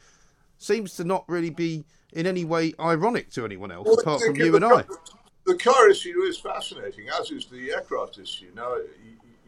seems 0.59 0.95
to 0.97 1.05
not 1.05 1.25
really 1.29 1.51
be 1.51 1.85
in 2.13 2.27
any 2.27 2.45
way 2.45 2.73
ironic 2.79 3.31
to 3.33 3.45
anyone 3.45 3.73
else 3.73 3.87
well, 3.87 4.01
apart 4.01 4.23
from 4.23 4.37
you 4.37 4.55
and 4.55 4.65
I. 4.65 4.85
The 5.47 5.57
car 5.57 5.91
issue 5.91 6.23
is 6.23 6.39
fascinating, 6.39 7.09
as 7.21 7.31
is 7.31 7.47
the 7.47 7.73
aircraft 7.73 8.19
issue. 8.19 8.51
Now, 8.55 8.77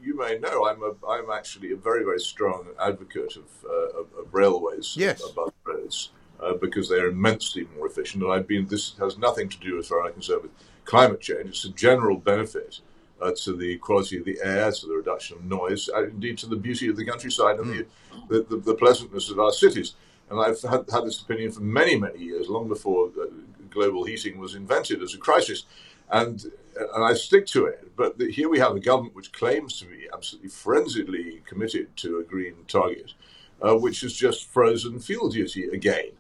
you 0.00 0.16
may 0.16 0.38
know 0.38 0.66
I'm 0.66 0.82
a 0.82 0.92
I'm 1.08 1.30
actually 1.30 1.72
a 1.72 1.76
very 1.76 2.04
very 2.04 2.20
strong 2.20 2.66
advocate 2.80 3.36
of 3.36 3.44
uh, 3.64 4.00
of, 4.00 4.06
of, 4.18 4.34
railways 4.34 4.94
yes. 4.96 5.22
above 5.28 5.52
roads 5.64 6.10
uh, 6.38 6.54
because 6.54 6.88
they're 6.88 7.08
immensely 7.08 7.66
more 7.76 7.86
efficient. 7.86 8.22
And 8.22 8.32
I've 8.32 8.46
been 8.46 8.66
this 8.66 8.94
has 8.98 9.16
nothing 9.16 9.48
to 9.48 9.58
do 9.58 9.78
as 9.78 9.88
far 9.88 10.02
as 10.02 10.08
I'm 10.08 10.12
concerned 10.14 10.42
with 10.42 10.52
climate 10.84 11.20
change. 11.20 11.48
It's 11.48 11.64
a 11.64 11.70
general 11.70 12.16
benefit 12.16 12.80
uh, 13.20 13.32
to 13.44 13.56
the 13.56 13.78
quality 13.78 14.18
of 14.18 14.24
the 14.24 14.38
air, 14.42 14.70
to 14.70 14.86
the 14.86 14.94
reduction 14.94 15.38
of 15.38 15.44
noise, 15.44 15.88
and 15.88 16.12
indeed 16.12 16.38
to 16.38 16.46
the 16.46 16.56
beauty 16.56 16.88
of 16.88 16.96
the 16.96 17.04
countryside 17.06 17.58
and 17.58 17.66
mm. 17.66 17.86
the, 18.28 18.42
the, 18.42 18.56
the, 18.58 18.74
pleasantness 18.74 19.30
of 19.30 19.40
our 19.40 19.52
cities. 19.52 19.94
And 20.28 20.38
I've 20.38 20.60
had, 20.60 20.84
had 20.90 21.04
this 21.04 21.20
opinion 21.22 21.52
for 21.52 21.62
many, 21.62 21.98
many 21.98 22.18
years, 22.18 22.48
long 22.48 22.68
before 22.68 23.08
uh, 23.20 23.26
global 23.76 24.04
heating 24.04 24.38
was 24.38 24.54
invented 24.54 25.02
as 25.02 25.14
a 25.14 25.18
crisis 25.18 25.64
and 26.10 26.44
and 26.78 27.04
I 27.04 27.14
stick 27.14 27.46
to 27.48 27.66
it. 27.66 27.96
But 27.96 28.18
the, 28.18 28.30
here 28.30 28.48
we 28.48 28.58
have 28.58 28.76
a 28.76 28.80
government 28.80 29.14
which 29.14 29.32
claims 29.32 29.78
to 29.80 29.86
be 29.86 30.08
absolutely 30.12 30.50
frenziedly 30.50 31.44
committed 31.46 31.96
to 31.98 32.18
a 32.18 32.22
green 32.22 32.54
target, 32.68 33.14
uh, 33.62 33.76
which 33.76 34.02
has 34.02 34.12
just 34.12 34.44
frozen 34.44 35.00
fuel 35.00 35.30
duty 35.30 35.68
again. 35.68 36.10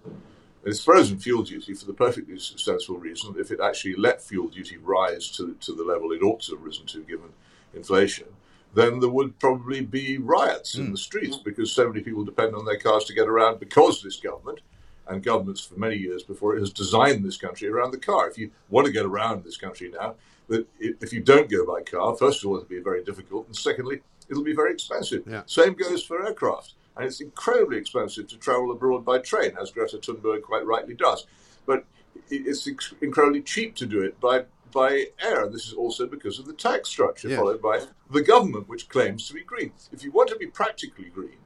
It's 0.64 0.82
frozen 0.82 1.18
fuel 1.18 1.42
duty 1.42 1.74
for 1.74 1.84
the 1.84 1.92
perfectly 1.92 2.38
sensible 2.38 2.98
reason 2.98 3.34
that 3.34 3.40
if 3.40 3.50
it 3.50 3.60
actually 3.60 3.94
let 3.96 4.22
fuel 4.22 4.48
duty 4.48 4.78
rise 4.78 5.30
to, 5.36 5.54
to 5.60 5.72
the 5.72 5.84
level 5.84 6.10
it 6.10 6.22
ought 6.22 6.40
to 6.42 6.56
have 6.56 6.64
risen 6.64 6.86
to 6.86 7.04
given 7.04 7.28
inflation, 7.72 8.26
then 8.74 8.98
there 8.98 9.10
would 9.10 9.38
probably 9.38 9.80
be 9.80 10.18
riots 10.18 10.74
mm. 10.74 10.80
in 10.80 10.86
hmm. 10.86 10.92
the 10.92 10.98
streets 10.98 11.36
because 11.36 11.70
so 11.70 11.86
many 11.88 12.00
people 12.00 12.24
depend 12.24 12.54
on 12.54 12.64
their 12.64 12.78
cars 12.78 13.04
to 13.04 13.14
get 13.14 13.28
around 13.28 13.60
because 13.60 14.02
this 14.02 14.18
government 14.18 14.60
and 15.08 15.22
governments 15.22 15.60
for 15.60 15.78
many 15.78 15.96
years 15.96 16.22
before 16.22 16.56
it 16.56 16.60
has 16.60 16.72
designed 16.72 17.24
this 17.24 17.36
country 17.36 17.68
around 17.68 17.92
the 17.92 17.98
car. 17.98 18.28
If 18.28 18.38
you 18.38 18.50
want 18.68 18.86
to 18.86 18.92
get 18.92 19.04
around 19.04 19.44
this 19.44 19.56
country 19.56 19.90
now, 19.90 20.14
that 20.48 20.66
if 20.78 21.12
you 21.12 21.20
don't 21.20 21.50
go 21.50 21.66
by 21.66 21.82
car, 21.82 22.16
first 22.16 22.42
of 22.42 22.48
all, 22.50 22.56
it'll 22.56 22.68
be 22.68 22.80
very 22.80 23.02
difficult, 23.04 23.46
and 23.46 23.56
secondly, 23.56 24.00
it'll 24.28 24.44
be 24.44 24.54
very 24.54 24.72
expensive. 24.72 25.22
Yeah. 25.26 25.42
Same 25.46 25.74
goes 25.74 26.04
for 26.04 26.24
aircraft, 26.24 26.74
and 26.96 27.06
it's 27.06 27.20
incredibly 27.20 27.78
expensive 27.78 28.28
to 28.28 28.36
travel 28.36 28.70
abroad 28.70 29.04
by 29.04 29.18
train, 29.18 29.52
as 29.60 29.70
Greta 29.70 29.98
Thunberg 29.98 30.42
quite 30.42 30.64
rightly 30.66 30.94
does. 30.94 31.26
but 31.66 31.84
it's 32.30 32.66
incredibly 33.00 33.42
cheap 33.42 33.74
to 33.76 33.86
do 33.86 34.00
it 34.02 34.18
by 34.20 34.44
by 34.72 35.06
air. 35.22 35.44
And 35.44 35.54
this 35.54 35.66
is 35.66 35.72
also 35.72 36.06
because 36.06 36.38
of 36.38 36.46
the 36.46 36.52
tax 36.52 36.88
structure 36.88 37.28
followed 37.36 37.62
by 37.62 37.82
the 38.10 38.22
government, 38.22 38.68
which 38.68 38.88
claims 38.88 39.26
to 39.28 39.34
be 39.34 39.42
green. 39.42 39.72
If 39.92 40.02
you 40.02 40.10
want 40.10 40.28
to 40.30 40.36
be 40.36 40.46
practically 40.46 41.06
green, 41.06 41.38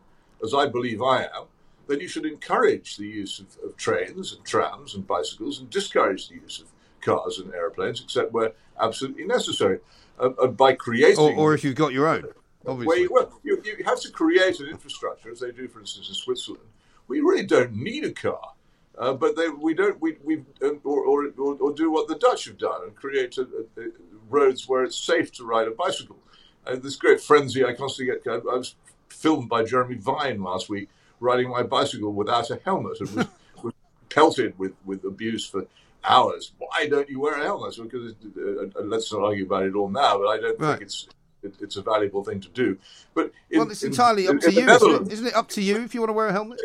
as 0.42 0.54
I 0.54 0.66
believe 0.66 1.02
I 1.02 1.24
am, 1.24 1.44
then 1.90 2.00
you 2.00 2.08
should 2.08 2.24
encourage 2.24 2.96
the 2.96 3.06
use 3.06 3.40
of, 3.40 3.46
of 3.64 3.76
trains 3.76 4.32
and 4.32 4.44
trams 4.44 4.94
and 4.94 5.06
bicycles 5.06 5.58
and 5.58 5.68
discourage 5.70 6.28
the 6.28 6.36
use 6.36 6.60
of 6.60 6.70
cars 7.00 7.38
and 7.38 7.52
airplanes, 7.52 8.00
except 8.00 8.32
where 8.32 8.52
absolutely 8.78 9.24
necessary. 9.24 9.80
Uh, 10.18 10.30
uh, 10.42 10.46
by 10.46 10.72
creating, 10.72 11.18
or, 11.18 11.32
or, 11.32 11.54
if 11.54 11.64
you've 11.64 11.74
got 11.74 11.92
your 11.92 12.06
own, 12.06 12.24
obviously. 12.66 13.02
You, 13.02 13.08
well, 13.10 13.40
you, 13.42 13.60
you 13.64 13.84
have 13.84 14.00
to 14.00 14.10
create 14.10 14.60
an 14.60 14.68
infrastructure, 14.68 15.30
as 15.30 15.40
they 15.40 15.50
do, 15.50 15.66
for 15.66 15.80
instance, 15.80 16.08
in 16.08 16.14
Switzerland. 16.14 16.66
We 17.08 17.20
really 17.20 17.46
don't 17.46 17.72
need 17.72 18.04
a 18.04 18.12
car. 18.12 18.52
Uh, 18.98 19.14
but 19.14 19.34
they, 19.34 19.48
we 19.48 19.72
don't, 19.72 19.98
we, 20.00 20.16
we 20.22 20.42
uh, 20.62 20.72
or, 20.84 21.06
or, 21.06 21.32
or, 21.38 21.72
do 21.72 21.90
what 21.90 22.06
the 22.06 22.16
Dutch 22.16 22.44
have 22.44 22.58
done 22.58 22.82
and 22.82 22.94
create 22.94 23.38
a, 23.38 23.42
a, 23.78 23.84
roads 24.28 24.68
where 24.68 24.84
it's 24.84 24.96
safe 24.96 25.32
to 25.32 25.44
ride 25.44 25.68
a 25.68 25.70
bicycle. 25.70 26.18
And 26.66 26.82
this 26.82 26.96
great 26.96 27.20
frenzy 27.20 27.64
I 27.64 27.72
constantly 27.72 28.14
get. 28.22 28.30
I 28.30 28.56
was 28.56 28.74
filmed 29.08 29.48
by 29.48 29.64
Jeremy 29.64 29.96
Vine 29.96 30.42
last 30.42 30.68
week 30.68 30.90
riding 31.20 31.50
my 31.50 31.62
bicycle 31.62 32.12
without 32.12 32.50
a 32.50 32.60
helmet 32.64 33.00
and 33.00 33.10
was, 33.10 33.26
was 33.62 33.74
pelted 34.08 34.58
with, 34.58 34.72
with 34.84 35.04
abuse 35.04 35.46
for 35.46 35.66
hours. 36.04 36.52
Why 36.58 36.88
don't 36.88 37.08
you 37.08 37.20
wear 37.20 37.40
a 37.40 37.44
helmet? 37.44 37.76
Because 37.80 38.14
uh, 38.36 38.80
let's 38.82 39.12
not 39.12 39.22
argue 39.22 39.44
about 39.44 39.64
it 39.64 39.74
all 39.74 39.88
now, 39.88 40.18
but 40.18 40.26
I 40.26 40.38
don't 40.38 40.58
right. 40.58 40.70
think 40.72 40.82
it's 40.82 41.08
it, 41.42 41.54
it's 41.60 41.76
a 41.76 41.82
valuable 41.82 42.22
thing 42.22 42.40
to 42.40 42.48
do. 42.48 42.76
But 43.14 43.32
in, 43.50 43.60
well, 43.60 43.70
it's 43.70 43.82
entirely 43.82 44.26
in, 44.26 44.36
up 44.36 44.42
to 44.42 44.52
you, 44.52 44.68
isn't 44.68 45.06
it? 45.06 45.12
isn't 45.12 45.26
it? 45.28 45.34
Up 45.34 45.48
to 45.50 45.62
you 45.62 45.82
if 45.82 45.94
you 45.94 46.00
want 46.00 46.10
to 46.10 46.14
wear 46.14 46.28
a 46.28 46.32
helmet. 46.32 46.60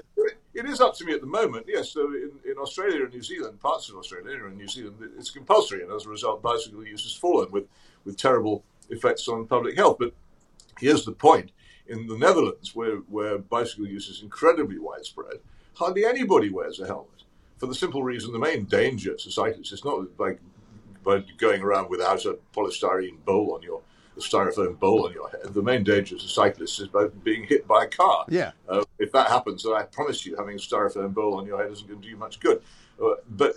It 0.53 0.65
is 0.65 0.79
up 0.79 0.95
to 0.97 1.05
me 1.05 1.13
at 1.13 1.21
the 1.21 1.27
moment. 1.27 1.65
Yes. 1.67 1.91
So 1.91 2.07
in, 2.07 2.31
in 2.49 2.57
Australia 2.57 3.03
and 3.03 3.13
New 3.13 3.21
Zealand, 3.21 3.59
parts 3.59 3.89
of 3.89 3.95
Australia 3.95 4.45
and 4.45 4.57
New 4.57 4.67
Zealand, 4.67 4.95
it's 5.17 5.29
compulsory, 5.29 5.83
and 5.83 5.91
as 5.91 6.05
a 6.05 6.09
result, 6.09 6.41
bicycle 6.41 6.85
use 6.85 7.03
has 7.03 7.13
fallen 7.13 7.51
with 7.51 7.65
with 8.05 8.17
terrible 8.17 8.63
effects 8.89 9.27
on 9.27 9.47
public 9.47 9.75
health. 9.75 9.97
But 9.99 10.13
here's 10.79 11.05
the 11.05 11.11
point: 11.11 11.51
in 11.87 12.07
the 12.07 12.17
Netherlands, 12.17 12.75
where 12.75 12.97
where 13.09 13.37
bicycle 13.37 13.87
use 13.87 14.07
is 14.09 14.21
incredibly 14.21 14.79
widespread, 14.79 15.37
hardly 15.75 16.05
anybody 16.05 16.49
wears 16.49 16.79
a 16.79 16.87
helmet 16.87 17.15
for 17.57 17.67
the 17.67 17.75
simple 17.75 18.03
reason 18.03 18.31
the 18.31 18.39
main 18.39 18.65
danger 18.65 19.15
to 19.15 19.31
cyclists 19.31 19.71
is 19.71 19.85
not 19.85 20.05
like 20.19 20.39
by 21.03 21.23
going 21.37 21.61
around 21.61 21.89
without 21.89 22.25
a 22.25 22.37
polystyrene 22.55 23.23
bowl 23.25 23.53
on 23.53 23.61
your 23.61 23.81
a 24.17 24.19
styrofoam 24.19 24.79
bowl 24.79 25.05
on 25.05 25.11
your 25.11 25.29
head. 25.29 25.53
The 25.53 25.61
main 25.61 25.83
danger 25.83 26.17
to 26.17 26.27
cyclists 26.27 26.79
is 26.79 26.87
by 26.87 27.07
being 27.23 27.43
hit 27.43 27.67
by 27.67 27.83
a 27.83 27.87
car. 27.87 28.25
Yeah. 28.29 28.51
Uh, 28.67 28.85
if 28.97 29.11
that 29.11 29.27
happens, 29.27 29.63
then 29.63 29.73
I 29.73 29.83
promise 29.83 30.25
you, 30.25 30.37
having 30.37 30.55
a 30.55 30.59
styrofoam 30.59 31.13
bowl 31.13 31.33
on 31.33 31.45
your 31.45 31.61
head 31.61 31.69
isn't 31.71 31.85
going 31.85 31.99
to 31.99 32.03
do 32.03 32.09
you 32.09 32.15
much 32.15 32.39
good. 32.39 32.61
Uh, 33.01 33.15
but 33.29 33.55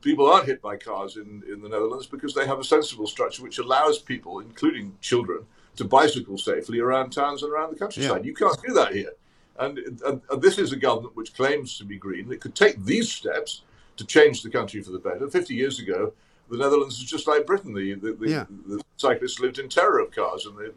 people 0.00 0.26
aren't 0.26 0.46
hit 0.46 0.62
by 0.62 0.76
cars 0.76 1.16
in, 1.16 1.42
in 1.46 1.60
the 1.60 1.68
Netherlands 1.68 2.06
because 2.06 2.32
they 2.34 2.46
have 2.46 2.58
a 2.58 2.64
sensible 2.64 3.06
structure 3.06 3.42
which 3.42 3.58
allows 3.58 3.98
people, 3.98 4.40
including 4.40 4.96
children, 5.02 5.44
to 5.76 5.84
bicycle 5.84 6.38
safely 6.38 6.80
around 6.80 7.10
towns 7.10 7.42
and 7.42 7.52
around 7.52 7.72
the 7.72 7.78
countryside. 7.78 8.24
Yeah. 8.24 8.26
You 8.26 8.34
can't 8.34 8.62
do 8.66 8.74
that 8.74 8.94
here. 8.94 9.12
And, 9.58 9.78
and, 9.78 10.20
and, 10.30 10.42
this 10.42 10.58
is 10.58 10.72
a 10.72 10.76
government 10.76 11.14
which 11.14 11.34
claims 11.34 11.76
to 11.78 11.84
be 11.84 11.96
green 11.96 12.28
that 12.28 12.40
could 12.40 12.54
take 12.54 12.82
these 12.84 13.12
steps 13.12 13.62
to 13.96 14.06
change 14.06 14.42
the 14.42 14.50
country 14.50 14.82
for 14.82 14.90
the 14.90 14.98
better. 14.98 15.28
50 15.28 15.54
years 15.54 15.78
ago, 15.78 16.12
the 16.50 16.56
Netherlands 16.56 16.98
was 16.98 17.08
just 17.08 17.26
like 17.26 17.46
Britain. 17.46 17.74
The, 17.74 17.94
the, 17.94 18.12
the, 18.14 18.28
yeah. 18.28 18.44
the 18.66 18.82
cyclists 18.96 19.40
lived 19.40 19.58
in 19.58 19.68
terror 19.68 20.00
of 20.00 20.10
cars 20.10 20.46
and 20.46 20.56
the, 20.56 20.72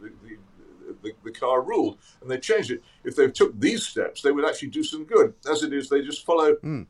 the, 1.02 1.12
the, 1.24 1.32
car 1.32 1.62
ruled. 1.62 1.98
And 2.22 2.30
they 2.30 2.38
changed 2.38 2.72
it. 2.72 2.84
If 3.04 3.16
they 3.16 3.30
took 3.30 3.60
these 3.60 3.86
steps, 3.86 4.22
they 4.22 4.32
would 4.32 4.46
actually 4.46 4.70
do 4.70 4.84
some 4.84 5.06
good. 5.06 5.34
As 5.50 5.64
it 5.64 5.74
is, 5.74 5.90
they 5.90 6.02
just 6.02 6.26
follow 6.26 6.56
mm. 6.56 6.86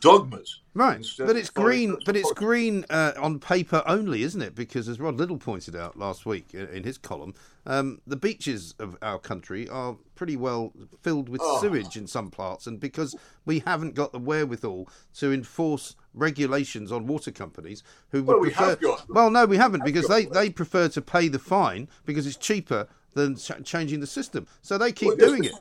Dogmas. 0.00 0.60
Right, 0.74 1.06
but 1.18 1.36
it's 1.36 1.50
green. 1.50 1.98
But 2.06 2.16
it's 2.16 2.32
green 2.32 2.86
uh, 2.88 3.12
on 3.18 3.38
paper 3.38 3.82
only, 3.86 4.22
isn't 4.22 4.40
it? 4.40 4.54
Because 4.54 4.88
as 4.88 4.98
Rod 4.98 5.16
Liddle 5.16 5.36
pointed 5.36 5.76
out 5.76 5.98
last 5.98 6.24
week 6.24 6.54
in 6.54 6.82
his 6.82 6.96
column, 6.96 7.34
um, 7.66 8.00
the 8.06 8.16
beaches 8.16 8.74
of 8.78 8.96
our 9.02 9.18
country 9.18 9.68
are 9.68 9.96
pretty 10.14 10.34
well 10.34 10.72
filled 11.02 11.28
with 11.28 11.42
oh. 11.44 11.60
sewage 11.60 11.96
in 11.96 12.06
some 12.06 12.30
parts, 12.30 12.66
and 12.66 12.80
because 12.80 13.14
we 13.44 13.58
haven't 13.60 13.94
got 13.94 14.12
the 14.12 14.18
wherewithal 14.18 14.88
to 15.14 15.30
enforce 15.30 15.94
regulations 16.14 16.90
on 16.90 17.06
water 17.06 17.30
companies 17.30 17.82
who 18.10 18.22
would 18.22 18.40
well, 18.40 18.42
prefer. 18.42 18.78
We 18.80 18.94
well, 19.10 19.30
no, 19.30 19.44
we 19.44 19.58
haven't 19.58 19.84
because 19.84 20.08
they, 20.08 20.24
they 20.24 20.48
prefer 20.48 20.88
to 20.88 21.02
pay 21.02 21.28
the 21.28 21.38
fine 21.38 21.88
because 22.06 22.26
it's 22.26 22.36
cheaper 22.36 22.88
than 23.12 23.36
ch- 23.36 23.62
changing 23.62 24.00
the 24.00 24.06
system. 24.06 24.46
So 24.62 24.78
they 24.78 24.90
keep 24.90 25.18
well, 25.18 25.28
doing 25.28 25.44
it 25.44 25.52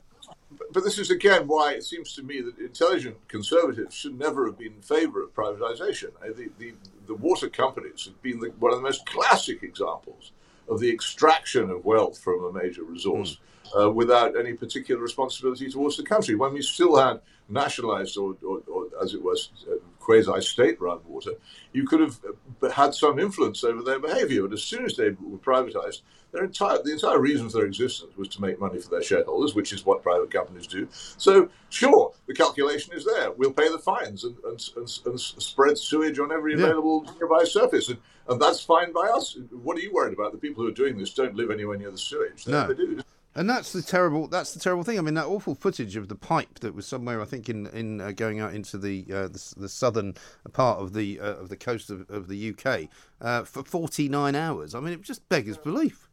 but 0.72 0.84
this 0.84 0.98
is 0.98 1.12
again 1.12 1.48
why 1.48 1.74
it 1.74 1.84
seems 1.84 2.14
to 2.16 2.24
me 2.24 2.42
that 2.42 2.58
intelligent 2.60 3.18
conservatives 3.28 3.96
should 3.96 4.18
never 4.18 4.46
have 4.46 4.58
been 4.58 4.74
in 4.74 4.82
favour 4.82 5.24
of 5.24 5.34
privatisation. 5.34 6.12
The, 6.22 6.50
the, 6.58 6.74
the, 7.08 7.16
water 7.16 7.50
companies 7.50 8.06
have 8.06 8.22
been 8.22 8.40
the, 8.40 8.50
one 8.60 8.72
of 8.72 8.80
the 8.80 8.84
most 8.84 9.06
classic 9.06 9.64
examples 9.64 10.32
of 10.70 10.80
the 10.80 10.92
extraction 10.92 11.70
of 11.70 11.86
wealth 11.86 12.20
from 12.20 12.44
a 12.44 12.52
major 12.52 12.84
resource 12.84 13.38
mm. 13.66 13.86
uh, 13.86 13.92
without 13.92 14.38
any 14.38 14.54
particular 14.54 15.02
responsibility 15.02 15.70
towards 15.70 15.98
the 15.98 16.04
country. 16.04 16.36
When 16.36 16.54
we 16.54 16.62
still 16.62 16.96
had 16.96 17.22
nationalised, 17.50 18.18
or, 18.18 18.36
or, 18.46 18.62
or, 18.68 18.88
as 19.02 19.14
it 19.14 19.22
was, 19.22 19.50
uh, 19.70 19.76
quasi 20.00 20.42
state 20.42 20.80
run 20.80 21.00
water, 21.08 21.32
you 21.74 21.86
could 21.86 22.00
have 22.00 22.20
uh, 22.62 22.70
had 22.70 22.94
some 22.94 23.20
influence 23.20 23.64
over 23.64 23.82
their 23.82 24.00
behaviour. 24.00 24.44
But 24.44 24.54
as 24.54 24.64
soon 24.64 24.86
as 24.86 24.96
they 24.96 25.10
were 25.10 25.38
privatised, 25.38 26.02
their 26.32 26.46
entire 26.46 26.82
the 26.82 26.94
entire 26.94 27.20
reason 27.20 27.50
for 27.50 27.58
their 27.58 27.68
existence 27.68 28.16
was 28.18 28.30
to 28.30 28.42
make 28.42 28.60
money 28.60 28.80
for 28.80 28.90
their 28.90 29.04
shareholders, 29.04 29.54
which 29.54 29.74
is 29.74 29.86
what 29.86 30.02
private 30.02 30.32
companies 30.32 30.68
do. 30.68 30.88
So, 30.92 31.50
sure, 31.70 32.14
the 32.28 32.34
calculation 32.34 32.94
is 32.94 33.06
there. 33.06 33.32
We'll 33.32 33.52
pay 33.52 33.70
the 33.70 33.80
fines 33.80 34.24
and, 34.24 34.38
and, 34.46 34.62
and, 34.78 35.02
and 35.06 35.20
spread 35.20 35.78
sewage 35.78 36.20
on 36.20 36.32
every 36.32 36.54
available 36.54 37.04
yeah. 37.06 37.12
nearby 37.20 37.44
surface, 37.44 37.90
and, 37.90 37.98
and 38.30 38.42
that's 38.42 38.62
fine 38.62 38.94
by 38.94 39.08
us. 39.08 39.38
What 39.52 39.78
are 39.78 39.82
you 39.82 39.92
worried 39.92 40.14
about? 40.14 40.32
The 40.32 40.38
people 40.38 40.64
who 40.64 40.70
are 40.70 40.74
doing 40.74 40.98
this 40.98 41.14
don't 41.14 41.36
live 41.36 41.52
anywhere 41.52 41.78
near 41.78 41.92
the 41.92 41.98
sewage. 41.98 42.46
They 42.46 42.54
no. 42.54 42.74
do. 42.74 43.02
And 43.34 43.50
that's 43.50 43.72
the 43.72 43.82
terrible. 43.82 44.28
That's 44.28 44.54
the 44.54 44.60
terrible 44.60 44.84
thing. 44.84 44.98
I 44.98 45.02
mean, 45.02 45.14
that 45.14 45.26
awful 45.26 45.56
footage 45.56 45.96
of 45.96 46.10
the 46.10 46.16
pipe 46.16 46.60
that 46.60 46.76
was 46.76 46.86
somewhere, 46.86 47.22
I 47.22 47.26
think, 47.26 47.48
in 47.48 47.68
in 47.68 48.02
uh, 48.02 48.12
going 48.12 48.42
out 48.42 48.54
into 48.54 48.78
the, 48.78 49.06
uh, 49.10 49.28
the, 49.30 49.54
the 49.56 49.70
southern 49.70 50.16
part 50.52 50.80
of 50.80 50.94
the 50.94 51.20
uh, 51.20 51.36
of 51.36 51.48
the 51.48 51.56
coast 51.56 51.90
of, 51.90 52.10
of 52.10 52.28
the 52.28 52.50
UK 52.50 52.90
uh, 53.22 53.44
for 53.44 53.64
forty 53.64 54.10
nine 54.10 54.36
hours. 54.36 54.76
I 54.76 54.82
mean, 54.82 54.94
it 54.94 55.02
just 55.02 55.28
beggars 55.30 55.58
belief. 55.58 56.10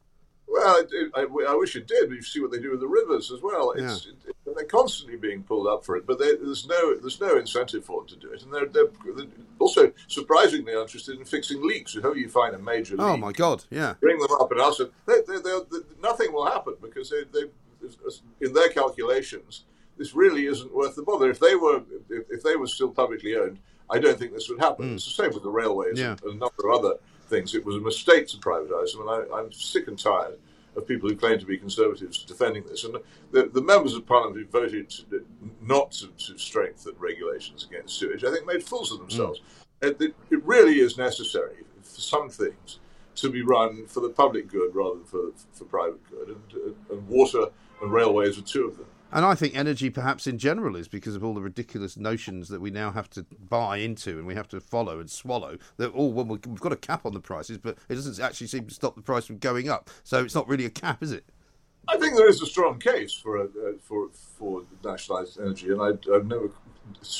Well, 0.50 0.82
I, 1.14 1.26
I, 1.48 1.54
wish 1.54 1.76
it 1.76 1.86
did. 1.86 2.10
You 2.10 2.22
see 2.22 2.40
what 2.40 2.50
they 2.50 2.58
do 2.58 2.70
with 2.70 2.80
the 2.80 2.86
rivers 2.86 3.30
as 3.30 3.42
well. 3.42 3.72
It's, 3.72 4.06
yeah. 4.06 4.30
it, 4.30 4.36
they're 4.56 4.64
constantly 4.64 5.16
being 5.16 5.42
pulled 5.42 5.66
up 5.66 5.84
for 5.84 5.96
it, 5.96 6.06
but 6.06 6.18
they, 6.18 6.36
there's 6.36 6.66
no 6.66 6.96
there's 6.98 7.20
no 7.20 7.36
incentive 7.36 7.84
for 7.84 8.00
them 8.00 8.08
to 8.08 8.16
do 8.16 8.32
it, 8.32 8.42
and 8.42 8.52
they're, 8.52 8.66
they're, 8.66 8.88
they're 9.14 9.26
also 9.58 9.92
surprisingly 10.06 10.72
interested 10.72 11.18
in 11.18 11.24
fixing 11.24 11.62
leaks. 11.62 11.94
Whenever 11.94 12.16
you 12.16 12.30
find 12.30 12.54
a 12.54 12.58
major 12.58 12.96
oh, 12.98 13.04
leak, 13.04 13.12
oh 13.12 13.16
my 13.18 13.32
god, 13.32 13.64
yeah, 13.70 13.94
bring 14.00 14.18
them 14.18 14.28
up 14.40 14.50
and 14.50 14.60
ask 14.60 14.78
them. 14.78 14.90
They, 15.06 15.20
nothing 16.02 16.32
will 16.32 16.46
happen 16.46 16.74
because 16.80 17.10
they, 17.10 17.24
they, 17.32 17.46
in 18.40 18.52
their 18.54 18.70
calculations, 18.70 19.64
this 19.98 20.14
really 20.14 20.46
isn't 20.46 20.74
worth 20.74 20.96
the 20.96 21.02
bother. 21.02 21.30
If 21.30 21.40
they 21.40 21.56
were 21.56 21.82
if, 22.08 22.24
if 22.30 22.42
they 22.42 22.56
were 22.56 22.66
still 22.66 22.90
publicly 22.90 23.36
owned, 23.36 23.58
I 23.90 23.98
don't 23.98 24.18
think 24.18 24.32
this 24.32 24.48
would 24.48 24.60
happen. 24.60 24.90
Mm. 24.90 24.94
It's 24.94 25.04
the 25.04 25.22
same 25.22 25.34
with 25.34 25.42
the 25.42 25.50
railways 25.50 25.98
yeah. 25.98 26.12
and, 26.12 26.22
and 26.22 26.32
a 26.34 26.36
number 26.36 26.68
of 26.68 26.84
other 26.84 26.94
things. 27.28 27.54
It 27.54 27.64
was 27.64 27.76
a 27.76 27.80
mistake 27.80 28.26
to 28.28 28.36
privatise 28.38 28.92
them, 28.92 29.08
and 29.08 29.32
I, 29.32 29.40
am 29.40 29.52
sick 29.52 29.88
and 29.88 29.98
tired 29.98 30.38
of 30.76 30.86
people 30.86 31.08
who 31.08 31.16
claim 31.16 31.38
to 31.38 31.46
be 31.46 31.58
conservatives 31.58 32.24
defending 32.24 32.64
this. 32.64 32.84
And 32.84 32.96
the, 33.32 33.50
the 33.52 33.62
members 33.62 33.94
of 33.94 34.06
parliament 34.06 34.36
who 34.36 34.46
voted 34.46 34.90
to, 34.90 35.24
not 35.60 35.92
to, 35.92 36.08
to, 36.08 36.38
strengthen 36.38 36.94
regulations 36.98 37.66
against 37.68 37.98
sewage, 37.98 38.24
I 38.24 38.30
think, 38.30 38.46
made 38.46 38.62
fools 38.62 38.92
of 38.92 38.98
themselves. 38.98 39.40
Mm. 39.82 40.00
It, 40.00 40.14
it, 40.30 40.44
really 40.44 40.80
is 40.80 40.98
necessary 40.98 41.64
for 41.82 42.00
some 42.00 42.28
things 42.28 42.80
to 43.16 43.30
be 43.30 43.42
run 43.42 43.86
for 43.86 44.00
the 44.00 44.08
public 44.08 44.48
good 44.48 44.74
rather 44.74 44.96
than 44.96 45.04
for, 45.04 45.30
for 45.52 45.64
private 45.64 46.00
good, 46.10 46.28
and, 46.28 46.74
and 46.90 47.08
water 47.08 47.46
and 47.80 47.92
railways 47.92 48.38
are 48.38 48.42
two 48.42 48.66
of 48.66 48.76
them. 48.76 48.86
And 49.10 49.24
I 49.24 49.34
think 49.34 49.56
energy, 49.56 49.88
perhaps 49.88 50.26
in 50.26 50.38
general, 50.38 50.76
is 50.76 50.86
because 50.86 51.14
of 51.14 51.24
all 51.24 51.34
the 51.34 51.40
ridiculous 51.40 51.96
notions 51.96 52.48
that 52.48 52.60
we 52.60 52.70
now 52.70 52.90
have 52.90 53.08
to 53.10 53.24
buy 53.48 53.78
into 53.78 54.18
and 54.18 54.26
we 54.26 54.34
have 54.34 54.48
to 54.48 54.60
follow 54.60 55.00
and 55.00 55.10
swallow. 55.10 55.56
That 55.78 55.92
oh, 55.94 56.06
well, 56.06 56.26
we've 56.26 56.60
got 56.60 56.72
a 56.72 56.76
cap 56.76 57.06
on 57.06 57.14
the 57.14 57.20
prices, 57.20 57.56
but 57.56 57.78
it 57.88 57.94
doesn't 57.94 58.22
actually 58.22 58.48
seem 58.48 58.66
to 58.66 58.74
stop 58.74 58.96
the 58.96 59.02
price 59.02 59.24
from 59.24 59.38
going 59.38 59.68
up. 59.68 59.88
So 60.04 60.22
it's 60.22 60.34
not 60.34 60.46
really 60.46 60.66
a 60.66 60.70
cap, 60.70 61.02
is 61.02 61.12
it? 61.12 61.24
I 61.88 61.96
think 61.96 62.16
there 62.16 62.28
is 62.28 62.42
a 62.42 62.46
strong 62.46 62.78
case 62.78 63.14
for 63.14 63.38
a, 63.38 63.44
uh, 63.44 63.72
for 63.80 64.10
for 64.10 64.64
nationalised 64.84 65.40
energy, 65.40 65.70
and 65.70 65.80
I, 65.80 65.88
I've 66.14 66.26
never 66.26 66.50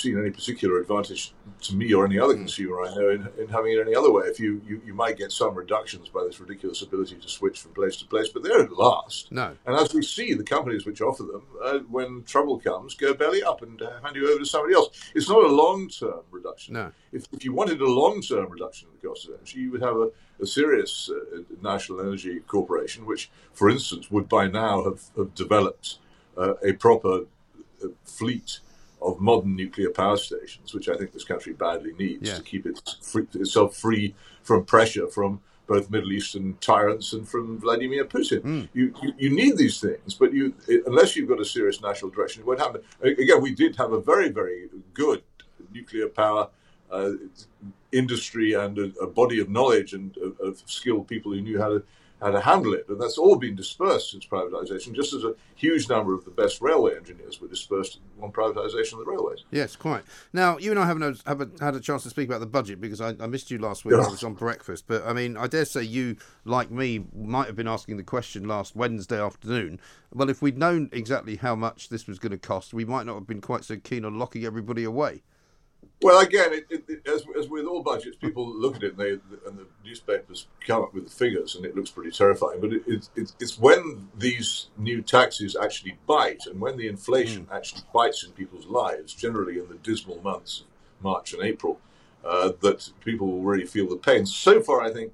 any 0.06 0.30
particular 0.30 0.80
advantage 0.80 1.34
to 1.62 1.74
me 1.74 1.92
or 1.92 2.04
any 2.04 2.18
other 2.18 2.34
hmm. 2.34 2.40
consumer 2.40 2.82
I 2.82 2.94
know 2.94 3.10
in, 3.10 3.28
in 3.38 3.48
having 3.48 3.72
it 3.72 3.80
any 3.80 3.94
other 3.94 4.12
way. 4.12 4.26
If 4.26 4.38
you, 4.38 4.60
you, 4.66 4.80
you 4.84 4.94
might 4.94 5.16
get 5.16 5.32
some 5.32 5.54
reductions 5.54 6.08
by 6.08 6.24
this 6.24 6.40
ridiculous 6.40 6.82
ability 6.82 7.16
to 7.16 7.28
switch 7.28 7.60
from 7.60 7.72
place 7.72 7.96
to 7.96 8.06
place, 8.06 8.28
but 8.28 8.42
they're 8.42 8.62
at 8.62 8.72
last. 8.72 9.32
No. 9.32 9.56
And 9.66 9.76
as 9.76 9.94
we 9.94 10.02
see, 10.02 10.34
the 10.34 10.44
companies 10.44 10.86
which 10.86 11.00
offer 11.00 11.24
them, 11.24 11.42
uh, 11.62 11.78
when 11.90 12.22
trouble 12.24 12.58
comes, 12.58 12.94
go 12.94 13.14
belly 13.14 13.42
up 13.42 13.62
and 13.62 13.80
uh, 13.80 14.00
hand 14.02 14.16
you 14.16 14.28
over 14.28 14.38
to 14.38 14.46
somebody 14.46 14.74
else. 14.74 14.90
It's 15.14 15.28
not 15.28 15.44
a 15.44 15.48
long 15.48 15.88
term 15.88 16.20
reduction. 16.30 16.74
No. 16.74 16.92
If, 17.12 17.26
if 17.32 17.44
you 17.44 17.52
wanted 17.52 17.80
a 17.80 17.90
long 17.90 18.20
term 18.20 18.50
reduction 18.50 18.88
in 18.88 18.98
the 19.00 19.08
cost 19.08 19.28
of 19.28 19.34
energy, 19.34 19.60
you 19.60 19.72
would 19.72 19.82
have 19.82 19.96
a, 19.96 20.10
a 20.40 20.46
serious 20.46 21.10
uh, 21.10 21.40
national 21.62 22.00
energy 22.00 22.40
corporation, 22.40 23.06
which, 23.06 23.30
for 23.52 23.68
instance, 23.68 24.10
would 24.10 24.28
by 24.28 24.46
now 24.46 24.84
have, 24.84 25.02
have 25.16 25.34
developed 25.34 25.98
uh, 26.36 26.54
a 26.64 26.72
proper 26.72 27.22
uh, 27.82 27.88
fleet 28.04 28.60
of 29.00 29.20
modern 29.20 29.54
nuclear 29.56 29.90
power 29.90 30.16
stations, 30.16 30.74
which 30.74 30.88
I 30.88 30.96
think 30.96 31.12
this 31.12 31.24
country 31.24 31.52
badly 31.52 31.92
needs 31.98 32.28
Yeah. 32.28 32.36
to 32.36 32.42
keep 32.42 32.66
it 32.66 32.80
free, 33.02 33.26
itself 33.34 33.76
free 33.76 34.14
from 34.42 34.64
pressure 34.64 35.06
from 35.06 35.40
both 35.66 35.90
Middle 35.90 36.12
Eastern 36.12 36.56
tyrants 36.60 37.12
and 37.12 37.28
from 37.28 37.60
Vladimir 37.60 38.04
Putin. 38.06 38.68
You, 38.72 38.94
you 39.02 39.12
you 39.18 39.30
need 39.30 39.56
these 39.58 39.78
things, 39.80 40.14
but 40.14 40.32
you 40.32 40.54
unless 40.86 41.14
you've 41.14 41.28
got 41.28 41.40
a 41.40 41.44
serious 41.44 41.80
national 41.82 42.10
direction, 42.10 42.42
it 42.42 42.46
won't 42.46 42.58
happen. 42.58 42.80
Again, 43.02 43.42
we 43.42 43.54
did 43.54 43.76
have 43.76 43.92
a 43.92 44.00
very 44.00 44.30
very 44.30 44.68
good 44.94 45.22
nuclear 45.72 46.08
power. 46.08 46.48
Uh, 46.90 47.12
industry 47.92 48.52
and 48.54 48.78
a, 48.78 48.92
a 49.00 49.06
body 49.06 49.40
of 49.40 49.48
knowledge 49.48 49.92
and 49.92 50.16
of, 50.18 50.38
of 50.40 50.62
skilled 50.66 51.06
people 51.06 51.32
who 51.32 51.40
knew 51.40 51.58
how 51.58 51.68
to 51.68 51.82
how 52.20 52.30
to 52.30 52.40
handle 52.40 52.74
it, 52.74 52.86
and 52.88 53.00
that's 53.00 53.16
all 53.16 53.36
been 53.36 53.54
dispersed 53.54 54.10
since 54.10 54.26
privatisation. 54.26 54.92
Just 54.92 55.12
as 55.12 55.24
a 55.24 55.34
huge 55.54 55.88
number 55.88 56.14
of 56.14 56.24
the 56.24 56.30
best 56.30 56.60
railway 56.60 56.96
engineers 56.96 57.40
were 57.40 57.48
dispersed 57.48 58.00
on 58.20 58.32
privatisation 58.32 58.94
of 58.94 58.98
the 59.00 59.04
railways. 59.06 59.44
Yes, 59.50 59.76
quite. 59.76 60.02
Now, 60.32 60.58
you 60.58 60.70
and 60.70 60.80
I 60.80 60.86
haven't 60.86 61.22
haven't 61.26 61.60
had 61.60 61.74
a 61.74 61.80
chance 61.80 62.02
to 62.02 62.10
speak 62.10 62.28
about 62.28 62.40
the 62.40 62.46
budget 62.46 62.80
because 62.80 63.00
I, 63.00 63.14
I 63.20 63.26
missed 63.26 63.50
you 63.50 63.58
last 63.58 63.84
week. 63.84 63.94
I 63.94 64.08
was 64.08 64.24
on 64.24 64.34
breakfast, 64.34 64.84
but 64.86 65.06
I 65.06 65.12
mean, 65.12 65.36
I 65.36 65.46
dare 65.46 65.64
say 65.64 65.82
you, 65.82 66.16
like 66.44 66.70
me, 66.70 67.04
might 67.14 67.46
have 67.46 67.56
been 67.56 67.68
asking 67.68 67.96
the 67.96 68.02
question 68.02 68.48
last 68.48 68.74
Wednesday 68.74 69.20
afternoon. 69.20 69.80
Well, 70.12 70.28
if 70.28 70.42
we'd 70.42 70.58
known 70.58 70.88
exactly 70.92 71.36
how 71.36 71.54
much 71.54 71.88
this 71.88 72.06
was 72.06 72.18
going 72.18 72.32
to 72.32 72.38
cost, 72.38 72.74
we 72.74 72.84
might 72.84 73.06
not 73.06 73.14
have 73.14 73.26
been 73.26 73.40
quite 73.40 73.64
so 73.64 73.76
keen 73.76 74.04
on 74.04 74.18
locking 74.18 74.44
everybody 74.44 74.84
away. 74.84 75.22
Well, 76.00 76.20
again, 76.20 76.52
it, 76.52 76.66
it, 76.70 76.84
it, 76.88 77.08
as, 77.08 77.24
as 77.36 77.48
with 77.48 77.64
all 77.64 77.82
budgets, 77.82 78.16
people 78.16 78.48
look 78.48 78.76
at 78.76 78.84
it 78.84 78.96
and, 78.96 78.98
they, 78.98 79.10
and 79.48 79.58
the 79.58 79.66
newspapers 79.84 80.46
come 80.64 80.82
up 80.82 80.94
with 80.94 81.04
the 81.04 81.10
figures, 81.10 81.56
and 81.56 81.64
it 81.64 81.74
looks 81.74 81.90
pretty 81.90 82.12
terrifying. 82.12 82.60
But 82.60 82.72
it, 82.72 82.82
it, 82.86 83.08
it, 83.16 83.32
it's 83.40 83.58
when 83.58 84.08
these 84.16 84.68
new 84.76 85.02
taxes 85.02 85.56
actually 85.60 85.98
bite, 86.06 86.46
and 86.46 86.60
when 86.60 86.76
the 86.76 86.86
inflation 86.86 87.48
actually 87.52 87.82
bites 87.92 88.24
in 88.24 88.30
people's 88.32 88.66
lives, 88.66 89.12
generally 89.12 89.58
in 89.58 89.68
the 89.68 89.74
dismal 89.74 90.22
months 90.22 90.60
of 90.60 90.66
March 91.02 91.32
and 91.32 91.42
April, 91.42 91.80
uh, 92.24 92.52
that 92.60 92.90
people 93.04 93.26
will 93.26 93.42
really 93.42 93.66
feel 93.66 93.88
the 93.88 93.96
pain. 93.96 94.24
So 94.24 94.60
far, 94.60 94.82
I 94.82 94.92
think 94.92 95.12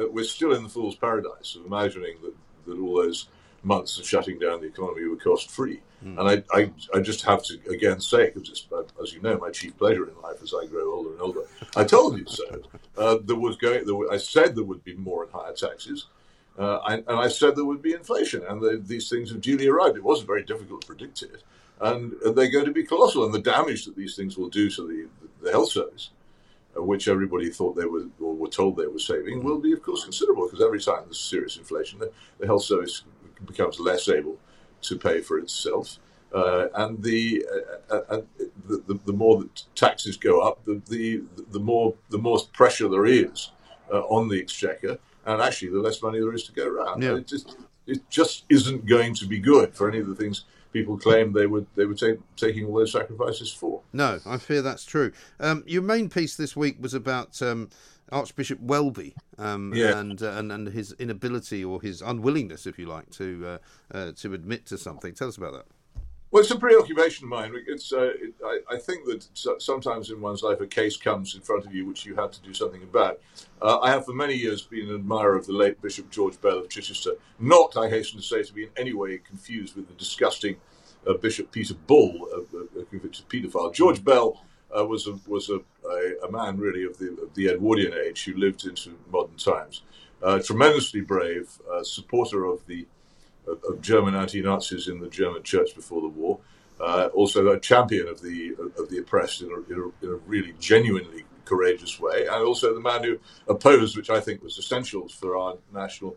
uh, 0.00 0.08
we're 0.10 0.24
still 0.24 0.52
in 0.52 0.64
the 0.64 0.68
fool's 0.68 0.96
paradise 0.96 1.54
of 1.54 1.64
imagining 1.64 2.16
that, 2.22 2.34
that 2.66 2.78
all 2.80 2.96
those 2.96 3.28
months 3.64 3.98
of 3.98 4.06
shutting 4.06 4.38
down 4.38 4.60
the 4.60 4.66
economy 4.66 5.06
were 5.06 5.16
cost 5.16 5.50
free. 5.50 5.80
And 6.18 6.20
I, 6.20 6.42
I, 6.52 6.70
I 6.94 7.00
just 7.00 7.24
have 7.24 7.42
to 7.44 7.58
again 7.70 7.98
say, 7.98 8.26
because 8.26 8.50
it's, 8.50 8.66
as 9.02 9.14
you 9.14 9.22
know, 9.22 9.38
my 9.38 9.50
chief 9.50 9.76
pleasure 9.78 10.06
in 10.06 10.20
life 10.20 10.36
as 10.42 10.52
I 10.52 10.66
grow 10.66 10.92
older 10.92 11.12
and 11.12 11.20
older. 11.20 11.40
I 11.76 11.84
told 11.84 12.18
you 12.18 12.26
so. 12.26 12.44
Uh, 12.96 13.18
there 13.24 13.34
was 13.34 13.56
going. 13.56 13.84
There 13.84 13.96
were, 13.96 14.12
I 14.12 14.18
said 14.18 14.54
there 14.54 14.62
would 14.62 14.84
be 14.84 14.94
more 14.94 15.24
and 15.24 15.32
higher 15.32 15.52
taxes, 15.52 16.06
uh, 16.58 16.76
I, 16.76 16.94
and 16.94 17.10
I 17.10 17.28
said 17.28 17.56
there 17.56 17.64
would 17.64 17.82
be 17.82 17.92
inflation, 17.92 18.44
and 18.48 18.60
the, 18.60 18.80
these 18.84 19.08
things 19.08 19.30
have 19.30 19.40
duly 19.40 19.66
arrived. 19.66 19.96
It 19.96 20.04
wasn't 20.04 20.28
very 20.28 20.44
difficult 20.44 20.82
to 20.82 20.86
predict 20.86 21.22
it, 21.22 21.42
and 21.80 22.12
they're 22.36 22.50
going 22.50 22.66
to 22.66 22.72
be 22.72 22.84
colossal. 22.84 23.24
And 23.24 23.34
the 23.34 23.40
damage 23.40 23.84
that 23.86 23.96
these 23.96 24.14
things 24.14 24.38
will 24.38 24.48
do 24.48 24.70
to 24.70 24.86
the, 24.86 25.08
the 25.44 25.50
health 25.50 25.72
service, 25.72 26.10
uh, 26.76 26.82
which 26.82 27.08
everybody 27.08 27.50
thought 27.50 27.74
they 27.74 27.84
were 27.84 28.06
or 28.20 28.34
were 28.34 28.48
told 28.48 28.76
they 28.76 28.86
were 28.86 29.00
saving, 29.00 29.42
will 29.42 29.58
be, 29.58 29.72
of 29.72 29.82
course, 29.82 30.04
considerable. 30.04 30.46
Because 30.46 30.64
every 30.64 30.80
time 30.80 31.02
there's 31.06 31.18
serious 31.18 31.56
inflation, 31.56 31.98
the, 31.98 32.12
the 32.38 32.46
health 32.46 32.62
service 32.62 33.02
becomes 33.44 33.80
less 33.80 34.08
able 34.08 34.38
to 34.82 34.98
pay 34.98 35.20
for 35.20 35.38
itself. 35.38 35.98
Uh, 36.32 36.66
and 36.74 37.02
the, 37.02 37.46
uh, 37.90 37.94
uh, 37.94 38.20
the, 38.66 38.82
the 38.88 38.98
the 39.04 39.12
more 39.12 39.38
that 39.38 39.62
taxes 39.76 40.16
go 40.16 40.40
up, 40.40 40.64
the 40.64 40.82
the, 40.88 41.22
the 41.52 41.60
more 41.60 41.94
the 42.10 42.18
more 42.18 42.40
pressure 42.52 42.88
there 42.88 43.06
is 43.06 43.52
uh, 43.92 44.00
on 44.00 44.28
the 44.28 44.40
exchequer, 44.40 44.98
and 45.26 45.40
actually 45.40 45.70
the 45.70 45.78
less 45.78 46.02
money 46.02 46.18
there 46.18 46.34
is 46.34 46.42
to 46.42 46.52
go 46.52 46.66
around. 46.66 47.02
Yeah. 47.02 47.16
It 47.16 47.28
just 47.28 47.56
it 47.86 48.10
just 48.10 48.46
isn't 48.48 48.86
going 48.86 49.14
to 49.14 49.26
be 49.26 49.38
good 49.38 49.76
for 49.76 49.88
any 49.88 49.98
of 49.98 50.08
the 50.08 50.14
things 50.16 50.44
people 50.74 50.98
claim 50.98 51.32
they 51.32 51.46
would 51.46 51.66
they 51.76 51.86
were 51.86 51.94
take, 51.94 52.18
taking 52.36 52.66
all 52.66 52.74
those 52.74 52.92
sacrifices 52.92 53.50
for. 53.50 53.80
No, 53.94 54.18
I 54.26 54.36
fear 54.36 54.60
that's 54.60 54.84
true. 54.84 55.12
Um, 55.40 55.62
your 55.66 55.82
main 55.82 56.10
piece 56.10 56.36
this 56.36 56.54
week 56.54 56.76
was 56.80 56.92
about 56.92 57.40
um, 57.40 57.70
Archbishop 58.14 58.60
Welby 58.60 59.14
um, 59.38 59.72
Yeah. 59.74 59.98
and, 59.98 60.22
uh, 60.22 60.30
and 60.38 60.52
and 60.52 60.68
his 60.68 60.92
inability 60.98 61.64
or 61.64 61.82
his 61.82 62.00
unwillingness, 62.00 62.66
if 62.66 62.78
you 62.78 62.86
like, 62.86 63.10
to 63.10 63.26
uh, 63.46 63.58
uh, 63.96 64.12
to 64.12 64.32
admit 64.34 64.66
to 64.66 64.78
something. 64.78 65.12
Tell 65.14 65.28
us 65.28 65.36
about 65.36 65.52
that. 65.54 65.66
Well, 66.30 66.42
it's 66.42 66.50
a 66.50 66.58
preoccupation 66.58 67.26
of 67.26 67.30
mine. 67.30 67.54
It's, 67.68 67.92
uh, 67.92 68.10
it, 68.24 68.34
I, 68.44 68.58
I 68.74 68.78
think 68.78 69.04
that 69.06 69.24
sometimes 69.60 70.10
in 70.10 70.20
one's 70.20 70.42
life 70.42 70.60
a 70.60 70.66
case 70.66 70.96
comes 70.96 71.36
in 71.36 71.40
front 71.42 71.64
of 71.64 71.72
you 71.72 71.86
which 71.86 72.04
you 72.04 72.16
have 72.16 72.32
to 72.32 72.40
do 72.42 72.52
something 72.52 72.82
about. 72.82 73.20
Uh, 73.62 73.78
I 73.78 73.90
have 73.90 74.04
for 74.04 74.14
many 74.14 74.34
years 74.34 74.62
been 74.62 74.88
an 74.88 74.96
admirer 74.96 75.36
of 75.36 75.46
the 75.46 75.52
late 75.52 75.80
Bishop 75.80 76.10
George 76.10 76.40
Bell 76.40 76.58
of 76.58 76.68
Chichester, 76.68 77.12
not, 77.38 77.76
I 77.76 77.88
hasten 77.88 78.18
to 78.18 78.26
say, 78.26 78.42
to 78.42 78.52
be 78.52 78.64
in 78.64 78.70
any 78.76 78.92
way 78.92 79.18
confused 79.18 79.76
with 79.76 79.86
the 79.86 79.94
disgusting 79.94 80.56
uh, 81.06 81.14
Bishop 81.14 81.52
Peter 81.52 81.74
Ball, 81.74 82.28
a, 82.34 82.38
a, 82.56 82.82
a 82.82 82.84
convicted 82.86 83.28
paedophile. 83.28 83.72
George 83.72 84.02
Bell 84.02 84.42
uh, 84.76 84.84
was 84.84 85.06
a, 85.06 85.18
was 85.26 85.50
a, 85.50 85.60
a, 85.88 86.26
a 86.26 86.30
man 86.30 86.56
really 86.56 86.84
of 86.84 86.98
the, 86.98 87.16
of 87.22 87.34
the 87.34 87.48
Edwardian 87.48 87.94
age 87.94 88.24
who 88.24 88.34
lived 88.34 88.66
into 88.66 88.96
modern 89.10 89.36
times. 89.36 89.82
Uh, 90.22 90.38
tremendously 90.38 91.00
brave, 91.00 91.58
uh, 91.72 91.82
supporter 91.82 92.44
of 92.46 92.66
the 92.66 92.86
of, 93.46 93.62
of 93.68 93.82
German 93.82 94.14
anti-Nazis 94.14 94.88
in 94.88 95.00
the 95.00 95.08
German 95.08 95.42
church 95.42 95.74
before 95.74 96.00
the 96.00 96.08
war. 96.08 96.38
Uh, 96.80 97.08
also 97.14 97.50
a 97.50 97.60
champion 97.60 98.08
of 98.08 98.20
the 98.22 98.54
of 98.78 98.88
the 98.88 98.98
oppressed 98.98 99.42
in 99.42 99.50
a, 99.50 99.72
in, 99.72 99.78
a, 99.78 100.04
in 100.04 100.12
a 100.12 100.16
really 100.26 100.54
genuinely 100.58 101.24
courageous 101.44 102.00
way, 102.00 102.22
and 102.22 102.42
also 102.42 102.74
the 102.74 102.80
man 102.80 103.04
who 103.04 103.18
opposed, 103.46 103.96
which 103.96 104.10
I 104.10 104.18
think 104.18 104.42
was 104.42 104.58
essential 104.58 105.08
for 105.08 105.36
our 105.36 105.58
national 105.72 106.16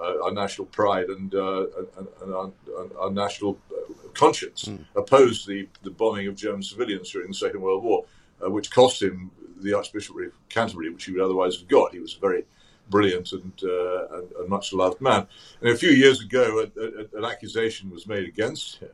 uh, 0.00 0.24
our 0.24 0.32
national 0.32 0.66
pride 0.66 1.08
and 1.08 1.34
uh, 1.34 1.66
and, 1.98 2.08
and 2.22 2.34
our, 2.34 2.50
our 2.98 3.10
national 3.10 3.58
uh, 3.70 3.92
conscience, 4.14 4.68
opposed 4.94 5.46
the, 5.46 5.68
the 5.82 5.90
bombing 5.90 6.26
of 6.26 6.36
German 6.36 6.62
civilians 6.62 7.10
during 7.10 7.28
the 7.28 7.34
Second 7.34 7.60
World 7.60 7.82
War, 7.82 8.04
uh, 8.44 8.50
which 8.50 8.70
cost 8.70 9.02
him 9.02 9.30
the 9.60 9.74
Archbishopric 9.74 10.28
of 10.28 10.48
Canterbury, 10.48 10.90
which 10.90 11.04
he 11.04 11.12
would 11.12 11.20
otherwise 11.20 11.58
have 11.58 11.68
got. 11.68 11.92
He 11.92 12.00
was 12.00 12.16
a 12.16 12.20
very 12.20 12.44
brilliant 12.88 13.32
and, 13.32 13.52
uh, 13.62 14.18
and, 14.18 14.32
and 14.32 14.48
much 14.48 14.72
loved 14.72 15.00
man. 15.00 15.26
And 15.60 15.70
a 15.70 15.76
few 15.76 15.90
years 15.90 16.20
ago, 16.20 16.60
a, 16.60 16.80
a, 16.80 17.18
an 17.18 17.24
accusation 17.24 17.90
was 17.90 18.06
made 18.06 18.28
against 18.28 18.76
him 18.76 18.90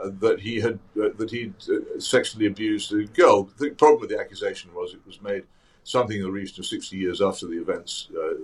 uh, 0.00 0.10
that 0.20 0.40
he 0.40 0.60
had 0.60 0.78
uh, 0.96 1.10
that 1.16 1.30
he'd 1.30 1.54
uh, 1.68 2.00
sexually 2.00 2.46
abused 2.46 2.92
a 2.92 3.04
girl. 3.04 3.50
The 3.58 3.70
problem 3.70 4.00
with 4.00 4.10
the 4.10 4.18
accusation 4.18 4.72
was 4.74 4.94
it 4.94 5.00
was 5.06 5.20
made 5.20 5.44
something 5.84 6.16
in 6.16 6.22
the 6.22 6.30
region 6.30 6.60
of 6.60 6.66
60 6.66 6.96
years 6.96 7.20
after 7.20 7.46
the 7.46 7.60
events 7.60 8.08
uh, 8.16 8.34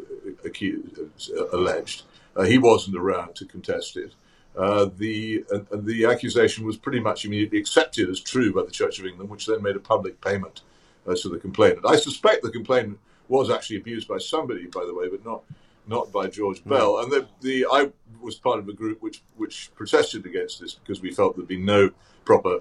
accused, 0.45 0.99
uh, 1.37 1.49
alleged. 1.53 2.03
Uh, 2.37 2.43
he 2.43 2.59
wasn't 2.59 2.97
around 2.97 3.35
to 3.37 3.45
contest 3.45 3.97
it. 3.97 4.13
Uh, 4.57 4.89
the 4.97 5.45
the 5.73 6.05
accusation 6.05 6.65
was 6.67 6.77
pretty 6.77 7.01
much 7.01 7.25
immediately 7.25 7.59
accepted 7.59 8.09
as 8.11 8.21
true 8.21 8.53
by 8.53 8.63
the 8.63 8.71
Church 8.71 8.99
of 8.99 9.07
England, 9.07 9.31
which 9.31 9.47
then 9.47 9.63
made 9.63 9.77
a 9.77 9.81
public 9.81 10.21
payment 10.21 10.63
uh, 11.07 11.15
to 11.15 11.29
the 11.29 11.39
complainant. 11.39 11.87
I 11.87 11.97
suspect 11.97 12.43
the 12.43 12.51
complainant 12.51 12.99
was 13.29 13.51
actually 13.51 13.77
abused 13.77 14.09
by 14.09 14.19
somebody, 14.19 14.67
by 14.67 14.85
the 14.85 14.95
way, 14.95 15.09
but 15.09 15.25
not 15.25 15.43
not 15.87 16.13
by 16.13 16.27
George 16.27 16.63
Bell. 16.65 16.99
And 16.99 17.11
the, 17.11 17.27
the 17.41 17.67
I 17.73 17.91
was 18.21 18.37
part 18.37 18.59
of 18.59 18.69
a 18.69 18.73
group 18.73 19.03
which 19.03 19.23
which 19.37 19.71
protested 19.75 20.27
against 20.27 20.61
this 20.61 20.75
because 20.75 21.01
we 21.01 21.13
felt 21.13 21.37
there'd 21.37 21.49
be 21.49 21.59
no 21.59 21.91
proper 22.25 22.61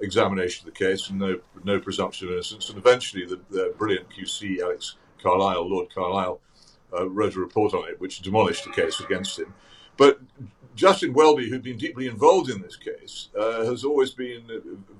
examination 0.00 0.66
of 0.66 0.74
the 0.74 0.78
case 0.78 1.10
and 1.10 1.18
no 1.18 1.40
no 1.64 1.80
presumption 1.80 2.28
of 2.28 2.34
innocence. 2.34 2.68
And 2.68 2.78
eventually, 2.78 3.24
the, 3.24 3.40
the 3.50 3.74
brilliant 3.76 4.08
QC 4.10 4.60
Alex 4.60 4.96
Carlile, 5.22 5.68
Lord 5.68 5.92
Carlile, 5.94 6.40
uh, 6.92 7.08
wrote 7.08 7.36
a 7.36 7.40
report 7.40 7.74
on 7.74 7.88
it 7.88 8.00
which 8.00 8.20
demolished 8.20 8.64
the 8.64 8.70
case 8.70 9.00
against 9.00 9.38
him. 9.38 9.54
But 9.96 10.20
Justin 10.74 11.12
Welby, 11.12 11.50
who'd 11.50 11.62
been 11.62 11.76
deeply 11.76 12.06
involved 12.06 12.50
in 12.50 12.62
this 12.62 12.76
case, 12.76 13.30
uh, 13.38 13.64
has 13.64 13.84
always 13.84 14.12
been 14.12 14.44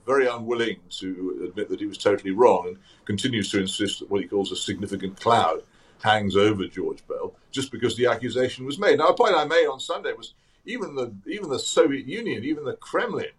very 0.05 0.27
unwilling 0.27 0.79
to 0.99 1.45
admit 1.49 1.69
that 1.69 1.79
he 1.79 1.87
was 1.87 1.99
totally 1.99 2.33
wrong 2.33 2.67
and 2.69 2.79
continues 3.05 3.51
to 3.53 3.61
insist 3.61 4.01
that 4.01 4.11
what 4.11 4.21
he 4.21 4.27
calls 4.27 4.51
a 4.51 4.57
significant 4.57 5.21
cloud 5.21 5.63
hangs 6.03 6.37
over 6.37 6.67
George 6.67 7.07
Bell 7.07 7.35
just 7.51 7.71
because 7.71 7.97
the 7.97 8.07
accusation 8.07 8.67
was 8.67 8.79
made. 8.79 8.99
Now, 8.99 9.09
a 9.09 9.15
point 9.15 9.37
I 9.37 9.45
made 9.45 9.67
on 9.67 9.79
Sunday 9.81 10.13
was 10.13 10.35
even 10.67 10.95
the 10.95 11.13
even 11.27 11.49
the 11.49 11.59
Soviet 11.59 12.07
Union, 12.07 12.45
even 12.45 12.65
the 12.65 12.75
Kremlin, 12.75 13.31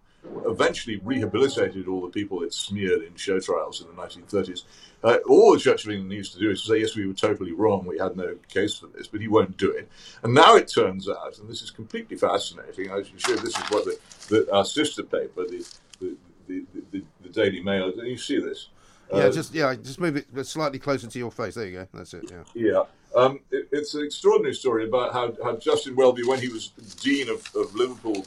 eventually 0.46 1.00
rehabilitated 1.02 1.88
all 1.88 2.02
the 2.02 2.08
people 2.08 2.42
it 2.42 2.52
smeared 2.52 3.02
in 3.02 3.14
show 3.16 3.40
trials 3.40 3.80
in 3.80 3.86
the 3.88 3.94
1930s. 3.94 4.64
Uh, 5.02 5.16
all 5.28 5.54
the 5.54 5.60
Church 5.60 5.84
of 5.84 5.90
England 5.90 6.10
needs 6.10 6.30
to 6.30 6.38
do 6.38 6.50
is 6.50 6.62
to 6.62 6.68
say, 6.68 6.80
yes, 6.80 6.94
we 6.94 7.06
were 7.06 7.14
totally 7.14 7.52
wrong, 7.52 7.86
we 7.86 7.98
had 7.98 8.16
no 8.16 8.36
case 8.48 8.76
for 8.76 8.86
this, 8.88 9.06
but 9.06 9.20
he 9.20 9.28
won't 9.28 9.56
do 9.56 9.70
it. 9.70 9.88
And 10.22 10.34
now 10.34 10.56
it 10.56 10.68
turns 10.68 11.08
out, 11.08 11.38
and 11.38 11.48
this 11.48 11.62
is 11.62 11.70
completely 11.70 12.16
fascinating, 12.16 12.90
I 12.90 13.02
should 13.02 13.20
show 13.20 13.34
this 13.36 13.56
is 13.56 13.70
what 13.70 13.84
the, 13.84 13.98
the, 14.28 14.54
our 14.54 14.64
sister 14.64 15.02
paper, 15.02 15.44
the, 15.46 15.66
the, 16.00 16.16
the, 16.46 16.64
the, 16.92 17.02
the 17.22 17.28
Daily 17.30 17.62
Mail, 17.62 17.88
and 17.88 18.06
you 18.06 18.18
see 18.18 18.40
this? 18.40 18.68
Yeah, 19.12 19.24
Uh, 19.24 19.32
just 19.32 19.54
yeah, 19.54 19.74
just 19.74 19.98
move 19.98 20.16
it 20.16 20.46
slightly 20.46 20.78
closer 20.78 21.08
to 21.08 21.18
your 21.18 21.32
face. 21.32 21.54
There 21.54 21.66
you 21.66 21.78
go. 21.78 21.88
That's 21.92 22.14
it. 22.14 22.30
Yeah. 22.30 22.42
Yeah. 22.54 22.82
Um, 23.16 23.40
it, 23.50 23.68
it's 23.72 23.94
an 23.94 24.04
extraordinary 24.04 24.54
story 24.54 24.86
about 24.86 25.12
how, 25.12 25.34
how 25.42 25.56
Justin 25.56 25.96
Welby, 25.96 26.22
when 26.24 26.40
he 26.40 26.48
was 26.48 26.68
Dean 27.00 27.28
of, 27.28 27.44
of 27.56 27.74
Liverpool 27.74 28.24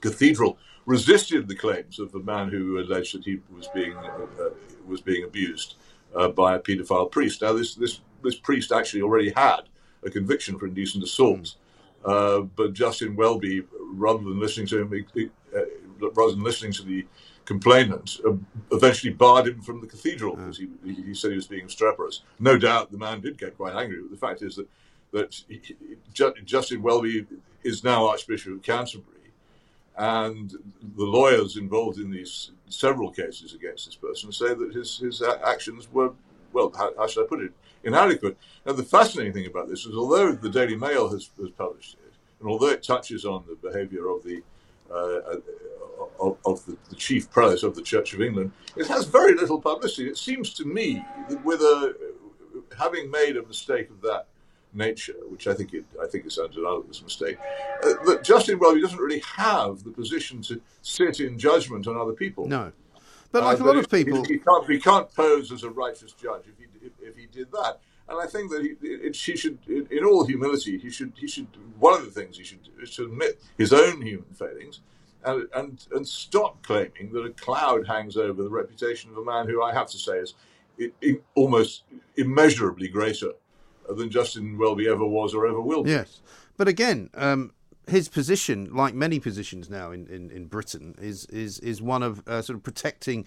Cathedral, 0.00 0.58
resisted 0.90 1.46
the 1.46 1.54
claims 1.54 1.98
of 2.00 2.10
the 2.10 2.18
man 2.18 2.48
who 2.48 2.78
alleged 2.80 3.14
that 3.14 3.24
he 3.24 3.38
was 3.56 3.68
being 3.68 3.96
uh, 3.96 4.50
was 4.86 5.00
being 5.00 5.22
abused 5.24 5.76
uh, 6.16 6.28
by 6.28 6.56
a 6.56 6.58
paedophile 6.58 7.10
priest. 7.10 7.42
Now, 7.42 7.52
this, 7.52 7.74
this 7.76 8.00
this 8.22 8.34
priest 8.34 8.72
actually 8.72 9.02
already 9.02 9.30
had 9.30 9.62
a 10.02 10.10
conviction 10.10 10.58
for 10.58 10.66
indecent 10.66 11.04
assault, 11.04 11.54
uh, 12.04 12.40
but 12.40 12.72
Justin 12.72 13.14
Welby, 13.14 13.62
rather 14.04 14.18
than 14.24 14.40
listening 14.40 14.66
to 14.68 14.80
him, 14.80 14.88
he- 15.14 15.30
uh, 15.56 15.60
rather 16.18 16.32
than 16.32 16.42
listening 16.42 16.72
to 16.72 16.82
the 16.82 17.06
complainant 17.44 18.18
uh, 18.26 18.32
eventually 18.72 19.12
barred 19.12 19.46
him 19.46 19.60
from 19.60 19.80
the 19.80 19.86
cathedral 19.86 20.34
because 20.36 20.58
he, 20.58 20.68
he 21.08 21.14
said 21.14 21.30
he 21.30 21.36
was 21.36 21.46
being 21.46 21.64
obstreperous. 21.64 22.22
No 22.38 22.58
doubt 22.58 22.90
the 22.90 22.98
man 22.98 23.20
did 23.20 23.38
get 23.38 23.56
quite 23.56 23.74
angry. 23.74 23.98
But 24.02 24.10
the 24.10 24.16
fact 24.26 24.42
is 24.42 24.56
that 24.56 24.68
that 25.12 25.30
he, 25.48 25.60
Justin 26.44 26.82
Welby 26.82 27.26
is 27.64 27.84
now 27.84 28.08
Archbishop 28.08 28.52
of 28.54 28.62
Canterbury, 28.62 29.19
and 29.96 30.50
the 30.96 31.04
lawyers 31.04 31.56
involved 31.56 31.98
in 31.98 32.10
these 32.10 32.52
several 32.68 33.10
cases 33.10 33.54
against 33.54 33.86
this 33.86 33.96
person 33.96 34.32
say 34.32 34.54
that 34.54 34.72
his 34.72 34.98
his 34.98 35.22
actions 35.22 35.92
were 35.92 36.12
well, 36.52 36.72
how, 36.76 36.92
how 36.96 37.06
should 37.06 37.24
I 37.24 37.28
put 37.28 37.42
it, 37.42 37.52
inadequate. 37.84 38.36
Now 38.66 38.72
the 38.72 38.82
fascinating 38.82 39.32
thing 39.32 39.46
about 39.46 39.68
this 39.68 39.86
is, 39.86 39.94
although 39.94 40.32
the 40.32 40.48
Daily 40.48 40.76
Mail 40.76 41.08
has, 41.10 41.30
has 41.38 41.50
published 41.50 41.94
it, 41.94 42.12
and 42.40 42.48
although 42.48 42.68
it 42.68 42.82
touches 42.82 43.24
on 43.24 43.44
the 43.48 43.54
behaviour 43.54 44.08
of 44.08 44.22
the 44.24 44.42
uh, 44.92 45.36
of, 46.18 46.36
of 46.44 46.66
the, 46.66 46.76
the, 46.88 46.96
chief 46.96 47.30
prelate 47.30 47.62
of 47.62 47.76
the 47.76 47.82
Church 47.82 48.12
of 48.12 48.20
England, 48.20 48.50
it 48.76 48.88
has 48.88 49.04
very 49.04 49.34
little 49.34 49.60
publicity. 49.60 50.08
It 50.08 50.18
seems 50.18 50.52
to 50.54 50.64
me 50.64 51.04
that 51.28 51.44
with 51.44 51.60
a 51.60 51.94
having 52.76 53.10
made 53.10 53.36
a 53.36 53.42
mistake 53.46 53.90
of 53.90 54.00
that 54.02 54.26
nature, 54.72 55.16
which 55.28 55.46
I 55.46 55.54
think 55.54 55.74
it, 55.74 55.84
I 56.02 56.06
think 56.06 56.26
it's 56.26 56.38
undeniable 56.38 56.84
was 56.88 57.00
a 57.00 57.04
mistake, 57.04 57.38
uh, 57.82 58.04
that 58.06 58.22
Justin 58.22 58.58
Welby 58.58 58.80
doesn't 58.80 58.98
really 58.98 59.22
have 59.36 59.82
the 59.84 59.90
position 59.90 60.42
to 60.42 60.60
sit 60.82 61.20
in 61.20 61.38
judgment 61.38 61.86
on 61.86 61.96
other 61.96 62.12
people. 62.12 62.46
No, 62.46 62.72
but 63.32 63.44
like 63.44 63.60
uh, 63.60 63.64
a 63.64 63.66
lot 63.66 63.76
of 63.76 63.90
people, 63.90 64.24
he, 64.24 64.34
he, 64.34 64.38
can't, 64.38 64.70
he 64.70 64.80
can't 64.80 65.12
pose 65.14 65.52
as 65.52 65.62
a 65.62 65.70
righteous 65.70 66.12
judge 66.12 66.44
if 66.46 66.58
he 66.58 66.86
if, 66.86 66.92
if 67.00 67.16
he 67.16 67.26
did 67.26 67.50
that. 67.52 67.80
And 68.08 68.20
I 68.20 68.26
think 68.26 68.50
that 68.50 68.62
he, 68.62 68.74
it, 68.86 69.14
he 69.14 69.36
should, 69.36 69.58
in, 69.68 69.86
in 69.90 70.04
all 70.04 70.26
humility, 70.26 70.78
he 70.78 70.90
should, 70.90 71.12
he 71.16 71.28
should. 71.28 71.46
One 71.78 71.94
of 71.94 72.04
the 72.04 72.10
things 72.10 72.36
he 72.36 72.44
should 72.44 72.62
do 72.64 72.72
is 72.82 72.94
to 72.96 73.04
admit 73.04 73.40
his 73.56 73.72
own 73.72 74.02
human 74.02 74.32
failings, 74.34 74.80
and 75.24 75.48
and 75.54 75.86
and 75.92 76.06
stop 76.06 76.62
claiming 76.62 77.12
that 77.12 77.24
a 77.24 77.30
cloud 77.30 77.86
hangs 77.86 78.16
over 78.16 78.42
the 78.42 78.50
reputation 78.50 79.10
of 79.10 79.16
a 79.16 79.24
man 79.24 79.46
who 79.46 79.62
I 79.62 79.72
have 79.72 79.86
to 79.88 79.98
say 79.98 80.18
is 80.18 80.34
it, 80.78 80.94
it, 81.00 81.22
almost 81.34 81.84
immeasurably 82.16 82.88
greater 82.88 83.32
than 83.94 84.10
Justin 84.10 84.58
Welby 84.58 84.88
ever 84.88 85.06
was 85.06 85.34
or 85.34 85.46
ever 85.46 85.60
will 85.60 85.82
be. 85.82 85.90
Yes, 85.90 86.20
but 86.56 86.68
again, 86.68 87.10
um, 87.14 87.52
his 87.88 88.08
position, 88.08 88.74
like 88.74 88.94
many 88.94 89.18
positions 89.18 89.68
now 89.68 89.90
in, 89.90 90.06
in, 90.06 90.30
in 90.30 90.46
Britain, 90.46 90.94
is 91.00 91.26
is 91.26 91.58
is 91.60 91.82
one 91.82 92.02
of 92.02 92.26
uh, 92.26 92.42
sort 92.42 92.56
of 92.56 92.62
protecting 92.62 93.26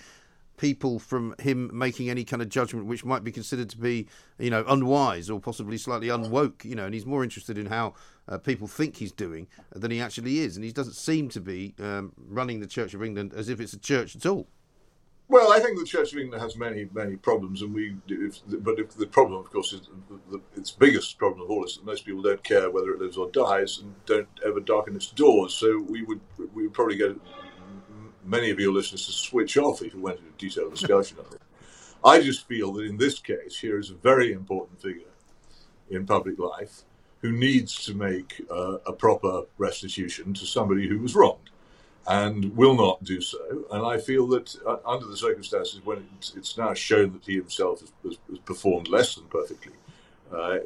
people 0.58 1.00
from 1.00 1.36
him 1.40 1.70
making 1.74 2.10
any 2.10 2.24
kind 2.24 2.42
of 2.42 2.50
judgment 2.50 2.86
which 2.86 3.04
might 3.04 3.24
be 3.24 3.32
considered 3.32 3.70
to 3.70 3.78
be, 3.78 4.08
you 4.38 4.50
know, 4.50 4.64
unwise 4.68 5.30
or 5.30 5.40
possibly 5.40 5.78
slightly 5.78 6.08
unwoke, 6.08 6.64
you 6.64 6.76
know, 6.76 6.86
and 6.86 6.94
he's 6.94 7.06
more 7.06 7.24
interested 7.24 7.58
in 7.58 7.66
how 7.66 7.94
uh, 8.28 8.38
people 8.38 8.68
think 8.68 8.98
he's 8.98 9.12
doing 9.12 9.48
than 9.72 9.92
he 9.92 10.00
actually 10.00 10.40
is. 10.40 10.56
And 10.56 10.64
he 10.64 10.72
doesn't 10.72 10.94
seem 10.94 11.30
to 11.30 11.42
be 11.42 11.74
um, 11.80 12.14
running 12.18 12.60
the 12.60 12.68
Church 12.68 12.94
of 12.94 13.04
England 13.04 13.34
as 13.34 13.50
if 13.50 13.60
it's 13.60 13.74
a 13.74 13.80
church 13.80 14.16
at 14.16 14.26
all. 14.26 14.48
Well, 15.30 15.52
I 15.52 15.60
think 15.60 15.80
the 15.80 15.86
Church 15.86 16.12
of 16.14 16.20
England 16.20 16.42
has 16.44 16.58
many, 16.58 16.88
many 16.94 17.16
problems, 17.16 17.62
and 17.62 17.74
we. 17.74 17.96
If, 18.08 18.42
but 18.48 18.78
if 18.78 18.92
the 18.92 19.08
problem, 19.08 19.40
of 19.40 19.50
course, 19.50 19.74
is 19.74 19.82
the, 20.10 20.38
the, 20.38 20.42
its 20.56 20.72
biggest 20.72 21.18
problem 21.18 21.42
of 21.42 21.50
all 21.50 21.64
is 21.64 21.78
that 21.78 21.86
most 21.86 22.06
people 22.06 22.22
don't 22.22 22.44
care 22.44 22.70
whether 22.70 22.92
it 22.92 23.00
lives 23.00 23.18
or 23.18 23.32
dies, 23.32 23.80
and 23.80 23.96
don't 24.06 24.28
ever 24.46 24.60
darken 24.60 24.96
its 24.96 25.08
doors. 25.08 25.54
So 25.54 25.86
we 25.90 26.04
would, 26.04 26.20
we 26.54 26.64
would 26.64 26.74
probably 26.74 26.98
get 26.98 27.16
many 28.26 28.50
of 28.50 28.60
your 28.60 28.74
listeners 28.74 29.06
to 29.06 29.12
switch 29.12 29.58
off 29.58 29.82
if 29.82 29.94
you 29.94 30.02
went 30.02 30.20
into 30.20 30.32
detailed 30.38 30.74
discussion 30.74 31.18
of 31.20 31.34
it. 31.34 31.42
I 32.06 32.20
just 32.20 32.48
feel 32.48 32.74
that 32.74 32.86
in 32.86 32.98
this 32.98 33.20
case, 33.20 33.58
here 33.58 33.80
is 33.80 33.92
a 33.92 33.96
very 33.96 34.34
important 34.34 34.82
figure 34.82 35.04
in 35.90 36.06
public 36.06 36.38
life 36.38 36.84
who 37.22 37.32
needs 37.32 37.86
to 37.86 37.94
make 37.94 38.46
uh, 38.52 38.78
a 38.86 38.92
proper 38.92 39.44
restitution 39.58 40.34
to 40.34 40.46
somebody 40.46 40.88
who 40.88 41.00
was 41.00 41.16
wronged 41.16 41.50
and 42.08 42.56
will 42.56 42.76
not 42.76 43.04
do 43.04 43.22
so. 43.22 43.66
And 43.72 43.86
I 43.86 43.98
feel 43.98 44.28
that 44.28 44.56
uh, 44.66 44.78
under 44.86 45.06
the 45.06 45.18
circumstances 45.18 45.80
when 45.84 46.08
it's, 46.18 46.34
it's, 46.36 46.58
now 46.58 46.74
shown 46.74 47.14
that 47.14 47.26
he 47.26 47.36
himself 47.36 47.80
has, 47.80 47.92
has, 48.04 48.18
has 48.30 48.40
performed 48.40 48.90
less 48.90 49.16
than 49.16 49.26
perfectly, 49.26 49.74
uh, 50.34 50.58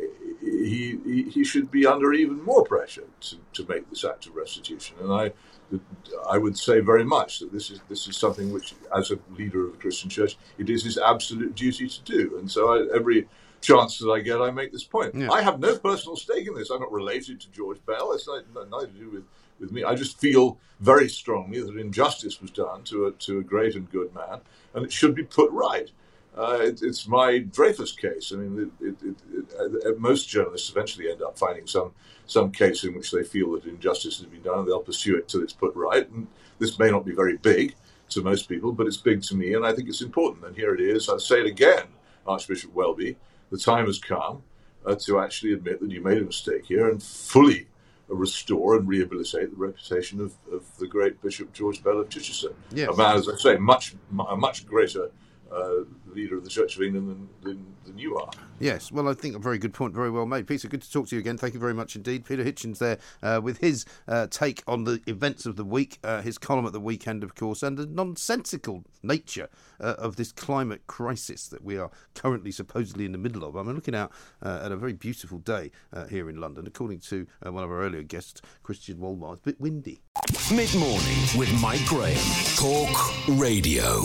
he, 0.41 0.97
he, 1.05 1.23
he 1.23 1.43
should 1.43 1.69
be 1.69 1.85
under 1.85 2.13
even 2.13 2.41
more 2.43 2.63
pressure 2.63 3.03
to, 3.21 3.35
to 3.53 3.65
make 3.67 3.89
this 3.89 4.03
act 4.03 4.25
of 4.25 4.35
restitution. 4.35 4.95
And 5.01 5.11
I 5.11 5.31
I 6.29 6.37
would 6.37 6.57
say 6.57 6.79
very 6.79 7.03
much 7.03 7.39
that 7.39 7.51
this 7.51 7.69
is 7.69 7.81
this 7.89 8.07
is 8.07 8.15
something 8.15 8.53
which, 8.53 8.73
as 8.95 9.11
a 9.11 9.19
leader 9.37 9.65
of 9.65 9.73
the 9.73 9.77
Christian 9.77 10.09
church, 10.09 10.37
it 10.57 10.69
is 10.69 10.83
his 10.83 10.97
absolute 10.97 11.55
duty 11.55 11.87
to 11.87 12.01
do. 12.03 12.37
And 12.39 12.49
so, 12.49 12.73
I, 12.73 12.95
every 12.95 13.27
chance 13.61 13.97
that 13.99 14.09
I 14.09 14.19
get, 14.19 14.39
I 14.39 14.51
make 14.51 14.71
this 14.71 14.83
point. 14.83 15.15
Yeah. 15.15 15.31
I 15.31 15.41
have 15.41 15.59
no 15.59 15.77
personal 15.77 16.15
stake 16.15 16.47
in 16.47 16.55
this. 16.55 16.69
I'm 16.69 16.79
not 16.79 16.91
related 16.91 17.41
to 17.41 17.49
George 17.51 17.83
Bell. 17.85 18.13
It's 18.13 18.27
not, 18.27 18.43
nothing 18.69 18.93
to 18.93 18.99
do 18.99 19.09
with, 19.09 19.23
with 19.59 19.71
me. 19.71 19.83
I 19.83 19.95
just 19.95 20.19
feel 20.19 20.57
very 20.79 21.09
strongly 21.09 21.61
that 21.61 21.77
injustice 21.77 22.41
was 22.41 22.51
done 22.51 22.83
to 22.83 23.07
a 23.07 23.11
to 23.11 23.39
a 23.39 23.43
great 23.43 23.75
and 23.75 23.89
good 23.91 24.13
man, 24.13 24.41
and 24.73 24.85
it 24.85 24.91
should 24.91 25.15
be 25.15 25.23
put 25.23 25.51
right. 25.51 25.91
Uh, 26.37 26.59
it, 26.61 26.81
it's 26.83 27.07
my 27.07 27.39
Dreyfus 27.39 27.93
case. 27.93 28.31
I 28.31 28.35
mean, 28.35 28.71
it, 28.79 28.95
it, 29.03 29.99
most 29.99 30.29
journalists 30.29 30.69
eventually 30.69 31.09
end 31.09 31.21
up 31.23 31.37
finding 31.37 31.65
some 31.65 31.93
some 32.27 32.51
case 32.51 32.83
in 32.83 32.93
which 32.93 33.11
they 33.11 33.23
feel 33.23 33.53
that 33.53 33.65
injustice 33.65 34.17
has 34.19 34.27
been 34.27 34.43
done, 34.43 34.59
and 34.59 34.67
they'll 34.67 34.79
pursue 34.79 35.17
it 35.17 35.27
till 35.27 35.41
it's 35.41 35.53
put 35.53 35.75
right. 35.75 36.07
And 36.09 36.27
this 36.59 36.77
may 36.77 36.91
not 36.91 37.05
be 37.05 37.13
very 37.13 37.37
big 37.37 37.75
to 38.09 38.21
most 38.21 38.47
people, 38.47 38.71
but 38.71 38.87
it's 38.87 38.97
big 38.97 39.23
to 39.23 39.35
me, 39.35 39.53
and 39.53 39.65
I 39.65 39.73
think 39.73 39.89
it's 39.89 40.01
important. 40.01 40.45
And 40.45 40.55
here 40.55 40.73
it 40.73 40.81
is. 40.81 41.09
I'll 41.09 41.19
say 41.19 41.39
it 41.39 41.47
again, 41.47 41.85
Archbishop 42.25 42.73
Welby. 42.73 43.17
The 43.49 43.57
time 43.57 43.85
has 43.85 43.97
come 43.97 44.43
uh, 44.85 44.95
to 45.05 45.19
actually 45.19 45.53
admit 45.53 45.79
that 45.79 45.89
you 45.89 46.01
made 46.01 46.19
a 46.19 46.25
mistake 46.25 46.65
here 46.65 46.89
and 46.89 47.01
fully 47.01 47.67
restore 48.07 48.75
and 48.75 48.87
rehabilitate 48.87 49.51
the 49.51 49.57
reputation 49.57 50.21
of, 50.21 50.33
of 50.51 50.63
the 50.77 50.87
great 50.87 51.21
Bishop 51.21 51.53
George 51.53 51.83
Bell 51.83 51.99
of 51.99 52.09
Chichester. 52.09 52.53
Yes. 52.71 52.89
A 52.89 52.97
man, 52.97 53.17
as 53.17 53.27
I 53.27 53.35
say, 53.35 53.57
much 53.57 53.95
a 54.29 54.35
much 54.35 54.65
greater 54.65 55.11
uh, 55.51 55.83
leader 56.13 56.37
of 56.37 56.43
the 56.43 56.49
Church 56.49 56.75
of 56.75 56.81
England 56.81 57.09
than, 57.09 57.29
than, 57.41 57.65
than, 57.85 57.97
you 57.97 58.17
are. 58.17 58.29
Yes, 58.59 58.91
well, 58.91 59.07
I 59.07 59.13
think 59.13 59.35
a 59.35 59.39
very 59.39 59.57
good 59.57 59.73
point, 59.73 59.93
very 59.93 60.09
well 60.09 60.25
made. 60.25 60.47
Peter, 60.47 60.67
good 60.67 60.81
to 60.81 60.91
talk 60.91 61.07
to 61.07 61.15
you 61.15 61.19
again. 61.19 61.37
Thank 61.37 61.53
you 61.53 61.59
very 61.59 61.73
much 61.73 61.95
indeed. 61.95 62.25
Peter 62.25 62.43
Hitchens 62.43 62.79
there 62.79 62.97
uh, 63.21 63.39
with 63.41 63.59
his 63.59 63.85
uh, 64.07 64.27
take 64.27 64.63
on 64.67 64.83
the 64.83 65.01
events 65.07 65.45
of 65.45 65.55
the 65.55 65.63
week, 65.63 65.99
uh, 66.03 66.21
his 66.21 66.37
column 66.37 66.65
at 66.65 66.73
the 66.73 66.79
weekend, 66.79 67.23
of 67.23 67.35
course, 67.35 67.63
and 67.63 67.77
the 67.77 67.85
nonsensical 67.85 68.83
nature 69.03 69.49
uh, 69.79 69.95
of 69.97 70.15
this 70.15 70.31
climate 70.31 70.87
crisis 70.87 71.47
that 71.47 71.63
we 71.63 71.77
are 71.77 71.91
currently 72.15 72.51
supposedly 72.51 73.05
in 73.05 73.11
the 73.11 73.17
middle 73.17 73.43
of. 73.43 73.55
I'm 73.55 73.73
looking 73.73 73.95
out 73.95 74.11
uh, 74.41 74.61
at 74.63 74.71
a 74.71 74.77
very 74.77 74.93
beautiful 74.93 75.37
day 75.39 75.71
here 76.09 76.29
in 76.29 76.39
London. 76.39 76.67
According 76.67 76.99
to 76.99 77.27
one 77.43 77.63
of 77.63 77.69
our 77.69 77.81
earlier 77.81 78.03
guests, 78.03 78.41
Christian 78.63 78.97
Wolmar, 78.97 79.33
it's 79.33 79.41
a 79.41 79.45
bit 79.45 79.61
windy. 79.61 80.01
Mid 80.51 80.73
morning 80.75 81.17
with 81.37 81.51
Mike 81.61 81.85
Graham, 81.85 82.17
Talk 82.55 83.37
Radio. 83.39 84.03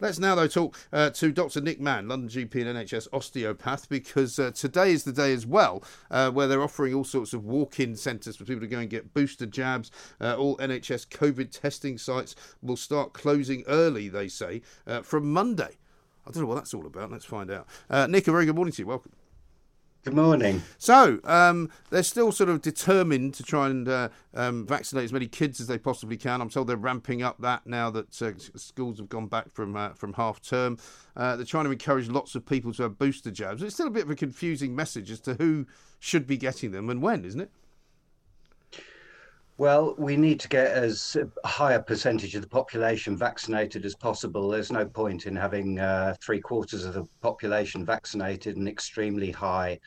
Let's 0.00 0.20
now, 0.20 0.36
though, 0.36 0.46
talk 0.46 0.78
uh, 0.92 1.10
to 1.10 1.32
Dr. 1.32 1.60
Nick 1.60 1.80
Mann, 1.80 2.06
London 2.06 2.28
GP 2.28 2.64
and 2.64 2.78
NHS 2.78 3.08
osteopath, 3.12 3.88
because 3.88 4.38
uh, 4.38 4.52
today 4.52 4.92
is 4.92 5.02
the 5.02 5.12
day 5.12 5.32
as 5.32 5.44
well 5.44 5.82
uh, 6.12 6.30
where 6.30 6.46
they're 6.46 6.62
offering 6.62 6.94
all 6.94 7.02
sorts 7.02 7.32
of 7.32 7.44
walk 7.44 7.80
in 7.80 7.96
centres 7.96 8.36
for 8.36 8.44
people 8.44 8.60
to 8.60 8.68
go 8.68 8.78
and 8.78 8.88
get 8.88 9.12
booster 9.12 9.46
jabs. 9.46 9.90
Uh, 10.20 10.36
all 10.36 10.56
NHS 10.58 11.08
COVID 11.08 11.50
testing 11.50 11.98
sites 11.98 12.36
will 12.62 12.76
start 12.76 13.12
closing 13.12 13.64
early, 13.66 14.08
they 14.08 14.28
say, 14.28 14.62
uh, 14.86 15.02
from 15.02 15.32
Monday. 15.32 15.78
I 16.24 16.30
don't 16.30 16.42
know 16.42 16.48
what 16.48 16.56
that's 16.56 16.74
all 16.74 16.86
about. 16.86 17.10
Let's 17.10 17.24
find 17.24 17.50
out. 17.50 17.66
Uh, 17.90 18.06
Nick, 18.06 18.28
a 18.28 18.32
very 18.32 18.46
good 18.46 18.54
morning 18.54 18.72
to 18.74 18.82
you. 18.82 18.86
Welcome. 18.86 19.17
Good 20.04 20.14
morning. 20.14 20.62
So 20.78 21.18
um, 21.24 21.70
they're 21.90 22.02
still 22.02 22.30
sort 22.30 22.48
of 22.48 22.62
determined 22.62 23.34
to 23.34 23.42
try 23.42 23.68
and 23.68 23.88
uh, 23.88 24.08
um, 24.32 24.64
vaccinate 24.66 25.04
as 25.04 25.12
many 25.12 25.26
kids 25.26 25.60
as 25.60 25.66
they 25.66 25.76
possibly 25.76 26.16
can. 26.16 26.40
I'm 26.40 26.48
told 26.48 26.68
they're 26.68 26.76
ramping 26.76 27.22
up 27.22 27.38
that 27.40 27.66
now 27.66 27.90
that 27.90 28.22
uh, 28.22 28.32
schools 28.56 28.98
have 28.98 29.08
gone 29.08 29.26
back 29.26 29.50
from 29.50 29.76
uh, 29.76 29.90
from 29.90 30.14
half 30.14 30.40
term. 30.40 30.78
Uh, 31.16 31.36
they're 31.36 31.44
trying 31.44 31.64
to 31.64 31.72
encourage 31.72 32.08
lots 32.08 32.34
of 32.34 32.46
people 32.46 32.72
to 32.74 32.84
have 32.84 32.96
booster 32.96 33.30
jabs. 33.30 33.62
It's 33.62 33.74
still 33.74 33.88
a 33.88 33.90
bit 33.90 34.04
of 34.04 34.10
a 34.10 34.14
confusing 34.14 34.74
message 34.74 35.10
as 35.10 35.20
to 35.20 35.34
who 35.34 35.66
should 35.98 36.26
be 36.26 36.36
getting 36.36 36.70
them 36.70 36.88
and 36.88 37.02
when, 37.02 37.24
isn't 37.24 37.40
it? 37.40 37.50
Well, 39.58 39.96
we 39.98 40.16
need 40.16 40.38
to 40.40 40.48
get 40.48 40.68
as 40.68 41.16
high 41.44 41.72
a 41.72 41.82
percentage 41.82 42.36
of 42.36 42.42
the 42.42 42.48
population 42.48 43.16
vaccinated 43.16 43.84
as 43.84 43.96
possible. 43.96 44.48
There's 44.48 44.70
no 44.70 44.86
point 44.86 45.26
in 45.26 45.34
having 45.34 45.80
uh, 45.80 46.14
three 46.22 46.40
quarters 46.40 46.84
of 46.84 46.94
the 46.94 47.04
population 47.22 47.84
vaccinated 47.84 48.56
and 48.56 48.68
extremely 48.68 49.32
high 49.32 49.80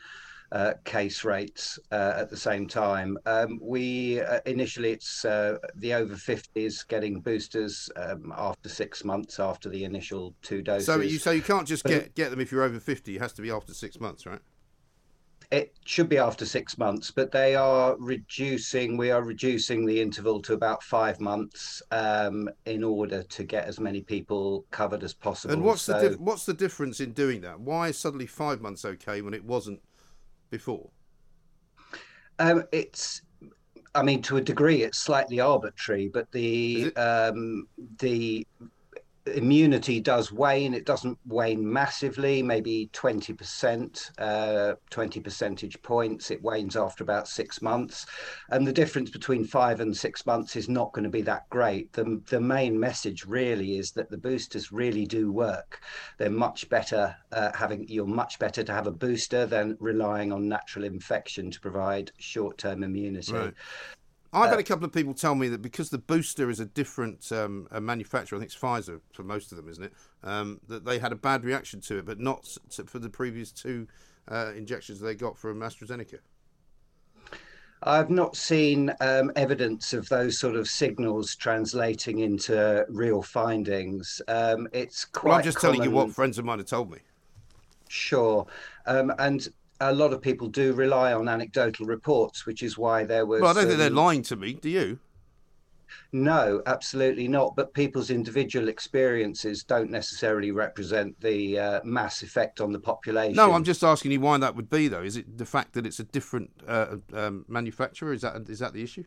uh, 0.52 0.74
case 0.84 1.24
rates 1.24 1.78
uh, 1.90 2.12
at 2.18 2.28
the 2.28 2.36
same 2.36 2.68
time. 2.68 3.16
Um, 3.24 3.58
we 3.62 4.20
uh, 4.20 4.40
initially 4.44 4.90
it's 4.90 5.24
uh, 5.24 5.56
the 5.76 5.94
over 5.94 6.16
50s 6.16 6.86
getting 6.86 7.20
boosters 7.20 7.88
um, 7.96 8.30
after 8.36 8.68
six 8.68 9.04
months 9.04 9.40
after 9.40 9.70
the 9.70 9.84
initial 9.84 10.34
two 10.42 10.60
doses. 10.60 10.84
So 10.84 11.00
you 11.00 11.18
so 11.18 11.30
you 11.30 11.40
can't 11.40 11.66
just 11.66 11.84
get 11.84 12.14
get 12.14 12.30
them 12.30 12.40
if 12.40 12.52
you're 12.52 12.62
over 12.62 12.78
50. 12.78 13.16
It 13.16 13.22
has 13.22 13.32
to 13.32 13.40
be 13.40 13.50
after 13.50 13.72
six 13.72 13.98
months, 13.98 14.26
right? 14.26 14.40
It 15.52 15.74
should 15.84 16.08
be 16.08 16.16
after 16.16 16.46
six 16.46 16.78
months, 16.78 17.10
but 17.10 17.30
they 17.30 17.54
are 17.54 17.94
reducing. 17.98 18.96
We 18.96 19.10
are 19.10 19.22
reducing 19.22 19.84
the 19.84 20.00
interval 20.00 20.40
to 20.42 20.54
about 20.54 20.82
five 20.82 21.20
months 21.20 21.82
um, 21.90 22.48
in 22.64 22.82
order 22.82 23.22
to 23.22 23.44
get 23.44 23.66
as 23.66 23.78
many 23.78 24.00
people 24.00 24.64
covered 24.70 25.04
as 25.04 25.12
possible. 25.12 25.52
And 25.52 25.62
what's 25.62 25.82
so, 25.82 26.00
the 26.00 26.08
dif- 26.08 26.18
what's 26.18 26.46
the 26.46 26.54
difference 26.54 27.00
in 27.00 27.12
doing 27.12 27.42
that? 27.42 27.60
Why 27.60 27.88
is 27.88 27.98
suddenly 27.98 28.26
five 28.26 28.62
months 28.62 28.86
okay 28.86 29.20
when 29.20 29.34
it 29.34 29.44
wasn't 29.44 29.82
before? 30.48 30.88
Um, 32.38 32.64
it's 32.72 33.20
I 33.94 34.02
mean, 34.02 34.22
to 34.22 34.38
a 34.38 34.40
degree, 34.40 34.82
it's 34.82 34.98
slightly 34.98 35.38
arbitrary, 35.38 36.08
but 36.08 36.32
the 36.32 36.96
um, 36.96 37.68
the 37.98 38.46
immunity 39.26 40.00
does 40.00 40.32
wane. 40.32 40.74
It 40.74 40.84
doesn't 40.84 41.18
wane 41.26 41.70
massively, 41.70 42.42
maybe 42.42 42.90
20%, 42.92 44.10
uh, 44.18 44.74
20 44.90 45.20
percentage 45.20 45.80
points. 45.82 46.30
It 46.30 46.42
wanes 46.42 46.76
after 46.76 47.04
about 47.04 47.28
six 47.28 47.62
months. 47.62 48.06
And 48.50 48.66
the 48.66 48.72
difference 48.72 49.10
between 49.10 49.44
five 49.44 49.80
and 49.80 49.96
six 49.96 50.26
months 50.26 50.56
is 50.56 50.68
not 50.68 50.92
going 50.92 51.04
to 51.04 51.10
be 51.10 51.22
that 51.22 51.48
great. 51.50 51.92
The, 51.92 52.20
the 52.28 52.40
main 52.40 52.78
message 52.78 53.24
really 53.24 53.78
is 53.78 53.92
that 53.92 54.10
the 54.10 54.18
boosters 54.18 54.72
really 54.72 55.06
do 55.06 55.30
work. 55.32 55.80
They're 56.18 56.30
much 56.30 56.68
better 56.68 57.14
uh, 57.32 57.52
having, 57.54 57.86
you're 57.88 58.06
much 58.06 58.38
better 58.38 58.64
to 58.64 58.72
have 58.72 58.86
a 58.86 58.92
booster 58.92 59.46
than 59.46 59.76
relying 59.80 60.32
on 60.32 60.48
natural 60.48 60.84
infection 60.84 61.50
to 61.50 61.60
provide 61.60 62.12
short 62.18 62.58
term 62.58 62.82
immunity. 62.82 63.32
Right. 63.32 63.54
I've 64.32 64.48
had 64.48 64.56
uh, 64.56 64.60
a 64.60 64.64
couple 64.64 64.84
of 64.84 64.92
people 64.92 65.12
tell 65.12 65.34
me 65.34 65.48
that 65.48 65.60
because 65.60 65.90
the 65.90 65.98
booster 65.98 66.48
is 66.48 66.58
a 66.58 66.64
different 66.64 67.30
um, 67.32 67.68
a 67.70 67.80
manufacturer, 67.80 68.38
I 68.38 68.40
think 68.40 68.52
it's 68.52 68.60
Pfizer 68.60 69.00
for 69.12 69.22
most 69.22 69.52
of 69.52 69.58
them, 69.58 69.68
isn't 69.68 69.84
it? 69.84 69.92
Um, 70.22 70.60
that 70.68 70.84
they 70.84 70.98
had 70.98 71.12
a 71.12 71.16
bad 71.16 71.44
reaction 71.44 71.80
to 71.82 71.98
it, 71.98 72.06
but 72.06 72.18
not 72.18 72.56
for 72.86 72.98
the 72.98 73.10
previous 73.10 73.52
two 73.52 73.86
uh, 74.28 74.52
injections 74.56 75.00
they 75.00 75.14
got 75.14 75.36
from 75.36 75.60
AstraZeneca. 75.60 76.18
I've 77.84 78.10
not 78.10 78.36
seen 78.36 78.92
um, 79.00 79.32
evidence 79.34 79.92
of 79.92 80.08
those 80.08 80.38
sort 80.38 80.54
of 80.54 80.68
signals 80.68 81.34
translating 81.34 82.20
into 82.20 82.86
real 82.88 83.22
findings. 83.22 84.22
Um, 84.28 84.68
it's 84.72 85.04
quite. 85.04 85.30
Well, 85.30 85.38
I'm 85.38 85.44
just 85.44 85.58
common... 85.58 85.76
telling 85.76 85.90
you 85.90 85.94
what 85.94 86.10
friends 86.10 86.38
of 86.38 86.44
mine 86.44 86.58
have 86.58 86.68
told 86.68 86.90
me. 86.90 86.98
Sure, 87.88 88.46
um, 88.86 89.12
and 89.18 89.48
a 89.90 89.92
lot 89.92 90.12
of 90.12 90.22
people 90.22 90.48
do 90.48 90.72
rely 90.72 91.12
on 91.12 91.28
anecdotal 91.28 91.86
reports, 91.86 92.46
which 92.46 92.62
is 92.62 92.78
why 92.78 93.04
there 93.04 93.26
was. 93.26 93.40
Well, 93.40 93.50
I 93.50 93.54
don't 93.54 93.64
um, 93.64 93.68
think 93.68 93.78
they're 93.78 93.90
lying 93.90 94.22
to 94.22 94.36
me. 94.36 94.54
Do 94.54 94.68
you? 94.68 94.98
No, 96.12 96.62
absolutely 96.66 97.28
not. 97.28 97.54
But 97.56 97.74
people's 97.74 98.10
individual 98.10 98.68
experiences 98.68 99.62
don't 99.64 99.90
necessarily 99.90 100.50
represent 100.50 101.18
the 101.20 101.58
uh, 101.58 101.80
mass 101.84 102.22
effect 102.22 102.60
on 102.60 102.72
the 102.72 102.80
population. 102.80 103.36
No, 103.36 103.52
I'm 103.52 103.64
just 103.64 103.82
asking 103.82 104.12
you 104.12 104.20
why 104.20 104.38
that 104.38 104.54
would 104.56 104.70
be, 104.70 104.88
though. 104.88 105.02
Is 105.02 105.16
it 105.16 105.38
the 105.38 105.46
fact 105.46 105.74
that 105.74 105.86
it's 105.86 106.00
a 106.00 106.04
different 106.04 106.50
uh, 106.66 106.96
um, 107.12 107.44
manufacturer? 107.48 108.12
Is 108.12 108.22
that 108.22 108.48
is 108.48 108.58
that 108.60 108.72
the 108.72 108.82
issue? 108.82 109.04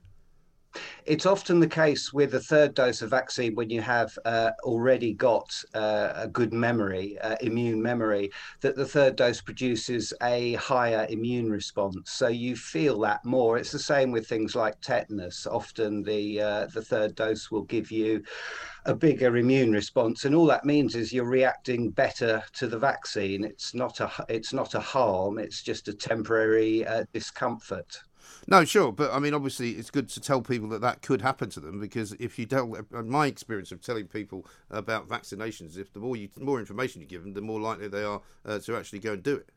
It's 1.06 1.26
often 1.26 1.60
the 1.60 1.68
case 1.68 2.12
with 2.12 2.34
a 2.34 2.40
third 2.40 2.74
dose 2.74 3.02
of 3.02 3.12
vaccine 3.12 3.56
when 3.56 3.70
you 3.70 3.82
have 3.82 4.18
uh, 4.26 4.52
already 4.64 5.14
got 5.14 5.50
uh, 5.74 6.14
a 6.16 6.28
good 6.28 6.52
memory, 6.54 7.18
uh, 7.20 7.36
immune 7.42 7.82
memory, 7.82 8.32
that 8.62 8.76
the 8.76 8.86
third 8.86 9.16
dose 9.16 9.42
produces 9.42 10.14
a 10.24 10.54
higher 10.54 11.06
immune 11.10 11.50
response. 11.52 12.12
So 12.12 12.28
you 12.28 12.56
feel 12.56 13.00
that 13.02 13.24
more. 13.24 13.58
It's 13.58 13.72
the 13.72 13.80
same 13.80 14.12
with 14.12 14.28
things 14.28 14.56
like 14.56 14.82
tetanus. 14.82 15.46
Often 15.46 16.04
the 16.04 16.42
uh, 16.42 16.68
the 16.74 16.82
third 16.82 17.16
dose 17.16 17.52
will 17.52 17.64
give 17.64 17.92
you 17.92 18.24
a 18.86 18.96
bigger 18.96 19.38
immune 19.38 19.72
response, 19.72 20.26
and 20.26 20.36
all 20.36 20.46
that 20.48 20.66
means 20.66 20.96
is 20.96 21.14
you're 21.14 21.26
reacting 21.26 21.90
better 21.92 22.44
to 22.54 22.68
the 22.68 22.80
vaccine. 22.80 23.44
It's 23.44 23.74
not 23.74 24.00
a 24.00 24.12
it's 24.30 24.54
not 24.54 24.76
a 24.76 24.80
harm. 24.80 25.38
It's 25.40 25.62
just 25.62 25.88
a 25.88 25.94
temporary 25.94 26.86
uh, 26.86 27.06
discomfort. 27.14 28.02
No, 28.48 28.64
sure, 28.64 28.92
but 28.92 29.12
I 29.12 29.20
mean, 29.20 29.34
obviously, 29.34 29.72
it's 29.72 29.90
good 29.90 30.08
to 30.10 30.22
tell 30.22 30.42
people 30.42 30.70
that 30.70 30.82
that 30.82 31.02
could 31.02 31.22
happen 31.22 31.50
to 31.52 31.60
them 31.60 31.80
because 31.80 32.14
if 32.14 32.38
you 32.38 32.46
tell, 32.46 32.76
uh, 32.76 33.02
my 33.02 33.26
experience 33.26 33.72
of 33.72 33.82
telling 33.82 34.06
people 34.08 34.46
about 34.70 35.08
vaccinations, 35.08 35.78
if 35.78 35.92
the 35.92 36.00
more 36.00 36.16
you, 36.16 36.30
more 36.40 36.60
information 36.60 37.02
you 37.02 37.08
give 37.08 37.24
them, 37.24 37.34
the 37.34 37.42
more 37.42 37.60
likely 37.60 37.88
they 37.88 38.04
are 38.04 38.22
uh, 38.46 38.60
to 38.60 38.76
actually 38.76 39.00
go 39.00 39.14
and 39.14 39.24
do 39.24 39.36
it. 39.38 39.50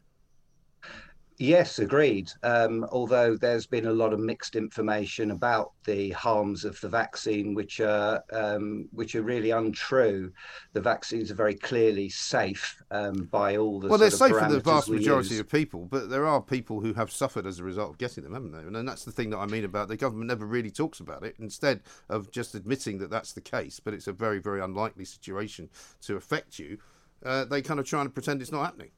Yes, 1.41 1.79
agreed. 1.79 2.33
Um, 2.43 2.85
although 2.91 3.37
there's 3.37 3.67
been 3.67 3.87
a 3.87 3.93
lot 3.93 4.13
of 4.13 4.19
mixed 4.19 4.57
information 4.57 5.31
about 5.31 5.71
the 5.85 6.11
harms 6.11 6.65
of 6.65 6.81
the 6.81 6.89
vaccine, 6.89 7.55
which 7.55 7.79
are 7.79 8.25
um, 8.33 8.89
which 8.91 9.15
are 9.15 9.23
really 9.23 9.51
untrue. 9.51 10.33
The 10.73 10.81
vaccines 10.81 11.31
are 11.31 11.37
very 11.37 11.55
clearly 11.55 12.09
safe 12.09 12.83
um, 12.91 13.29
by 13.31 13.57
all 13.57 13.79
the 13.79 13.87
well, 13.87 13.99
they're 13.99 14.11
safe 14.11 14.37
for 14.37 14.49
the 14.49 14.59
vast 14.59 14.89
majority 14.89 15.31
use. 15.31 15.41
of 15.41 15.49
people, 15.49 15.87
but 15.87 16.11
there 16.11 16.27
are 16.27 16.43
people 16.43 16.81
who 16.81 16.93
have 16.95 17.13
suffered 17.13 17.47
as 17.47 17.61
a 17.61 17.65
result 17.65 17.91
of 17.91 17.99
getting 17.99 18.25
them, 18.25 18.35
haven't 18.35 18.51
they? 18.51 18.79
And 18.79 18.89
that's 18.89 19.05
the 19.05 19.13
thing 19.13 19.31
that 19.31 19.39
I 19.39 19.47
mean 19.47 19.65
about 19.65 19.87
the 19.87 19.97
government 19.97 20.27
never 20.27 20.45
really 20.45 20.73
talks 20.73 20.99
about 20.99 21.23
it. 21.23 21.37
Instead 21.39 21.83
of 22.09 22.33
just 22.33 22.57
admitting 22.57 22.99
that 22.99 23.11
that's 23.11 23.33
the 23.33 23.41
case, 23.41 23.79
but 23.79 23.95
it's 23.95 24.09
a 24.09 24.13
very 24.13 24.41
very 24.41 24.61
unlikely 24.61 25.05
situation 25.05 25.71
to 26.01 26.17
affect 26.17 26.59
you, 26.59 26.79
uh, 27.25 27.45
they 27.45 27.63
kind 27.63 27.79
of 27.79 27.87
try 27.87 28.01
and 28.01 28.13
pretend 28.13 28.43
it's 28.43 28.51
not 28.51 28.65
happening. 28.65 28.91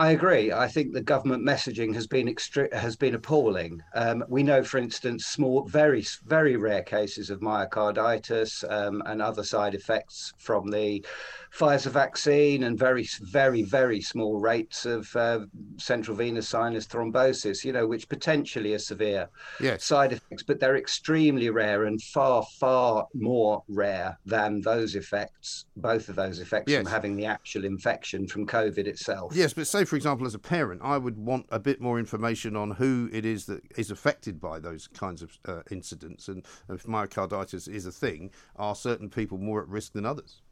I 0.00 0.12
agree. 0.12 0.52
I 0.52 0.68
think 0.68 0.92
the 0.92 1.00
government 1.00 1.44
messaging 1.44 1.92
has 1.94 2.06
been 2.06 2.28
extre- 2.28 2.72
has 2.72 2.94
been 2.94 3.16
appalling. 3.16 3.82
Um, 3.96 4.24
we 4.28 4.44
know, 4.44 4.62
for 4.62 4.78
instance, 4.78 5.26
small, 5.26 5.64
very 5.64 6.06
very 6.24 6.56
rare 6.56 6.84
cases 6.84 7.30
of 7.30 7.40
myocarditis 7.40 8.62
um, 8.70 9.02
and 9.06 9.20
other 9.20 9.42
side 9.42 9.74
effects 9.74 10.32
from 10.38 10.70
the 10.70 11.04
Pfizer 11.52 11.90
vaccine, 11.90 12.64
and 12.64 12.78
very 12.78 13.08
very 13.22 13.62
very 13.62 14.00
small 14.00 14.38
rates 14.38 14.86
of 14.86 15.14
uh, 15.16 15.40
central 15.78 16.16
venous 16.16 16.48
sinus 16.48 16.86
thrombosis. 16.86 17.64
You 17.64 17.72
know, 17.72 17.88
which 17.88 18.08
potentially 18.08 18.74
are 18.74 18.78
severe 18.78 19.28
yes. 19.58 19.82
side 19.82 20.12
effects, 20.12 20.44
but 20.44 20.60
they're 20.60 20.76
extremely 20.76 21.50
rare 21.50 21.86
and 21.86 22.00
far 22.00 22.44
far 22.60 23.08
more 23.14 23.64
rare 23.68 24.16
than 24.26 24.60
those 24.60 24.94
effects. 24.94 25.64
Both 25.76 26.08
of 26.08 26.14
those 26.14 26.38
effects 26.38 26.70
yes. 26.70 26.82
from 26.82 26.92
having 26.92 27.16
the 27.16 27.26
actual 27.26 27.64
infection 27.64 28.28
from 28.28 28.46
COVID 28.46 28.86
itself. 28.86 29.34
Yes, 29.34 29.52
but 29.52 29.66
say 29.66 29.84
for 29.88 29.96
example, 29.96 30.26
as 30.26 30.34
a 30.34 30.38
parent, 30.38 30.80
I 30.84 30.98
would 30.98 31.16
want 31.16 31.46
a 31.50 31.58
bit 31.58 31.80
more 31.80 31.98
information 31.98 32.54
on 32.54 32.72
who 32.72 33.08
it 33.12 33.24
is 33.24 33.46
that 33.46 33.62
is 33.76 33.90
affected 33.90 34.40
by 34.40 34.60
those 34.60 34.86
kinds 34.86 35.22
of 35.22 35.38
uh, 35.46 35.62
incidents, 35.70 36.28
and 36.28 36.44
if 36.68 36.84
myocarditis 36.84 37.68
is 37.68 37.86
a 37.86 37.92
thing, 37.92 38.30
are 38.56 38.74
certain 38.74 39.08
people 39.08 39.38
more 39.38 39.62
at 39.62 39.68
risk 39.68 39.94
than 39.94 40.04
others? 40.04 40.42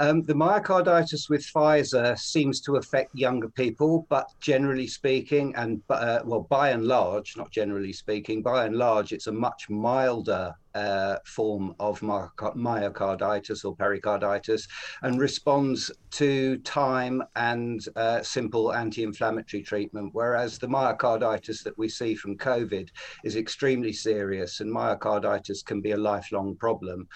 Um, 0.00 0.22
the 0.22 0.34
myocarditis 0.34 1.30
with 1.30 1.42
Pfizer 1.42 2.18
seems 2.18 2.60
to 2.62 2.76
affect 2.76 3.14
younger 3.14 3.48
people, 3.48 4.06
but 4.08 4.28
generally 4.40 4.88
speaking, 4.88 5.54
and 5.54 5.80
uh, 5.90 6.20
well, 6.24 6.46
by 6.50 6.70
and 6.70 6.86
large, 6.86 7.36
not 7.36 7.50
generally 7.50 7.92
speaking, 7.92 8.42
by 8.42 8.64
and 8.64 8.76
large, 8.76 9.12
it's 9.12 9.28
a 9.28 9.32
much 9.32 9.70
milder 9.70 10.52
uh, 10.74 11.16
form 11.24 11.74
of 11.78 12.00
myocarditis 12.00 13.64
or 13.64 13.76
pericarditis 13.76 14.66
and 15.02 15.20
responds 15.20 15.90
to 16.10 16.58
time 16.58 17.22
and 17.36 17.86
uh, 17.96 18.22
simple 18.22 18.72
anti 18.72 19.02
inflammatory 19.02 19.62
treatment. 19.62 20.10
Whereas 20.12 20.58
the 20.58 20.68
myocarditis 20.68 21.62
that 21.62 21.78
we 21.78 21.88
see 21.88 22.14
from 22.14 22.36
COVID 22.36 22.88
is 23.24 23.36
extremely 23.36 23.92
serious, 23.92 24.60
and 24.60 24.70
myocarditis 24.70 25.64
can 25.64 25.80
be 25.80 25.92
a 25.92 25.96
lifelong 25.96 26.56
problem 26.56 27.08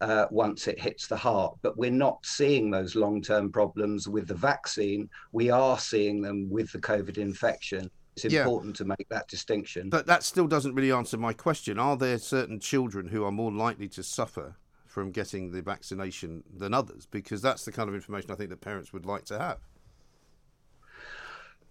uh, 0.00 0.26
once 0.30 0.66
it 0.68 0.80
hits 0.80 1.06
the 1.06 1.16
heart. 1.16 1.56
But 1.62 1.76
we're 1.76 1.90
not 1.90 2.24
seeing 2.24 2.70
those 2.70 2.94
long 2.94 3.22
term 3.22 3.50
problems 3.52 4.08
with 4.08 4.28
the 4.28 4.34
vaccine. 4.34 5.08
We 5.32 5.50
are 5.50 5.78
seeing 5.78 6.20
them 6.20 6.48
with 6.50 6.72
the 6.72 6.80
COVID 6.80 7.18
infection. 7.18 7.90
It's 8.16 8.24
important 8.24 8.74
yeah. 8.74 8.78
to 8.78 8.84
make 8.84 9.08
that 9.08 9.28
distinction. 9.28 9.90
But 9.90 10.06
that 10.06 10.22
still 10.22 10.46
doesn't 10.46 10.74
really 10.74 10.92
answer 10.92 11.16
my 11.16 11.32
question. 11.32 11.78
Are 11.78 11.96
there 11.96 12.18
certain 12.18 12.60
children 12.60 13.08
who 13.08 13.24
are 13.24 13.32
more 13.32 13.52
likely 13.52 13.88
to 13.88 14.02
suffer 14.02 14.56
from 14.86 15.10
getting 15.10 15.50
the 15.50 15.62
vaccination 15.62 16.44
than 16.56 16.72
others? 16.72 17.06
Because 17.10 17.42
that's 17.42 17.64
the 17.64 17.72
kind 17.72 17.88
of 17.88 17.94
information 17.94 18.30
I 18.30 18.36
think 18.36 18.50
that 18.50 18.60
parents 18.60 18.92
would 18.92 19.06
like 19.06 19.24
to 19.26 19.38
have. 19.38 19.58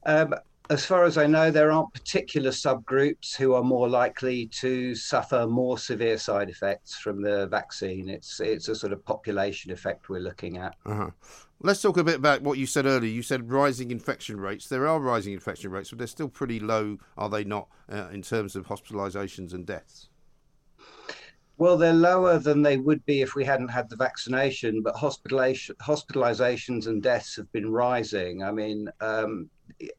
Um, 0.05 0.35
as 0.69 0.85
far 0.85 1.03
as 1.03 1.17
I 1.17 1.27
know, 1.27 1.51
there 1.51 1.71
aren't 1.71 1.93
particular 1.93 2.51
subgroups 2.51 3.35
who 3.35 3.53
are 3.53 3.63
more 3.63 3.89
likely 3.89 4.47
to 4.47 4.95
suffer 4.95 5.45
more 5.45 5.77
severe 5.77 6.17
side 6.17 6.49
effects 6.49 6.95
from 6.95 7.21
the 7.21 7.47
vaccine. 7.47 8.09
It's 8.09 8.39
it's 8.39 8.69
a 8.69 8.75
sort 8.75 8.93
of 8.93 9.03
population 9.03 9.71
effect 9.71 10.09
we're 10.09 10.19
looking 10.19 10.57
at. 10.57 10.75
Uh-huh. 10.85 11.09
Let's 11.61 11.81
talk 11.81 11.97
a 11.97 12.03
bit 12.03 12.15
about 12.15 12.41
what 12.41 12.57
you 12.57 12.65
said 12.65 12.85
earlier. 12.85 13.11
You 13.11 13.23
said 13.23 13.51
rising 13.51 13.91
infection 13.91 14.39
rates. 14.39 14.67
There 14.67 14.87
are 14.87 14.99
rising 14.99 15.33
infection 15.33 15.71
rates, 15.71 15.89
but 15.89 15.97
they're 15.97 16.07
still 16.07 16.27
pretty 16.27 16.59
low, 16.59 16.97
are 17.17 17.29
they 17.29 17.45
not, 17.45 17.69
uh, 17.89 18.09
in 18.11 18.21
terms 18.21 18.55
of 18.57 18.67
hospitalisations 18.67 19.53
and 19.53 19.65
deaths? 19.65 20.09
Well, 21.57 21.77
they're 21.77 21.93
lower 21.93 22.39
than 22.39 22.63
they 22.63 22.77
would 22.77 23.05
be 23.05 23.21
if 23.21 23.35
we 23.35 23.45
hadn't 23.45 23.67
had 23.67 23.87
the 23.89 23.95
vaccination, 23.95 24.81
but 24.81 24.95
hospitalizations 24.95 26.87
and 26.87 27.03
deaths 27.03 27.35
have 27.35 27.51
been 27.51 27.71
rising. 27.71 28.41
I 28.43 28.51
mean, 28.51 28.89
um, 29.01 29.49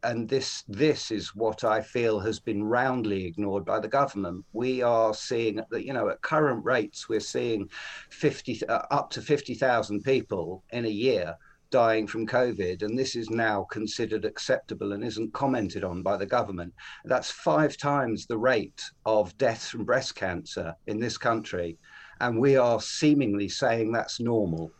and 0.02 0.28
this 0.28 0.64
this 0.68 1.10
is 1.10 1.34
what 1.34 1.62
I 1.64 1.80
feel 1.80 2.18
has 2.20 2.40
been 2.40 2.64
roundly 2.64 3.24
ignored 3.26 3.64
by 3.64 3.78
the 3.80 3.88
government. 3.88 4.44
We 4.52 4.82
are 4.82 5.14
seeing 5.14 5.60
that 5.70 5.84
you 5.84 5.92
know 5.92 6.08
at 6.08 6.22
current 6.22 6.64
rates 6.64 7.08
we're 7.08 7.20
seeing 7.20 7.68
fifty 8.10 8.60
uh, 8.68 8.82
up 8.90 9.10
to 9.10 9.22
fifty 9.22 9.54
thousand 9.54 10.02
people 10.02 10.64
in 10.70 10.84
a 10.84 10.88
year 10.88 11.36
dying 11.74 12.06
from 12.06 12.24
COVID, 12.24 12.84
and 12.84 12.96
this 12.96 13.16
is 13.16 13.30
now 13.30 13.64
considered 13.64 14.24
acceptable 14.24 14.92
and 14.92 15.02
isn't 15.02 15.32
commented 15.32 15.82
on 15.82 16.02
by 16.02 16.16
the 16.16 16.24
government. 16.24 16.72
That's 17.04 17.32
five 17.32 17.76
times 17.76 18.26
the 18.26 18.38
rate 18.38 18.80
of 19.04 19.36
deaths 19.38 19.70
from 19.70 19.84
breast 19.84 20.14
cancer 20.14 20.72
in 20.86 21.00
this 21.00 21.18
country, 21.18 21.76
and 22.20 22.38
we 22.38 22.56
are 22.56 22.80
seemingly 22.80 23.48
saying 23.48 23.90
that's 23.90 24.20
normal. 24.20 24.70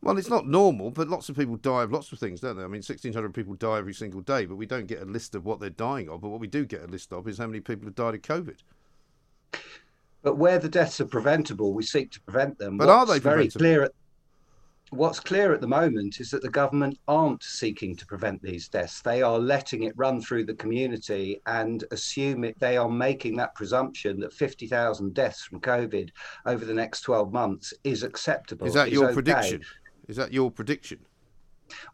Well, 0.00 0.16
it's 0.16 0.30
not 0.30 0.46
normal, 0.46 0.90
but 0.90 1.10
lots 1.10 1.28
of 1.28 1.36
people 1.36 1.56
die 1.56 1.82
of 1.82 1.92
lots 1.92 2.10
of 2.12 2.18
things, 2.18 2.40
don't 2.40 2.56
they? 2.56 2.62
I 2.62 2.66
mean, 2.66 2.80
1,600 2.80 3.34
people 3.34 3.52
die 3.52 3.76
every 3.76 3.92
single 3.92 4.22
day, 4.22 4.46
but 4.46 4.56
we 4.56 4.64
don't 4.64 4.86
get 4.86 5.02
a 5.02 5.04
list 5.04 5.34
of 5.34 5.44
what 5.44 5.60
they're 5.60 5.68
dying 5.68 6.08
of. 6.08 6.22
But 6.22 6.30
what 6.30 6.40
we 6.40 6.46
do 6.46 6.64
get 6.64 6.82
a 6.82 6.86
list 6.86 7.12
of 7.12 7.28
is 7.28 7.36
how 7.36 7.46
many 7.46 7.60
people 7.60 7.84
have 7.84 7.94
died 7.94 8.14
of 8.14 8.22
COVID. 8.22 8.56
But 10.22 10.36
where 10.36 10.58
the 10.58 10.70
deaths 10.70 10.98
are 11.02 11.06
preventable, 11.06 11.74
we 11.74 11.82
seek 11.82 12.10
to 12.12 12.20
prevent 12.22 12.56
them. 12.58 12.78
But 12.78 12.88
are 12.88 13.00
What's 13.00 13.12
they 13.12 13.18
very 13.18 13.48
preventable? 13.48 13.58
clear? 13.60 13.82
At, 13.82 13.92
what's 14.92 15.20
clear 15.20 15.54
at 15.54 15.60
the 15.60 15.66
moment 15.66 16.20
is 16.20 16.30
that 16.30 16.42
the 16.42 16.50
government 16.50 16.98
aren't 17.08 17.42
seeking 17.42 17.96
to 17.96 18.06
prevent 18.06 18.42
these 18.42 18.68
deaths. 18.68 19.00
They 19.00 19.22
are 19.22 19.38
letting 19.38 19.84
it 19.84 19.94
run 19.96 20.20
through 20.20 20.44
the 20.44 20.54
community 20.54 21.40
and 21.46 21.82
assume 21.90 22.44
it. 22.44 22.58
They 22.60 22.76
are 22.76 22.90
making 22.90 23.36
that 23.36 23.54
presumption 23.54 24.20
that 24.20 24.32
50,000 24.34 25.14
deaths 25.14 25.44
from 25.44 25.60
COVID 25.60 26.10
over 26.44 26.64
the 26.64 26.74
next 26.74 27.00
12 27.02 27.32
months 27.32 27.72
is 27.84 28.02
acceptable. 28.02 28.66
Is 28.66 28.74
that 28.74 28.92
your 28.92 29.06
okay. 29.06 29.14
prediction? 29.14 29.62
Is 30.08 30.16
that 30.16 30.32
your 30.32 30.50
prediction? 30.50 30.98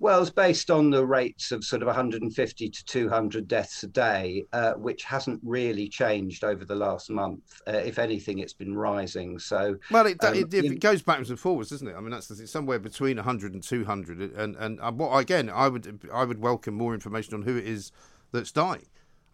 Well, 0.01 0.21
it's 0.21 0.31
based 0.31 0.71
on 0.71 0.91
the 0.91 1.05
rates 1.05 1.53
of 1.53 1.65
sort 1.65 1.83
of 1.83 1.87
150 1.87 2.69
to 2.69 2.85
200 2.85 3.49
deaths 3.49 3.83
a 3.83 3.87
day, 3.89 4.45
uh, 4.53 4.73
which 4.75 5.05
hasn't 5.05 5.41
really 5.43 5.89
changed 5.89 6.45
over 6.45 6.65
the 6.65 6.75
last 6.75 7.11
month. 7.11 7.61
Uh, 7.67 7.73
if 7.73 7.99
anything, 7.99 8.39
it's 8.39 8.53
been 8.53 8.77
rising. 8.77 9.39
So, 9.39 9.77
Well, 9.91 10.07
it, 10.07 10.23
um, 10.25 10.35
it, 10.35 10.53
it, 10.53 10.65
in- 10.65 10.77
goes 10.77 11.03
backwards 11.03 11.31
and 11.31 11.39
forwards, 11.39 11.71
doesn't 11.71 11.89
it? 11.89 11.95
I 11.97 12.01
mean, 12.01 12.11
that's 12.11 12.27
thing, 12.29 12.47
somewhere 12.47 12.79
between 12.79 13.17
100 13.17 13.55
and 13.55 13.63
200. 13.63 14.33
And, 14.33 14.57
and 14.57 14.81
uh, 14.81 14.93
what 14.93 15.17
again, 15.19 15.51
I 15.51 15.69
would 15.69 16.01
I 16.13 16.25
would 16.25 16.41
welcome 16.41 16.75
more 16.75 16.95
information 16.95 17.35
on 17.35 17.43
who 17.43 17.57
it 17.57 17.67
is 17.67 17.93
that's 18.33 18.53
dying. 18.53 18.87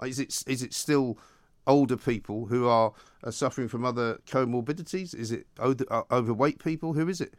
Is 0.05 0.18
it 0.18 0.42
is 0.47 0.62
it 0.62 0.74
still 0.74 1.18
older 1.66 1.97
people 1.97 2.47
who 2.47 2.68
are 2.68 2.92
uh, 3.22 3.30
suffering 3.30 3.68
from 3.68 3.84
other 3.84 4.18
comorbidities? 4.26 5.14
Is 5.14 5.32
it 5.32 5.47
o- 5.59 5.74
uh, 5.90 6.03
overweight 6.11 6.62
people? 6.62 6.92
Who 6.92 7.09
is 7.09 7.20
it? 7.20 7.34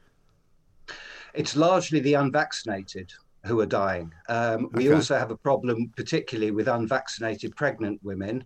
It's 1.35 1.55
largely 1.55 1.99
the 1.99 2.13
unvaccinated 2.15 3.11
who 3.45 3.59
are 3.59 3.65
dying. 3.65 4.11
Um, 4.27 4.69
we 4.73 4.87
Okay. 4.87 4.95
also 4.95 5.17
have 5.17 5.31
a 5.31 5.37
problem, 5.37 5.91
particularly 5.95 6.51
with 6.51 6.67
unvaccinated 6.67 7.55
pregnant 7.55 7.99
women. 8.03 8.45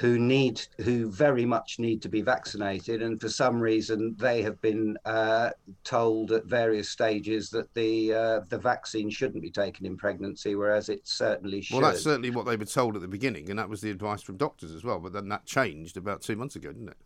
Who 0.00 0.18
need, 0.18 0.60
who 0.80 1.08
very 1.08 1.46
much 1.46 1.78
need 1.78 2.02
to 2.02 2.08
be 2.08 2.20
vaccinated, 2.20 3.00
and 3.00 3.20
for 3.20 3.28
some 3.28 3.60
reason 3.60 4.16
they 4.18 4.42
have 4.42 4.60
been 4.60 4.98
uh, 5.04 5.50
told 5.84 6.32
at 6.32 6.46
various 6.46 6.90
stages 6.90 7.48
that 7.50 7.72
the 7.74 8.12
uh, 8.12 8.40
the 8.48 8.58
vaccine 8.58 9.08
shouldn't 9.08 9.40
be 9.40 9.52
taken 9.52 9.86
in 9.86 9.96
pregnancy, 9.96 10.56
whereas 10.56 10.88
it 10.88 11.02
certainly 11.04 11.62
should. 11.62 11.80
Well, 11.80 11.92
that's 11.92 12.02
certainly 12.02 12.30
what 12.30 12.44
they 12.44 12.56
were 12.56 12.64
told 12.64 12.96
at 12.96 13.02
the 13.02 13.08
beginning, 13.08 13.50
and 13.50 13.58
that 13.60 13.68
was 13.68 13.82
the 13.82 13.90
advice 13.92 14.20
from 14.20 14.36
doctors 14.36 14.74
as 14.74 14.82
well. 14.82 14.98
But 14.98 15.12
then 15.12 15.28
that 15.28 15.46
changed 15.46 15.96
about 15.96 16.22
two 16.22 16.34
months 16.34 16.56
ago, 16.56 16.72
didn't 16.72 16.88
it? 16.88 16.96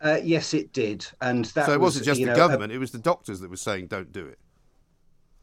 Uh, 0.00 0.18
yes, 0.22 0.54
it 0.54 0.72
did, 0.72 1.04
and 1.20 1.46
that 1.46 1.66
so 1.66 1.72
it 1.72 1.80
was, 1.80 1.94
wasn't 1.96 2.04
just 2.06 2.20
the 2.20 2.26
know, 2.26 2.32
a- 2.32 2.36
government; 2.36 2.72
it 2.72 2.78
was 2.78 2.92
the 2.92 2.98
doctors 2.98 3.40
that 3.40 3.50
were 3.50 3.56
saying 3.56 3.88
don't 3.88 4.12
do 4.12 4.26
it. 4.26 4.38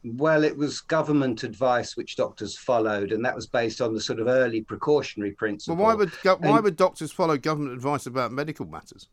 Well, 0.06 0.44
it 0.44 0.56
was 0.56 0.82
government 0.82 1.44
advice 1.44 1.98
which 1.98 2.16
doctors 2.16 2.58
followed, 2.58 3.12
and 3.12 3.26
that 3.26 3.36
was 3.36 3.48
based 3.48 3.82
on 3.82 3.94
the 3.94 4.00
sort 4.00 4.20
of 4.20 4.28
early 4.28 4.62
precautionary 4.62 5.32
principle. 5.32 5.76
Well, 5.76 5.86
why 5.88 5.96
would 5.96 6.12
go- 6.24 6.38
why 6.38 6.56
And- 6.56 6.64
would 6.64 6.76
doctors 6.78 7.12
follow 7.12 7.38
government 7.38 7.74
advice 7.74 8.06
about 8.06 8.32
medical 8.32 8.66
matters? 8.66 9.10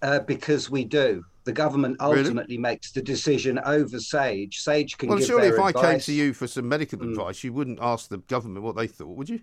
Uh, 0.00 0.20
because 0.20 0.70
we 0.70 0.84
do. 0.84 1.24
The 1.44 1.52
government 1.52 1.96
Really? 2.00 2.18
ultimately 2.20 2.56
makes 2.56 2.92
the 2.92 3.02
decision 3.02 3.58
over 3.58 3.98
Sage. 3.98 4.60
Sage 4.60 4.96
can 4.96 5.08
Well, 5.08 5.18
surely 5.18 5.48
if 5.48 5.58
I 5.58 5.70
advice. 5.70 5.82
Mm. 5.84 5.90
came 5.90 6.00
to 6.00 6.12
you 6.12 6.32
for 6.34 6.46
some 6.46 6.68
medical 6.68 7.02
advice, 7.02 7.42
you 7.42 7.52
wouldn't 7.52 7.80
ask 7.80 8.08
the 8.08 8.18
government 8.18 8.64
what 8.64 8.76
they 8.76 8.86
thought, 8.86 9.16
would 9.16 9.28
you? 9.28 9.40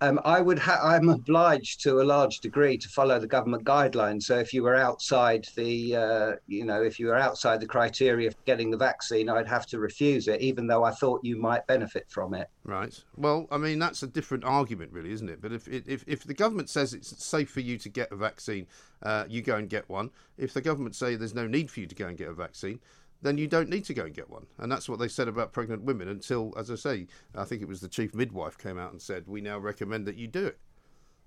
Um, 0.00 0.20
I 0.24 0.40
would. 0.42 0.58
Ha- 0.58 0.80
I'm 0.82 1.08
obliged 1.08 1.80
to 1.82 2.00
a 2.00 2.04
large 2.04 2.40
degree 2.40 2.76
to 2.76 2.88
follow 2.88 3.18
the 3.18 3.26
government 3.26 3.64
guidelines. 3.64 4.24
So 4.24 4.38
if 4.38 4.52
you 4.52 4.62
were 4.62 4.74
outside 4.74 5.46
the, 5.56 5.96
uh, 5.96 6.32
you 6.46 6.64
know, 6.64 6.82
if 6.82 6.98
you 6.98 7.06
were 7.06 7.16
outside 7.16 7.60
the 7.60 7.66
criteria 7.66 8.30
for 8.30 8.36
getting 8.44 8.70
the 8.70 8.76
vaccine, 8.76 9.30
I'd 9.30 9.48
have 9.48 9.66
to 9.68 9.78
refuse 9.78 10.28
it, 10.28 10.42
even 10.42 10.66
though 10.66 10.84
I 10.84 10.90
thought 10.90 11.20
you 11.24 11.38
might 11.40 11.66
benefit 11.66 12.06
from 12.10 12.34
it. 12.34 12.48
Right. 12.64 13.02
Well, 13.16 13.46
I 13.50 13.56
mean 13.56 13.78
that's 13.78 14.02
a 14.02 14.06
different 14.06 14.44
argument, 14.44 14.92
really, 14.92 15.12
isn't 15.12 15.28
it? 15.28 15.40
But 15.40 15.52
if 15.52 15.66
if 15.66 16.04
if 16.06 16.24
the 16.24 16.34
government 16.34 16.68
says 16.68 16.92
it's 16.92 17.24
safe 17.24 17.50
for 17.50 17.60
you 17.60 17.78
to 17.78 17.88
get 17.88 18.12
a 18.12 18.16
vaccine, 18.16 18.66
uh, 19.02 19.24
you 19.28 19.40
go 19.40 19.56
and 19.56 19.68
get 19.68 19.88
one. 19.88 20.10
If 20.36 20.52
the 20.52 20.60
government 20.60 20.94
say 20.94 21.16
there's 21.16 21.34
no 21.34 21.46
need 21.46 21.70
for 21.70 21.80
you 21.80 21.86
to 21.86 21.94
go 21.94 22.06
and 22.06 22.18
get 22.18 22.28
a 22.28 22.34
vaccine, 22.34 22.80
then 23.22 23.38
you 23.38 23.46
don't 23.46 23.68
need 23.68 23.84
to 23.84 23.94
go 23.94 24.04
and 24.04 24.14
get 24.14 24.30
one. 24.30 24.46
And 24.58 24.70
that's 24.70 24.88
what 24.88 24.98
they 24.98 25.08
said 25.08 25.28
about 25.28 25.52
pregnant 25.52 25.82
women 25.82 26.08
until, 26.08 26.52
as 26.56 26.70
I 26.70 26.74
say, 26.74 27.06
I 27.34 27.44
think 27.44 27.62
it 27.62 27.68
was 27.68 27.80
the 27.80 27.88
chief 27.88 28.14
midwife 28.14 28.58
came 28.58 28.78
out 28.78 28.92
and 28.92 29.00
said 29.00 29.26
we 29.26 29.40
now 29.40 29.58
recommend 29.58 30.06
that 30.06 30.16
you 30.16 30.26
do 30.26 30.46
it. 30.46 30.58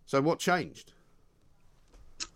So 0.06 0.22
what 0.22 0.40
changed? 0.40 0.94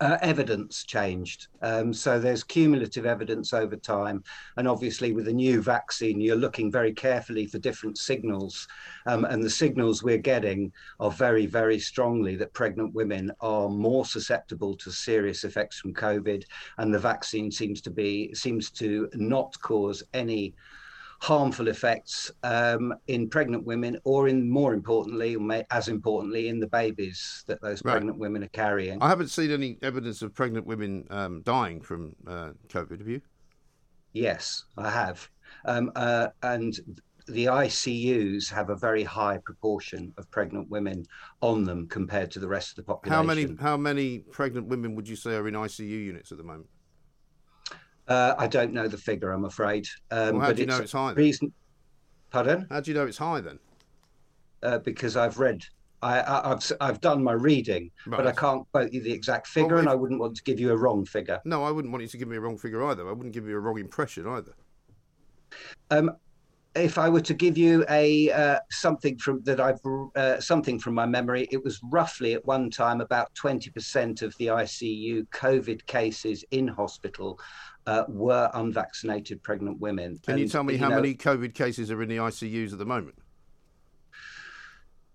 Uh, 0.03 0.17
evidence 0.21 0.83
changed. 0.83 1.47
Um, 1.61 1.93
so 1.93 2.19
there's 2.19 2.43
cumulative 2.43 3.05
evidence 3.05 3.53
over 3.53 3.77
time. 3.77 4.21
And 4.57 4.67
obviously, 4.67 5.13
with 5.13 5.29
a 5.29 5.33
new 5.33 5.61
vaccine, 5.61 6.19
you're 6.19 6.35
looking 6.35 6.69
very 6.69 6.91
carefully 6.91 7.45
for 7.45 7.57
different 7.57 7.97
signals. 7.97 8.67
Um, 9.05 9.23
and 9.23 9.41
the 9.41 9.49
signals 9.49 10.03
we're 10.03 10.17
getting 10.17 10.73
are 10.99 11.09
very, 11.09 11.45
very 11.45 11.79
strongly 11.79 12.35
that 12.35 12.51
pregnant 12.51 12.93
women 12.93 13.31
are 13.39 13.69
more 13.69 14.05
susceptible 14.05 14.75
to 14.75 14.91
serious 14.91 15.45
effects 15.45 15.79
from 15.79 15.93
COVID. 15.93 16.43
And 16.79 16.93
the 16.93 16.99
vaccine 16.99 17.49
seems 17.49 17.79
to 17.81 17.89
be, 17.89 18.33
seems 18.33 18.71
to 18.71 19.09
not 19.13 19.57
cause 19.61 20.03
any 20.13 20.53
harmful 21.27 21.69
effects 21.69 22.29
um, 22.43 22.93
in 23.07 23.29
pregnant 23.29 23.65
women, 23.65 23.97
or 24.03 24.27
in 24.27 24.49
more 24.49 24.73
importantly, 24.73 25.37
or 25.37 25.39
may- 25.39 25.63
as 25.71 25.87
importantly, 25.87 26.49
in 26.49 26.59
the 26.59 26.67
babies 26.67 27.45
that 27.47 27.61
those 27.61 27.81
Right. 27.85 27.93
pregnant 27.93 28.17
women 28.17 28.43
are 28.43 28.49
carrying. 28.49 29.01
I 29.01 29.07
haven't 29.07 29.29
seen 29.29 29.49
any 29.49 29.77
evidence 29.81 30.21
of 30.21 30.33
pregnant 30.35 30.65
women 30.67 31.07
um, 31.09 31.41
dying 31.43 31.79
from 31.79 32.13
uh, 32.27 32.49
COVID. 32.67 32.99
Have 32.99 33.07
you? 33.07 33.21
Yes, 34.11 34.65
I 34.77 34.89
have. 34.89 35.29
Um, 35.63 35.93
uh, 35.95 36.27
and 36.43 36.77
the 37.27 37.45
ICUs 37.45 38.49
have 38.49 38.69
a 38.69 38.75
very 38.75 39.05
high 39.05 39.37
proportion 39.45 40.13
of 40.17 40.29
pregnant 40.29 40.69
women 40.69 41.05
on 41.39 41.63
them 41.63 41.87
compared 41.87 42.31
to 42.31 42.39
the 42.39 42.47
rest 42.49 42.71
of 42.71 42.75
the 42.75 42.83
population. 42.83 43.13
How 43.15 43.23
many 43.23 43.55
how 43.61 43.77
many 43.77 44.19
pregnant 44.19 44.67
women 44.67 44.93
would 44.95 45.07
you 45.07 45.15
say 45.15 45.35
are 45.35 45.47
in 45.47 45.53
ICU 45.53 45.87
units 45.87 46.33
at 46.33 46.37
the 46.37 46.43
moment? 46.43 46.67
Uh, 48.07 48.35
I 48.37 48.47
don't 48.47 48.73
know 48.73 48.87
the 48.87 48.97
figure, 48.97 49.31
I'm 49.31 49.45
afraid. 49.45 49.87
Um, 50.11 50.33
Well, 50.35 50.41
how 50.41 50.47
but 50.47 50.55
do 50.57 50.61
you 50.63 50.67
know 50.67 50.77
it's 50.77 50.91
high 50.91 51.13
then? 51.13 51.53
Pardon? 52.31 52.67
How 52.69 52.79
do 52.81 52.91
you 52.91 52.95
know 52.97 53.05
it's 53.05 53.17
high 53.17 53.41
then? 53.41 53.59
Uh, 54.61 54.79
because 54.79 55.15
I've 55.15 55.39
read. 55.39 55.63
I, 56.01 56.19
I, 56.19 56.59
I've 56.81 56.99
done 56.99 57.23
my 57.23 57.31
reading, 57.31 57.89
but 58.07 58.27
I 58.27 58.33
can't 58.33 58.69
quote 58.73 58.91
you 58.91 59.01
the 59.01 59.11
exact 59.11 59.47
figure, 59.47 59.75
Well, 59.75 59.79
and 59.79 59.87
I 59.89 59.95
wouldn't 59.95 60.19
want 60.19 60.35
to 60.35 60.43
give 60.43 60.59
you 60.59 60.71
a 60.71 60.77
wrong 60.77 61.05
figure. 61.05 61.39
No, 61.45 61.63
I 61.63 61.71
wouldn't 61.71 61.93
want 61.93 62.01
you 62.01 62.09
to 62.09 62.17
give 62.17 62.27
me 62.27 62.35
a 62.35 62.41
wrong 62.41 62.57
figure 62.57 62.83
either. 62.83 63.07
I 63.07 63.13
wouldn't 63.13 63.33
give 63.33 63.47
you 63.47 63.55
a 63.55 63.59
wrong 63.59 63.79
impression 63.79 64.27
either. 64.27 64.51
Um, 65.91 66.11
if 66.75 66.97
I 66.97 67.09
were 67.09 67.21
to 67.21 67.33
give 67.33 67.57
you 67.57 67.85
a 67.89 68.31
uh, 68.31 68.59
something 68.71 69.17
from 69.17 69.41
that 69.43 69.59
I've 69.59 69.79
uh, 70.15 70.39
something 70.39 70.79
from 70.79 70.93
my 70.95 71.05
memory, 71.05 71.47
it 71.51 71.63
was 71.63 71.79
roughly 71.83 72.33
at 72.33 72.45
one 72.45 72.69
time 72.69 73.01
about 73.01 73.33
twenty 73.35 73.69
percent 73.69 74.21
of 74.21 74.35
the 74.37 74.47
ICU 74.47 75.27
COVID 75.29 75.85
cases 75.85 76.43
in 76.51 76.67
hospital 76.67 77.39
uh, 77.85 78.05
were 78.07 78.49
unvaccinated 78.53 79.43
pregnant 79.43 79.79
women. 79.79 80.19
Can 80.25 80.37
you 80.37 80.47
tell 80.47 80.63
me 80.63 80.77
how 80.77 80.89
know, 80.89 80.95
many 80.95 81.15
COVID 81.15 81.53
cases 81.53 81.91
are 81.91 82.01
in 82.01 82.09
the 82.09 82.17
ICUs 82.17 82.71
at 82.73 82.79
the 82.79 82.85
moment? 82.85 83.15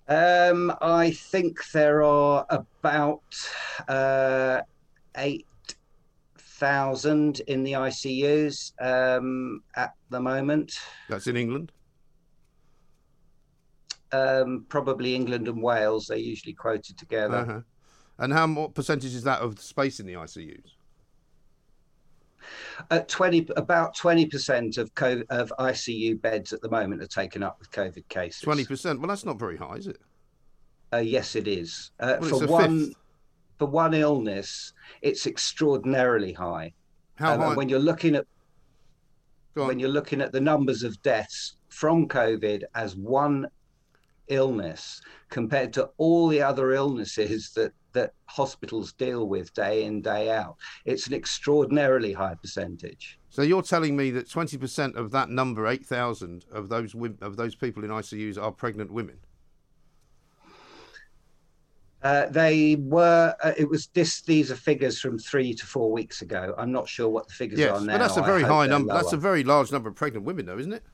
Um, 0.06 0.74
I 0.80 1.10
think 1.10 1.70
there 1.72 2.02
are 2.02 2.46
about 2.48 3.22
uh, 3.88 4.62
eight 5.16 5.46
thousand 6.58 7.40
in 7.46 7.62
the 7.62 7.72
ICUs 7.72 8.72
um, 8.80 9.62
at 9.76 9.94
the 10.10 10.20
moment. 10.20 10.78
That's 11.08 11.26
in 11.26 11.36
England. 11.36 11.72
Um, 14.12 14.66
probably 14.68 15.14
England 15.14 15.48
and 15.48 15.62
Wales. 15.62 16.06
They're 16.06 16.18
usually 16.18 16.54
quoted 16.54 16.98
together. 16.98 17.36
Uh-huh. 17.36 17.60
And 18.18 18.32
how 18.32 18.46
what 18.48 18.74
percentage 18.74 19.14
is 19.14 19.22
that 19.24 19.40
of 19.40 19.56
the 19.56 19.62
space 19.62 20.00
in 20.00 20.06
the 20.06 20.14
ICUs? 20.14 20.72
At 22.90 23.08
20, 23.08 23.48
about 23.56 23.94
20% 23.96 24.78
of, 24.78 24.94
COVID, 24.94 25.24
of 25.28 25.52
ICU 25.58 26.20
beds 26.20 26.52
at 26.52 26.62
the 26.62 26.70
moment 26.70 27.02
are 27.02 27.06
taken 27.06 27.42
up 27.42 27.58
with 27.58 27.70
COVID 27.70 28.08
cases. 28.08 28.40
Twenty 28.40 28.64
percent. 28.64 29.00
Well, 29.00 29.08
that's 29.08 29.24
not 29.24 29.38
very 29.38 29.56
high, 29.56 29.74
is 29.74 29.86
it? 29.86 30.00
Uh, 30.92 30.98
yes, 30.98 31.36
it 31.36 31.46
is. 31.46 31.90
Uh, 32.00 32.16
Well, 32.20 32.40
for 32.40 32.46
one, 32.46 32.86
fifth. 32.86 32.96
For 33.58 33.66
one 33.66 33.92
illness, 33.94 34.72
it's 35.02 35.26
extraordinarily 35.26 36.32
high. 36.32 36.72
How 37.16 37.34
Um, 37.34 37.40
high? 37.40 37.54
when 37.56 37.68
you're 37.68 37.80
looking 37.80 38.14
at 38.14 38.26
when 39.54 39.80
you're 39.80 39.88
looking 39.88 40.20
at 40.20 40.30
the 40.30 40.40
numbers 40.40 40.84
of 40.84 41.02
deaths 41.02 41.56
from 41.68 42.06
COVID 42.06 42.62
as 42.76 42.94
one 42.94 43.48
illness 44.28 45.00
compared 45.30 45.72
to 45.72 45.90
all 45.96 46.28
the 46.28 46.40
other 46.40 46.72
illnesses 46.72 47.50
that 47.56 47.72
that 47.92 48.12
hospitals 48.26 48.92
deal 48.92 49.26
with 49.26 49.52
day 49.54 49.84
in 49.84 50.00
day 50.00 50.30
out, 50.30 50.56
it's 50.84 51.08
an 51.08 51.14
extraordinarily 51.14 52.12
high 52.12 52.36
percentage. 52.36 53.18
So 53.30 53.42
you're 53.42 53.62
telling 53.62 53.96
me 53.96 54.12
that 54.12 54.30
twenty 54.30 54.56
percent 54.58 54.94
of 54.94 55.10
that 55.10 55.28
number, 55.28 55.66
eight 55.66 55.84
thousand 55.84 56.44
of 56.52 56.68
those 56.68 56.94
of 57.20 57.36
those 57.36 57.56
people 57.56 57.82
in 57.82 57.90
ICUs 57.90 58.40
are 58.40 58.52
pregnant 58.52 58.92
women? 58.92 59.18
Uh, 62.02 62.26
they 62.26 62.76
were. 62.76 63.34
Uh, 63.42 63.52
it 63.56 63.68
was 63.68 63.88
this. 63.88 64.20
These 64.20 64.52
are 64.52 64.56
figures 64.56 65.00
from 65.00 65.18
three 65.18 65.52
to 65.54 65.66
four 65.66 65.90
weeks 65.90 66.22
ago. 66.22 66.54
I'm 66.56 66.70
not 66.70 66.88
sure 66.88 67.08
what 67.08 67.26
the 67.26 67.34
figures 67.34 67.58
yes, 67.58 67.70
are 67.70 67.84
now. 67.84 67.94
but 67.94 67.98
that's 67.98 68.16
a 68.16 68.22
very 68.22 68.42
high 68.42 68.66
number. 68.66 68.94
That's 68.94 69.12
a 69.12 69.16
very 69.16 69.42
large 69.42 69.72
number 69.72 69.88
of 69.88 69.96
pregnant 69.96 70.24
women, 70.24 70.46
though, 70.46 70.58
isn't 70.58 70.72
it? 70.72 70.84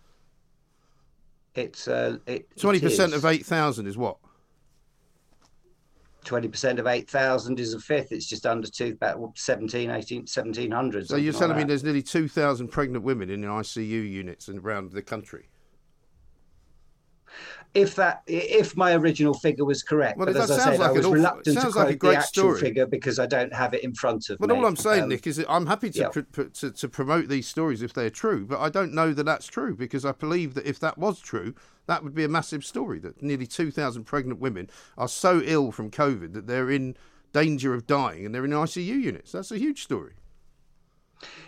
It's 1.55 1.89
uh, 1.89 2.17
twenty 2.59 2.81
percent 2.81 3.13
of 3.13 3.25
eight 3.27 3.45
thousand 3.45 3.87
is 3.87 3.99
what? 3.99 4.17
Twenty 6.25 6.49
percent 6.49 6.79
of 6.79 6.87
eight 6.87 7.09
thousand 7.09 7.61
is 7.61 7.75
a 7.75 7.81
fifth. 7.81 8.11
It's 8.11 8.27
just 8.27 8.47
under 8.47 8.67
two, 8.67 8.97
about 9.01 9.21
17, 9.37 9.91
18, 9.91 10.21
1700. 10.21 11.07
So 11.07 11.17
you're 11.17 11.35
telling 11.35 11.51
like 11.51 11.59
me 11.59 11.65
there's 11.65 11.85
nearly 11.85 12.03
two 12.03 12.29
thousand 12.29 12.69
pregnant 12.69 13.05
women 13.05 13.29
in 13.29 13.43
ICU 13.43 14.11
units 14.11 14.49
around 14.49 14.93
the 14.93 15.03
country? 15.03 15.49
If 17.75 17.97
that 17.97 18.23
if 18.27 18.77
my 18.77 18.95
original 18.95 19.35
figure 19.35 19.65
was 19.65 19.83
correct. 19.83 20.17
Well, 20.17 20.27
but 20.27 20.37
as 20.37 20.51
I 20.51 20.59
said, 20.59 20.79
like 20.79 20.91
I 20.91 20.93
was 20.93 21.01
awful, 21.01 21.13
reluctant 21.13 21.61
to 21.61 21.71
quote 21.71 21.87
like 21.87 22.01
the 22.01 22.17
actual 22.17 22.25
story. 22.25 22.61
figure 22.61 22.87
because 22.87 23.19
I 23.19 23.27
don't 23.27 23.53
have 23.53 23.75
it 23.75 23.83
in 23.83 23.93
front 23.95 24.31
of 24.31 24.39
but 24.39 24.49
me. 24.49 24.55
But 24.55 24.61
all 24.61 24.67
I'm 24.67 24.77
saying, 24.77 25.05
um, 25.05 25.09
Nick, 25.09 25.27
is 25.27 25.37
that 25.37 25.51
I'm 25.51 25.67
happy 25.67 25.91
to, 25.91 25.99
yeah. 25.99 26.09
pr- 26.09 26.43
to 26.43 26.71
to 26.71 26.89
promote 26.89 27.29
these 27.29 27.49
stories 27.49 27.83
if 27.83 27.93
they're 27.93 28.11
true, 28.11 28.47
but 28.47 28.61
I 28.61 28.69
don't 28.69 28.95
know 28.95 29.13
that 29.13 29.25
that's 29.25 29.47
true 29.47 29.75
because 29.75 30.05
I 30.05 30.13
believe 30.13 30.55
that 30.55 30.67
if 30.67 30.79
that 30.81 30.99
was 30.99 31.19
true, 31.19 31.55
that 31.87 32.05
would 32.05 32.15
be 32.15 32.25
a 32.25 32.29
massive 32.29 32.65
story. 32.65 33.01
That 33.01 33.21
nearly 33.23 33.47
2,000 33.47 34.05
pregnant 34.05 34.41
women 34.41 34.71
are 34.97 35.09
so 35.09 35.43
ill 35.45 35.73
from 35.73 35.91
COVID 35.91 36.33
that 36.35 36.47
they're 36.47 36.71
in 36.71 36.97
danger 37.33 37.75
of 37.75 37.87
dying 37.87 38.25
and 38.25 38.35
they're 38.35 38.45
in 38.45 38.53
ICU 38.53 38.87
units. 39.03 39.33
That's 39.33 39.51
a 39.51 39.59
huge 39.59 39.83
story. 39.83 40.13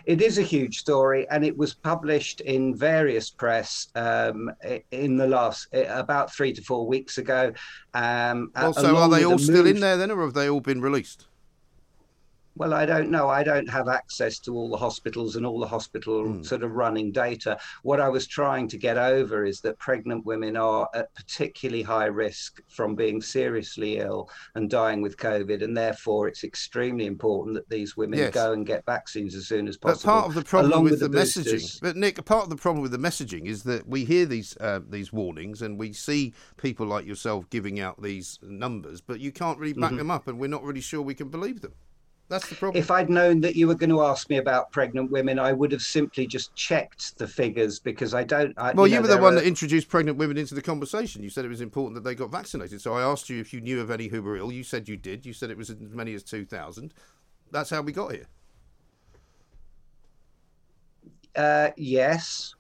It 0.05 0.23
is 0.23 0.39
a 0.39 0.43
huge 0.43 0.79
story, 0.79 1.27
and 1.31 1.45
it 1.45 1.57
was 1.57 1.75
published 1.75 2.41
in 2.41 2.75
various 2.75 3.31
press 3.31 3.89
um, 3.95 4.51
in 4.91 5.17
the 5.17 5.27
last 5.27 5.69
about 5.73 6.33
three 6.33 6.53
to 6.53 6.63
four 6.63 6.87
weeks 6.87 7.19
ago. 7.19 7.53
Um, 7.95 8.53
well, 8.55 8.73
so 8.73 8.97
are 8.97 9.09
they 9.09 9.25
all 9.25 9.39
still 9.39 9.67
in 9.67 9.81
there 9.81 9.97
then, 9.97 10.11
or 10.11 10.23
have 10.23 10.35
they 10.35 10.49
all 10.49 10.61
been 10.61 10.81
released? 10.81 11.27
Well, 12.57 12.73
I 12.73 12.87
don't 12.87 13.11
know. 13.11 13.29
I 13.29 13.43
don't 13.43 13.69
have 13.69 13.87
access 13.89 14.39
to 14.41 14.55
all 14.55 14.71
the 14.71 14.79
hospitals 14.79 15.37
and 15.37 15.45
all 15.45 15.61
the 15.61 15.67
hospital 15.67 16.25
mm. 16.25 16.45
sort 16.45 16.63
of 16.63 16.73
running 16.73 17.13
data. 17.13 17.59
What 17.83 18.01
I 18.01 18.09
was 18.09 18.27
trying 18.27 18.67
to 18.69 18.79
get 18.79 18.97
over 18.97 19.45
is 19.45 19.61
that 19.61 19.79
pregnant 19.79 20.25
women 20.25 20.57
are 20.57 20.89
at 20.95 21.15
particularly 21.15 21.83
high 21.83 22.07
risk 22.07 22.63
from 22.69 22.95
being 22.95 23.21
seriously 23.21 23.99
ill 23.99 24.31
and 24.55 24.71
dying 24.71 25.03
with 25.03 25.19
COVID, 25.19 25.63
and 25.63 25.77
therefore 25.77 26.29
it's 26.29 26.45
extremely 26.45 27.05
important 27.05 27.55
that 27.57 27.69
these 27.69 27.95
women 27.95 28.19
yes. 28.19 28.33
go 28.33 28.53
and 28.53 28.67
get 28.67 28.87
vaccines 28.87 29.35
as 29.35 29.47
soon 29.47 29.69
as 29.69 29.77
possible. 29.77 30.13
But 30.13 30.21
part 30.21 30.29
of 30.29 30.35
the 30.35 30.43
problem 30.43 30.83
with, 30.83 30.93
with, 30.93 31.01
the, 31.01 31.09
the 31.09 31.19
messaging, 31.19 31.81
but 31.83 31.97
Nick, 31.97 32.25
part 32.25 32.45
of 32.45 32.51
the 32.51 32.57
problem 32.57 32.83
with 32.83 32.93
the 32.93 32.99
messaging 32.99 33.47
is 33.47 33.65
that 33.65 33.87
we 33.87 34.07
hear 34.07 34.25
these 34.25 34.57
uh, 34.61 34.81
these 34.89 35.13
warnings 35.13 35.61
and 35.61 35.79
we 35.79 35.93
see 35.93 36.33
people 36.57 36.87
like 36.87 37.05
yourself 37.05 37.51
giving 37.51 37.81
out 37.81 38.01
these 38.03 38.39
numbers, 38.43 39.03
but 39.03 39.21
you 39.21 39.31
can't 39.31 39.59
really 39.59 39.75
back 39.75 39.91
mm-hmm. 39.91 39.99
them 39.99 40.11
up, 40.11 40.27
and 40.27 40.39
we're 40.39 40.47
not 40.49 40.63
really 40.63 40.81
sure 40.81 41.03
we 41.03 41.15
can 41.15 41.29
believe 41.29 41.61
them. 41.61 41.75
That's 42.29 42.49
the 42.49 42.57
problem. 42.57 42.83
If 42.83 42.91
I'd 42.91 43.09
known 43.09 43.41
that 43.43 43.55
you 43.55 43.69
were 43.69 43.77
going 43.77 43.91
to 43.91 44.03
ask 44.03 44.29
me 44.29 44.39
about 44.39 44.73
pregnant 44.73 45.13
women, 45.13 45.39
I 45.39 45.53
would 45.53 45.71
have 45.71 45.83
simply 45.83 46.27
just 46.27 46.53
checked 46.57 47.17
the 47.19 47.29
figures 47.29 47.79
because 47.79 48.15
I 48.15 48.25
don't. 48.25 48.53
I, 48.59 48.73
well, 48.73 48.87
you, 48.87 48.95
you 48.95 49.03
were 49.03 49.07
the 49.07 49.19
one 49.19 49.35
are... 49.35 49.37
that 49.37 49.47
introduced 49.47 49.89
pregnant 49.89 50.19
women 50.19 50.37
into 50.37 50.55
the 50.55 50.63
conversation. 50.63 51.23
You 51.23 51.31
said 51.31 51.45
it 51.45 51.49
was 51.49 51.61
important 51.61 51.95
that 51.95 52.09
they 52.09 52.17
got 52.17 52.33
vaccinated. 52.33 52.81
So 52.81 52.95
I 52.95 53.03
asked 53.03 53.31
you 53.31 53.41
if 53.41 53.53
you 53.53 53.61
knew 53.61 53.81
of 53.81 53.93
any 53.93 54.09
who 54.09 54.23
were 54.23 54.37
ill. 54.37 54.51
You 54.51 54.65
said 54.65 54.89
you 54.89 54.97
did. 54.97 55.25
You 55.25 55.33
said 55.33 55.51
it 55.51 55.57
was 55.57 55.71
as 55.71 55.77
many 55.79 56.15
as 56.15 56.25
2,000. 56.25 56.93
That's 57.53 57.71
how 57.71 57.83
we 57.83 57.93
got 57.93 58.13
here. 58.13 58.27
Uh, 61.37 61.71
yes. 61.77 62.57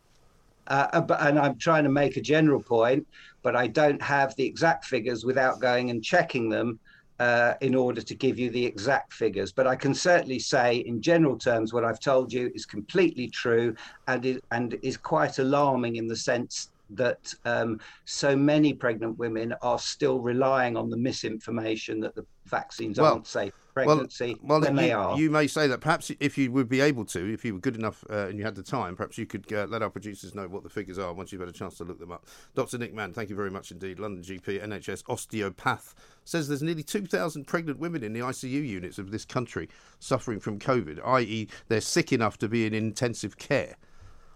Uh, 0.68 1.00
but, 1.00 1.20
and 1.22 1.38
I'm 1.38 1.58
trying 1.58 1.84
to 1.84 1.90
make 1.90 2.16
a 2.16 2.20
general 2.20 2.60
point, 2.60 3.06
but 3.42 3.56
I 3.56 3.66
don't 3.66 4.02
have 4.02 4.34
the 4.36 4.44
exact 4.44 4.84
figures 4.84 5.24
without 5.24 5.60
going 5.60 5.90
and 5.90 6.02
checking 6.02 6.48
them 6.48 6.78
uh, 7.18 7.54
in 7.60 7.74
order 7.74 8.00
to 8.02 8.14
give 8.14 8.38
you 8.38 8.50
the 8.50 8.64
exact 8.64 9.12
figures. 9.12 9.52
But 9.52 9.66
I 9.66 9.76
can 9.76 9.94
certainly 9.94 10.38
say, 10.38 10.76
in 10.76 11.00
general 11.00 11.36
terms, 11.38 11.72
what 11.72 11.84
I've 11.84 12.00
told 12.00 12.32
you 12.32 12.50
is 12.54 12.66
completely 12.66 13.28
true 13.28 13.74
and 14.06 14.24
is, 14.24 14.40
and 14.50 14.78
is 14.82 14.96
quite 14.96 15.38
alarming 15.38 15.96
in 15.96 16.06
the 16.06 16.16
sense 16.16 16.70
that 16.90 17.34
um, 17.44 17.80
so 18.04 18.36
many 18.36 18.72
pregnant 18.72 19.18
women 19.18 19.54
are 19.62 19.78
still 19.78 20.20
relying 20.20 20.76
on 20.76 20.88
the 20.88 20.96
misinformation 20.96 22.00
that 22.00 22.14
the 22.14 22.24
vaccines 22.46 22.98
well, 23.00 23.14
aren't 23.14 23.26
safe 23.26 23.52
pregnancy 23.77 24.39
well, 24.41 24.61
well 24.61 24.72
when 24.72 24.77
you, 24.77 24.81
they 24.81 24.93
are. 24.93 25.18
You 25.18 25.31
may 25.31 25.47
say 25.47 25.66
that 25.66 25.81
perhaps 25.81 26.11
if 26.18 26.39
you 26.39 26.51
would 26.53 26.68
be 26.68 26.81
able 26.81 27.05
to, 27.07 27.33
if 27.33 27.45
you 27.45 27.55
were 27.55 27.61
good 27.61 27.77
enough 27.77 28.03
uh, 28.09 28.29
and 28.29 28.39
you 28.39 28.45
had 28.45 28.55
the 28.55 28.62
time, 28.62 28.97
perhaps 28.97 29.18
you 29.18 29.27
could 29.27 29.53
uh, 29.53 29.66
let 29.68 29.83
our 29.83 29.91
producers 29.91 30.35
know 30.35 30.49
what 30.49 30.62
the 30.62 30.70
figures 30.70 30.99
are 30.99 31.12
once 31.12 31.31
you've 31.31 31.43
had 31.43 31.51
a 31.51 31.53
chance 31.53 31.77
to 31.77 31.85
look 31.85 31.99
them 31.99 32.11
up. 32.11 32.27
Dr. 32.55 32.79
Nick 32.79 32.95
Mann, 32.95 33.12
thank 33.12 33.29
you 33.29 33.37
very 33.37 33.51
much 33.51 33.70
indeed. 33.70 33.99
London 33.99 34.24
GP, 34.24 34.64
NHS 34.64 35.03
osteopath, 35.09 35.95
says 36.24 36.49
there's 36.49 36.62
nearly 36.62 36.83
2,000 36.83 37.45
pregnant 37.45 37.79
women 37.79 38.03
in 38.03 38.14
the 38.14 38.20
ICU 38.20 38.66
units 38.66 38.99
of 38.99 39.11
this 39.11 39.27
country 39.27 39.68
suffering 39.99 40.41
from 40.41 40.59
COVID, 40.59 40.99
i.e., 41.05 41.49
they're 41.68 41.81
sick 41.83 42.12
enough 42.12 42.39
to 42.39 42.49
be 42.49 42.64
in 42.64 42.72
intensive 42.72 43.37
care. 43.37 43.77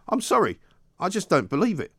I'm 0.09 0.21
sorry, 0.21 0.61
I 0.99 1.09
just 1.09 1.31
don't 1.31 1.49
believe 1.49 1.81
it. 1.81 1.93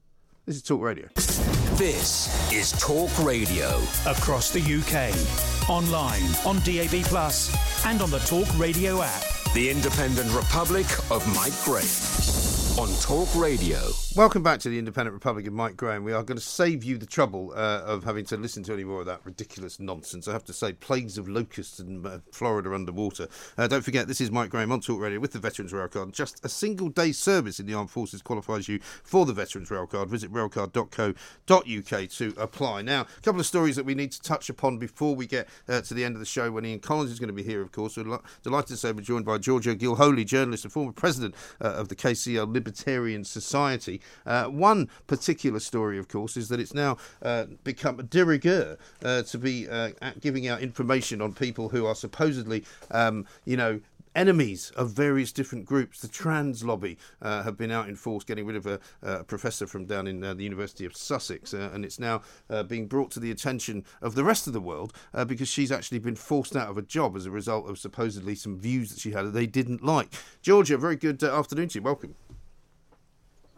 This 0.46 0.58
is 0.58 0.64
Talk 0.64 0.82
Radio. 0.82 1.08
This 1.16 2.52
is 2.54 2.72
Talk 2.74 3.18
Radio. 3.26 3.82
Across 4.06 4.52
the 4.52 4.62
UK, 4.62 5.51
online, 5.72 6.22
on 6.46 6.60
DAB, 6.60 7.04
Plus, 7.06 7.86
and 7.86 8.02
on 8.02 8.12
the 8.12 8.20
Talk 8.20 8.48
Radio 8.60 9.02
app. 9.02 9.24
The 9.54 9.70
Independent 9.70 10.32
Republic 10.34 10.86
of 11.10 11.26
Mike 11.36 11.54
Graham 11.64 12.31
on 12.78 12.88
Talk 13.02 13.28
Radio. 13.36 13.80
Welcome 14.16 14.44
back 14.44 14.60
to 14.62 14.70
the 14.70 14.78
Independent 14.78 15.14
Republic 15.14 15.48
of 15.48 15.54
Mike 15.54 15.76
Graham. 15.76 16.04
We 16.04 16.14
are 16.14 16.24
going 16.24 16.38
to 16.38 16.44
save 16.44 16.84
you 16.84 16.98
the 16.98 17.06
trouble 17.06 17.52
uh, 17.56 17.82
of 17.86 18.04
having 18.04 18.24
to 18.26 18.38
listen 18.38 18.62
to 18.64 18.74
any 18.74 18.84
more 18.84 19.02
of 19.02 19.06
that 19.08 19.22
ridiculous 19.24 19.80
nonsense. 19.80 20.28
I 20.28 20.34
have 20.34 20.44
to 20.46 20.54
say, 20.54 20.74
plagues 20.74 21.18
of 21.18 21.28
locusts 21.28 21.80
in 21.80 22.06
uh, 22.06 22.20
Florida 22.32 22.74
underwater. 22.74 23.28
Uh, 23.58 23.68
don't 23.68 23.84
forget, 23.84 24.08
this 24.08 24.22
is 24.22 24.32
Mike 24.32 24.50
Graham 24.50 24.72
on 24.72 24.80
Talk 24.80 25.00
Radio 25.00 25.20
with 25.20 25.32
the 25.32 25.40
Veterans 25.40 25.74
Railcard. 25.74 26.12
Just 26.14 26.44
a 26.46 26.50
single 26.50 26.90
day's 26.90 27.18
service 27.18 27.60
in 27.60 27.66
the 27.66 27.74
armed 27.74 27.90
forces 27.90 28.22
qualifies 28.22 28.68
you 28.68 28.80
for 29.04 29.26
the 29.26 29.34
Veterans 29.34 29.70
Railcard. 29.70 30.08
Visit 30.08 30.32
railcard.co.uk 30.32 32.10
to 32.10 32.34
apply. 32.38 32.82
Now, 32.82 33.02
a 33.02 33.22
couple 33.22 33.40
of 33.40 33.48
stories 33.48 33.76
that 33.76 33.86
we 33.86 33.96
need 33.96 34.12
to 34.12 34.22
touch 34.22 34.50
upon 34.50 34.78
before 34.78 35.16
we 35.16 35.26
get 35.26 35.48
uh, 35.68 35.82
to 35.82 35.94
the 35.94 36.06
end 36.06 36.16
of 36.16 36.20
the 36.20 36.26
show 36.26 36.52
when 36.52 36.66
Ian 36.66 36.80
Collins 36.80 37.12
is 37.12 37.20
going 37.20 37.28
to 37.28 37.34
be 37.34 37.44
here, 37.44 37.62
of 37.62 37.72
course. 37.72 37.98
We're 37.98 38.20
delighted 38.44 38.70
to 38.70 38.78
say 38.78 38.92
we're 38.92 39.02
joined 39.02 39.26
by 39.26 39.40
Georgia 39.40 39.76
Gilholy, 39.76 40.26
journalist 40.26 40.64
and 40.64 40.72
former 40.72 40.92
president 40.92 41.36
uh, 41.60 41.70
of 41.70 41.90
the 41.90 41.96
KCL 41.96 42.61
Libertarian 42.62 43.24
Society. 43.24 44.00
Uh, 44.24 44.46
one 44.46 44.88
particular 45.08 45.60
story, 45.60 45.98
of 45.98 46.08
course, 46.08 46.38
is 46.38 46.48
that 46.50 46.60
it's 46.60 46.76
now 46.76 46.98
uh, 47.24 47.46
become 47.64 48.00
a 48.00 48.04
de 48.04 48.24
rigueur 48.24 48.78
uh, 49.04 49.24
to 49.24 49.38
be 49.40 49.68
uh, 49.68 49.90
giving 50.20 50.48
out 50.48 50.62
information 50.62 51.22
on 51.22 51.34
people 51.34 51.70
who 51.70 51.88
are 51.88 51.96
supposedly, 51.96 52.64
um, 52.92 53.26
you 53.46 53.58
know, 53.58 53.82
enemies 54.16 54.72
of 54.76 54.92
various 54.92 55.32
different 55.32 55.66
groups. 55.66 56.02
The 56.02 56.08
trans 56.08 56.64
lobby 56.64 56.98
uh, 57.22 57.42
have 57.42 57.58
been 57.58 57.72
out 57.72 57.90
in 57.90 57.96
force 57.96 58.24
getting 58.24 58.46
rid 58.46 58.56
of 58.56 58.68
a, 58.68 58.80
a 59.02 59.24
professor 59.24 59.66
from 59.66 59.86
down 59.86 60.06
in 60.06 60.24
uh, 60.24 60.34
the 60.36 60.44
University 60.44 60.86
of 60.86 60.96
Sussex, 60.96 61.54
uh, 61.54 61.72
and 61.74 61.84
it's 61.84 62.00
now 62.00 62.22
uh, 62.50 62.62
being 62.62 62.86
brought 62.88 63.10
to 63.12 63.20
the 63.20 63.32
attention 63.32 63.86
of 64.04 64.14
the 64.14 64.24
rest 64.24 64.46
of 64.46 64.54
the 64.54 64.62
world 64.62 64.94
because 65.26 65.48
she's 65.48 65.72
actually 65.72 66.00
been 66.00 66.16
forced 66.16 66.56
out 66.56 66.70
of 66.70 66.78
a 66.78 66.82
job 66.82 67.16
as 67.16 67.26
a 67.26 67.32
result 67.32 67.68
of 67.70 67.80
supposedly 67.80 68.36
some 68.36 68.60
views 68.60 68.92
that 68.92 69.00
she 69.00 69.12
had 69.12 69.26
that 69.26 69.32
they 69.32 69.48
didn't 69.48 69.84
like. 69.84 70.10
Georgia, 70.42 70.78
very 70.78 70.96
good 70.96 71.24
afternoon 71.24 71.70
to 71.70 71.80
you. 71.80 71.84
Welcome. 71.84 72.16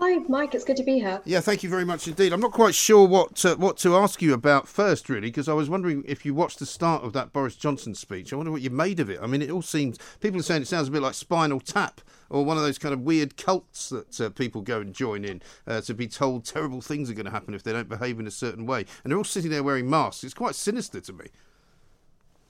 Hi, 0.06 0.18
Mike. 0.28 0.54
It's 0.54 0.66
good 0.66 0.76
to 0.76 0.84
be 0.84 1.00
here. 1.00 1.22
Yeah, 1.24 1.40
thank 1.40 1.64
you 1.64 1.70
very 1.70 1.86
much 1.86 2.10
indeed. 2.10 2.34
I'm 2.34 2.42
not 2.42 2.52
quite 2.52 2.76
sure 2.76 3.08
what 3.08 3.38
to, 3.38 3.56
what 3.56 3.78
to 3.78 3.96
ask 3.96 4.22
you 4.22 4.34
about 4.34 4.68
first, 4.68 5.08
really, 5.08 5.30
because 5.30 5.48
I 5.48 5.54
was 5.54 5.70
wondering 5.70 6.04
if 6.06 6.26
you 6.26 6.34
watched 6.34 6.60
the 6.60 6.66
start 6.66 7.06
of 7.06 7.14
that 7.14 7.32
Boris 7.32 7.56
Johnson 7.56 7.96
speech. 7.96 8.34
I 8.34 8.36
wonder 8.36 8.52
what 8.52 8.62
you 8.62 8.70
made 8.70 9.00
of 9.00 9.10
it. 9.10 9.22
I 9.24 9.28
mean, 9.28 9.42
it 9.42 9.50
all 9.50 9.62
seems 9.62 9.98
people 10.20 10.42
are 10.42 10.44
saying 10.44 10.64
it 10.64 10.68
sounds 10.68 10.90
a 10.90 10.92
bit 10.92 11.02
like 11.02 11.14
Spinal 11.14 11.62
Tap 11.62 12.02
or 12.30 12.44
one 12.44 12.58
of 12.58 12.64
those 12.64 12.78
kind 12.78 12.92
of 12.92 13.00
weird 13.00 13.38
cults 13.38 13.88
that 13.88 14.20
uh, 14.20 14.30
people 14.32 14.62
go 14.62 14.82
and 14.82 14.94
join 14.94 15.24
in 15.24 15.42
uh, 15.68 15.80
to 15.80 15.94
be 15.94 16.10
told 16.10 16.44
terrible 16.44 16.82
things 16.82 17.10
are 17.10 17.14
going 17.14 17.24
to 17.24 17.32
happen 17.32 17.54
if 17.54 17.64
they 17.64 17.72
don't 17.72 17.88
behave 17.88 18.20
in 18.20 18.28
a 18.28 18.32
certain 18.32 18.66
way, 18.66 18.86
and 19.06 19.12
they're 19.12 19.18
all 19.18 19.24
sitting 19.24 19.52
there 19.52 19.64
wearing 19.64 19.90
masks. 19.90 20.26
It's 20.26 20.34
quite 20.34 20.56
sinister 20.56 21.00
to 21.00 21.14
me. 21.14 21.28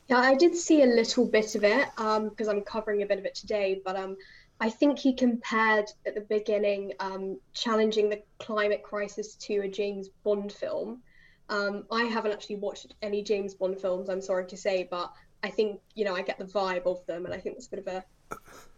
Yeah, 0.08 0.18
I 0.18 0.34
did 0.34 0.56
see 0.56 0.82
a 0.82 0.88
little 0.88 1.28
bit 1.28 1.54
of 1.54 1.64
it 1.64 1.88
because 1.95 2.47
um, 2.47 2.49
I'm 2.49 2.62
covering 2.62 3.04
a 3.04 3.06
bit 3.06 3.20
of 3.20 3.26
it 3.26 3.36
today, 3.36 3.80
but 3.86 3.95
um. 3.95 4.18
I 4.64 4.70
think 4.70 4.97
he 4.97 5.11
compared 5.11 5.91
at 6.05 6.16
the 6.16 6.22
beginning 6.22 6.93
um, 7.01 7.38
challenging 7.53 8.09
the 8.09 8.24
climate 8.39 8.82
crisis 8.82 9.36
to 9.36 9.59
a 9.59 9.68
James 9.68 10.07
Bond 10.24 10.53
film. 10.53 11.01
Um, 11.49 11.84
I 11.91 12.03
haven't 12.03 12.32
actually 12.32 12.55
watched 12.55 12.95
any 13.01 13.24
James 13.24 13.53
Bond 13.55 13.82
films, 13.82 14.07
I'm 14.07 14.22
sorry 14.22 14.45
to 14.45 14.55
say, 14.55 14.88
but 14.89 15.11
I 15.43 15.49
think, 15.49 15.82
you 15.95 16.05
know, 16.05 16.16
I 16.16 16.22
get 16.22 16.38
the 16.38 16.45
vibe 16.45 16.86
of 16.86 17.05
them 17.07 17.26
and 17.26 17.34
I 17.34 17.39
think 17.39 17.57
it's 17.57 17.68
a 17.68 17.72
bit 17.72 17.80
of 17.80 17.88
a 17.88 18.05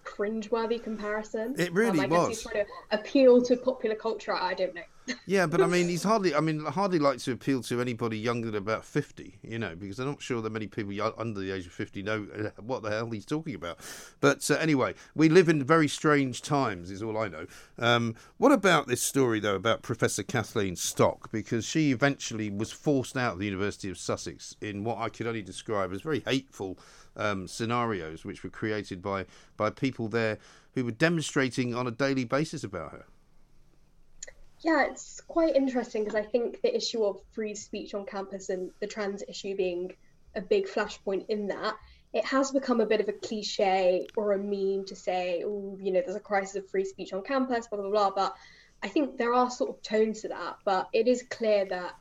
cringeworthy 0.04 0.82
comparison. 0.82 1.54
It 1.60 1.72
really 1.72 2.00
um, 2.00 2.06
I 2.06 2.08
guess 2.08 2.18
was. 2.18 2.28
He's 2.30 2.42
trying 2.42 2.66
to 2.66 2.72
appeal 2.90 3.44
to 3.44 3.56
popular 3.56 3.96
culture. 3.96 4.34
I 4.34 4.56
don't 4.56 4.74
know. 4.74 4.82
Yeah, 5.26 5.46
but 5.46 5.62
I 5.62 5.68
mean, 5.68 5.88
he's 5.88 6.04
hardly. 6.04 6.34
I 6.36 6.40
mean, 6.40 6.64
hardly 6.66 7.00
like 7.00 7.20
to 7.20 7.32
appeal 7.32 7.62
to 7.64 7.82
anybody 7.82 8.18
younger 8.18 8.52
than 8.52 8.62
about 8.62 8.86
fifty. 8.86 9.40
You 9.44 9.60
know, 9.60 9.76
because 9.76 10.00
I'm 10.00 10.08
not 10.08 10.22
sure 10.22 10.42
that 10.42 10.52
many 10.52 10.68
people 10.68 10.94
under 11.18 11.40
the 11.40 11.52
age 11.52 11.66
of 11.66 11.74
fifty 11.74 12.02
know 12.02 12.22
what 12.60 12.84
the 12.84 12.90
hell 12.90 13.10
he's 13.10 13.26
talking 13.26 13.56
about. 13.56 13.80
But 14.20 14.50
uh, 14.50 14.56
anyway, 14.56 14.96
we 15.16 15.30
live 15.30 15.50
in 15.50 15.64
very 15.64 15.88
strange 15.88 16.42
times. 16.42 16.92
Is 16.92 17.04
all 17.04 17.18
I 17.18 17.28
know. 17.28 17.46
Um, 17.78 18.16
what 18.38 18.52
about 18.52 18.88
this 18.88 19.02
story 19.02 19.40
though 19.40 19.56
about 19.56 19.82
Professor 19.82 20.24
Kathleen 20.24 20.76
Stock? 20.76 21.32
Because 21.32 21.66
she 21.66 21.92
eventually 21.92 22.50
was 22.50 22.72
forced 22.72 23.18
out 23.18 23.34
of 23.34 23.40
the 23.40 23.46
University 23.46 23.90
of 23.90 23.98
Sussex 23.98 24.56
in 24.62 24.84
what 24.84 24.98
I 24.98 25.10
could 25.10 25.28
only 25.28 25.42
describe 25.42 25.94
as 25.94 26.02
very 26.02 26.22
hateful 26.22 26.78
um, 27.16 27.48
scenarios, 27.48 28.26
which 28.26 28.44
were 28.44 28.50
created 28.50 29.02
by 29.02 29.26
by 29.58 29.70
people 29.70 30.08
there 30.08 30.38
who 30.74 30.86
were 30.86 30.92
demonstrating 30.92 31.74
on 31.74 31.88
a 31.88 31.92
daily 31.92 32.26
basis 32.26 32.64
about 32.64 32.92
her. 32.92 33.06
Yeah, 34.66 34.88
it's 34.90 35.22
quite 35.22 35.56
interesting 35.56 36.04
because 36.04 36.16
I 36.16 36.24
think 36.24 36.60
the 36.64 36.76
issue 36.76 37.04
of 37.04 37.22
free 37.34 37.54
speech 37.54 37.94
on 37.94 38.08
campus 38.08 38.50
and 38.50 38.72
the 38.82 38.88
trans 38.88 39.22
issue 39.22 39.56
being 39.56 39.92
a 40.36 40.42
big 40.42 40.68
flashpoint 40.68 41.28
in 41.30 41.50
that, 41.50 41.76
it 42.14 42.26
has 42.26 42.52
become 42.52 42.82
a 42.82 42.88
bit 42.88 43.00
of 43.00 43.08
a 43.08 43.14
cliche 43.14 44.10
or 44.16 44.32
a 44.32 44.40
meme 44.40 44.86
to 44.88 44.96
say, 44.96 45.44
oh, 45.46 45.78
you 45.80 45.92
know, 45.92 46.02
there's 46.04 46.16
a 46.16 46.20
crisis 46.20 46.56
of 46.56 46.68
free 46.72 46.84
speech 46.84 47.14
on 47.14 47.22
campus, 47.22 47.68
blah, 47.68 47.80
blah, 47.80 47.92
blah. 47.92 48.10
But 48.10 48.34
I 48.82 48.88
think 48.88 49.20
there 49.20 49.36
are 49.36 49.52
sort 49.52 49.70
of 49.70 49.84
tones 49.84 50.22
to 50.22 50.30
that. 50.30 50.56
But 50.66 50.88
it 50.94 51.08
is 51.08 51.24
clear 51.30 51.66
that, 51.66 51.92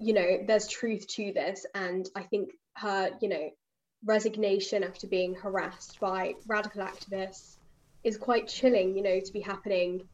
you 0.00 0.12
know, 0.12 0.38
there's 0.44 0.66
truth 0.66 1.06
to 1.06 1.32
this. 1.32 1.64
And 1.72 2.08
I 2.16 2.24
think 2.24 2.50
her, 2.78 3.10
you 3.20 3.28
know, 3.28 3.50
resignation 4.04 4.82
after 4.82 5.06
being 5.06 5.36
harassed 5.36 5.98
by 6.00 6.34
radical 6.48 6.82
activists 6.82 7.58
is 8.02 8.16
quite 8.16 8.48
chilling, 8.48 8.96
you 8.96 9.04
know, 9.04 9.20
to 9.20 9.32
be 9.32 9.40
happening 9.40 10.08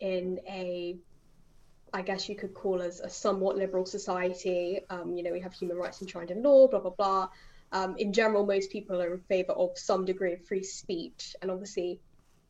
in 0.00 0.38
a 0.46 0.96
I 1.92 2.02
guess 2.02 2.28
you 2.28 2.36
could 2.36 2.54
call 2.54 2.82
us 2.82 3.00
a 3.00 3.10
somewhat 3.10 3.56
liberal 3.56 3.86
society. 3.86 4.80
Um, 4.90 5.16
you 5.16 5.22
know, 5.22 5.32
we 5.32 5.40
have 5.40 5.52
human 5.52 5.76
rights 5.76 6.00
enshrined 6.00 6.30
in 6.30 6.42
law, 6.42 6.68
blah, 6.68 6.80
blah, 6.80 6.90
blah. 6.90 7.28
Um, 7.72 7.96
in 7.98 8.12
general, 8.12 8.46
most 8.46 8.70
people 8.70 9.00
are 9.00 9.14
in 9.14 9.20
favour 9.20 9.52
of 9.52 9.78
some 9.78 10.04
degree 10.04 10.32
of 10.32 10.44
free 10.46 10.62
speech. 10.62 11.36
And 11.40 11.50
obviously, 11.50 12.00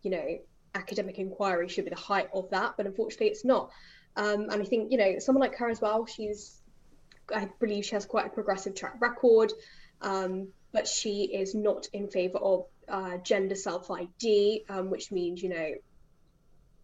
you 0.02 0.10
know, 0.10 0.38
academic 0.74 1.18
inquiry 1.18 1.68
should 1.68 1.84
be 1.84 1.90
the 1.90 1.96
height 1.96 2.28
of 2.32 2.50
that, 2.50 2.74
but 2.76 2.86
unfortunately 2.86 3.28
it's 3.28 3.44
not. 3.44 3.70
Um, 4.16 4.48
and 4.50 4.62
I 4.62 4.64
think, 4.64 4.92
you 4.92 4.98
know, 4.98 5.18
someone 5.18 5.40
like 5.40 5.56
her 5.56 5.68
as 5.68 5.80
well, 5.80 6.06
she's, 6.06 6.60
I 7.34 7.48
believe 7.60 7.84
she 7.84 7.94
has 7.94 8.06
quite 8.06 8.26
a 8.26 8.30
progressive 8.30 8.74
track 8.74 9.00
record, 9.00 9.52
um, 10.00 10.48
but 10.72 10.88
she 10.88 11.24
is 11.24 11.54
not 11.54 11.88
in 11.92 12.08
favour 12.08 12.38
of 12.38 12.66
uh, 12.88 13.18
gender 13.18 13.54
self 13.54 13.90
ID, 13.90 14.64
um, 14.68 14.90
which 14.90 15.12
means, 15.12 15.42
you 15.42 15.48
know, 15.48 15.74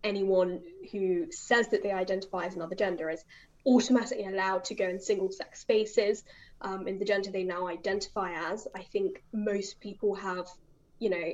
anyone 0.04 0.60
who 0.92 1.30
says 1.30 1.68
that 1.68 1.82
they 1.82 1.92
identify 1.92 2.46
as 2.46 2.54
another 2.54 2.74
gender 2.74 3.10
is 3.10 3.24
automatically 3.66 4.26
allowed 4.26 4.64
to 4.64 4.74
go 4.74 4.88
in 4.88 5.00
single 5.00 5.30
sex 5.32 5.60
spaces 5.60 6.24
um, 6.60 6.86
in 6.86 6.98
the 6.98 7.04
gender 7.04 7.30
they 7.30 7.44
now 7.44 7.66
identify 7.66 8.32
as. 8.52 8.66
I 8.74 8.82
think 8.82 9.22
most 9.32 9.80
people 9.80 10.14
have, 10.14 10.46
you 10.98 11.10
know, 11.10 11.32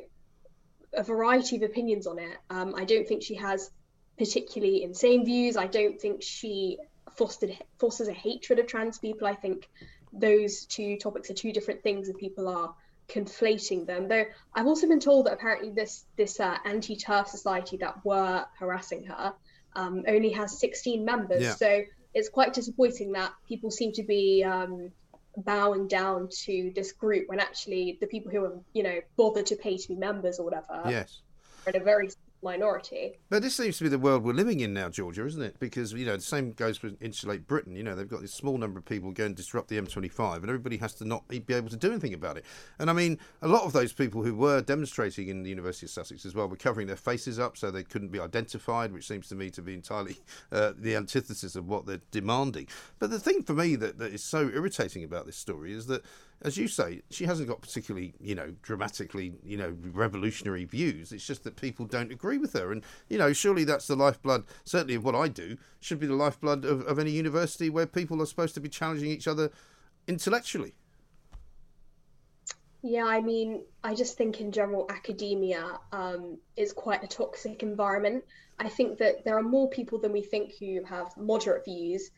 a 0.94 1.02
variety 1.02 1.56
of 1.56 1.62
opinions 1.62 2.06
on 2.06 2.18
it. 2.18 2.36
Um, 2.50 2.74
I 2.76 2.84
don't 2.84 3.06
think 3.06 3.22
she 3.22 3.36
has 3.36 3.70
particularly 4.18 4.82
insane 4.82 5.24
views. 5.24 5.56
I 5.56 5.66
don't 5.66 6.00
think 6.00 6.22
she 6.22 6.78
fostered 7.16 7.56
fosters 7.78 8.08
a 8.08 8.12
hatred 8.12 8.58
of 8.58 8.66
trans 8.66 8.98
people. 8.98 9.26
I 9.26 9.34
think 9.34 9.68
those 10.12 10.66
two 10.66 10.96
topics 10.98 11.30
are 11.30 11.34
two 11.34 11.52
different 11.52 11.82
things, 11.82 12.08
and 12.08 12.18
people 12.18 12.48
are 12.48 12.74
conflating 13.12 13.86
them. 13.86 14.08
Though 14.08 14.24
I've 14.54 14.66
also 14.66 14.88
been 14.88 15.00
told 15.00 15.26
that 15.26 15.34
apparently 15.34 15.70
this 15.70 16.04
this 16.16 16.40
uh, 16.40 16.56
anti-TERF 16.64 17.28
society 17.28 17.76
that 17.78 18.04
were 18.04 18.44
harassing 18.58 19.04
her 19.04 19.34
um, 19.74 20.04
only 20.08 20.30
has 20.30 20.58
16 20.58 21.04
members. 21.04 21.42
Yeah. 21.42 21.54
So 21.54 21.82
it's 22.14 22.28
quite 22.28 22.52
disappointing 22.52 23.12
that 23.12 23.32
people 23.48 23.70
seem 23.70 23.92
to 23.92 24.02
be 24.02 24.44
um, 24.44 24.90
bowing 25.36 25.88
down 25.88 26.28
to 26.44 26.72
this 26.74 26.92
group 26.92 27.28
when 27.28 27.40
actually 27.40 27.98
the 28.00 28.06
people 28.06 28.30
who 28.30 28.44
are 28.44 28.60
you 28.72 28.82
know 28.82 29.00
bothered 29.16 29.46
to 29.46 29.56
pay 29.56 29.76
to 29.76 29.88
be 29.88 29.94
members 29.94 30.38
or 30.38 30.44
whatever 30.44 30.82
Yes. 30.88 31.20
are 31.66 31.72
in 31.72 31.80
a 31.80 31.84
very 31.84 32.10
minority. 32.42 33.18
But 33.28 33.42
this 33.42 33.54
seems 33.54 33.78
to 33.78 33.84
be 33.84 33.90
the 33.90 33.98
world 33.98 34.24
we're 34.24 34.32
living 34.32 34.60
in 34.60 34.74
now, 34.74 34.88
Georgia, 34.88 35.24
isn't 35.26 35.42
it? 35.42 35.58
Because 35.58 35.92
you 35.92 36.04
know 36.04 36.16
the 36.16 36.22
same 36.22 36.52
goes 36.52 36.76
for 36.76 36.90
Insulate 37.00 37.46
Britain. 37.46 37.76
You 37.76 37.82
know 37.82 37.94
they've 37.94 38.08
got 38.08 38.20
this 38.20 38.34
small 38.34 38.58
number 38.58 38.78
of 38.78 38.84
people 38.84 39.12
go 39.12 39.24
and 39.24 39.34
disrupt 39.34 39.68
the 39.68 39.80
M25, 39.80 40.36
and 40.36 40.44
everybody 40.44 40.76
has 40.78 40.94
to 40.94 41.04
not 41.04 41.26
be 41.28 41.42
able 41.50 41.68
to 41.68 41.76
do 41.76 41.90
anything 41.90 42.14
about 42.14 42.36
it. 42.36 42.44
And 42.78 42.90
I 42.90 42.92
mean, 42.92 43.18
a 43.40 43.48
lot 43.48 43.64
of 43.64 43.72
those 43.72 43.92
people 43.92 44.22
who 44.22 44.34
were 44.34 44.60
demonstrating 44.60 45.28
in 45.28 45.42
the 45.42 45.50
University 45.50 45.86
of 45.86 45.90
Sussex 45.90 46.24
as 46.26 46.34
well 46.34 46.48
were 46.48 46.56
covering 46.56 46.86
their 46.86 46.96
faces 46.96 47.38
up 47.38 47.56
so 47.56 47.70
they 47.70 47.84
couldn't 47.84 48.12
be 48.12 48.20
identified, 48.20 48.92
which 48.92 49.06
seems 49.06 49.28
to 49.28 49.34
me 49.34 49.50
to 49.50 49.62
be 49.62 49.74
entirely 49.74 50.16
uh, 50.52 50.72
the 50.76 50.96
antithesis 50.96 51.56
of 51.56 51.68
what 51.68 51.86
they're 51.86 52.00
demanding. 52.10 52.66
But 52.98 53.10
the 53.10 53.20
thing 53.20 53.42
for 53.42 53.54
me 53.54 53.76
that, 53.76 53.98
that 53.98 54.12
is 54.12 54.22
so 54.22 54.48
irritating 54.48 55.04
about 55.04 55.26
this 55.26 55.36
story 55.36 55.72
is 55.72 55.86
that 55.86 56.02
as 56.44 56.56
you 56.56 56.68
say, 56.68 57.02
she 57.10 57.24
hasn't 57.24 57.48
got 57.48 57.60
particularly, 57.60 58.14
you 58.20 58.34
know, 58.34 58.52
dramatically, 58.62 59.34
you 59.44 59.56
know, 59.56 59.76
revolutionary 59.92 60.64
views. 60.64 61.12
It's 61.12 61.26
just 61.26 61.44
that 61.44 61.56
people 61.56 61.86
don't 61.86 62.12
agree 62.12 62.38
with 62.38 62.52
her. 62.54 62.72
And, 62.72 62.82
you 63.08 63.18
know, 63.18 63.32
surely 63.32 63.64
that's 63.64 63.86
the 63.86 63.96
lifeblood, 63.96 64.44
certainly 64.64 64.94
of 64.94 65.04
what 65.04 65.14
I 65.14 65.28
do, 65.28 65.56
should 65.80 66.00
be 66.00 66.06
the 66.06 66.14
lifeblood 66.14 66.64
of, 66.64 66.82
of 66.82 66.98
any 66.98 67.12
university 67.12 67.70
where 67.70 67.86
people 67.86 68.20
are 68.20 68.26
supposed 68.26 68.54
to 68.54 68.60
be 68.60 68.68
challenging 68.68 69.10
each 69.10 69.28
other 69.28 69.50
intellectually. 70.08 70.74
Yeah, 72.82 73.04
I 73.04 73.20
mean, 73.20 73.62
I 73.84 73.94
just 73.94 74.18
think 74.18 74.40
in 74.40 74.50
general, 74.50 74.90
academia 74.90 75.78
um, 75.92 76.38
is 76.56 76.72
quite 76.72 77.04
a 77.04 77.06
toxic 77.06 77.62
environment. 77.62 78.24
I 78.58 78.68
think 78.68 78.98
that 78.98 79.24
there 79.24 79.38
are 79.38 79.42
more 79.42 79.70
people 79.70 80.00
than 80.00 80.12
we 80.12 80.22
think 80.22 80.54
who 80.58 80.82
have 80.84 81.16
moderate 81.16 81.64
views, 81.64 82.10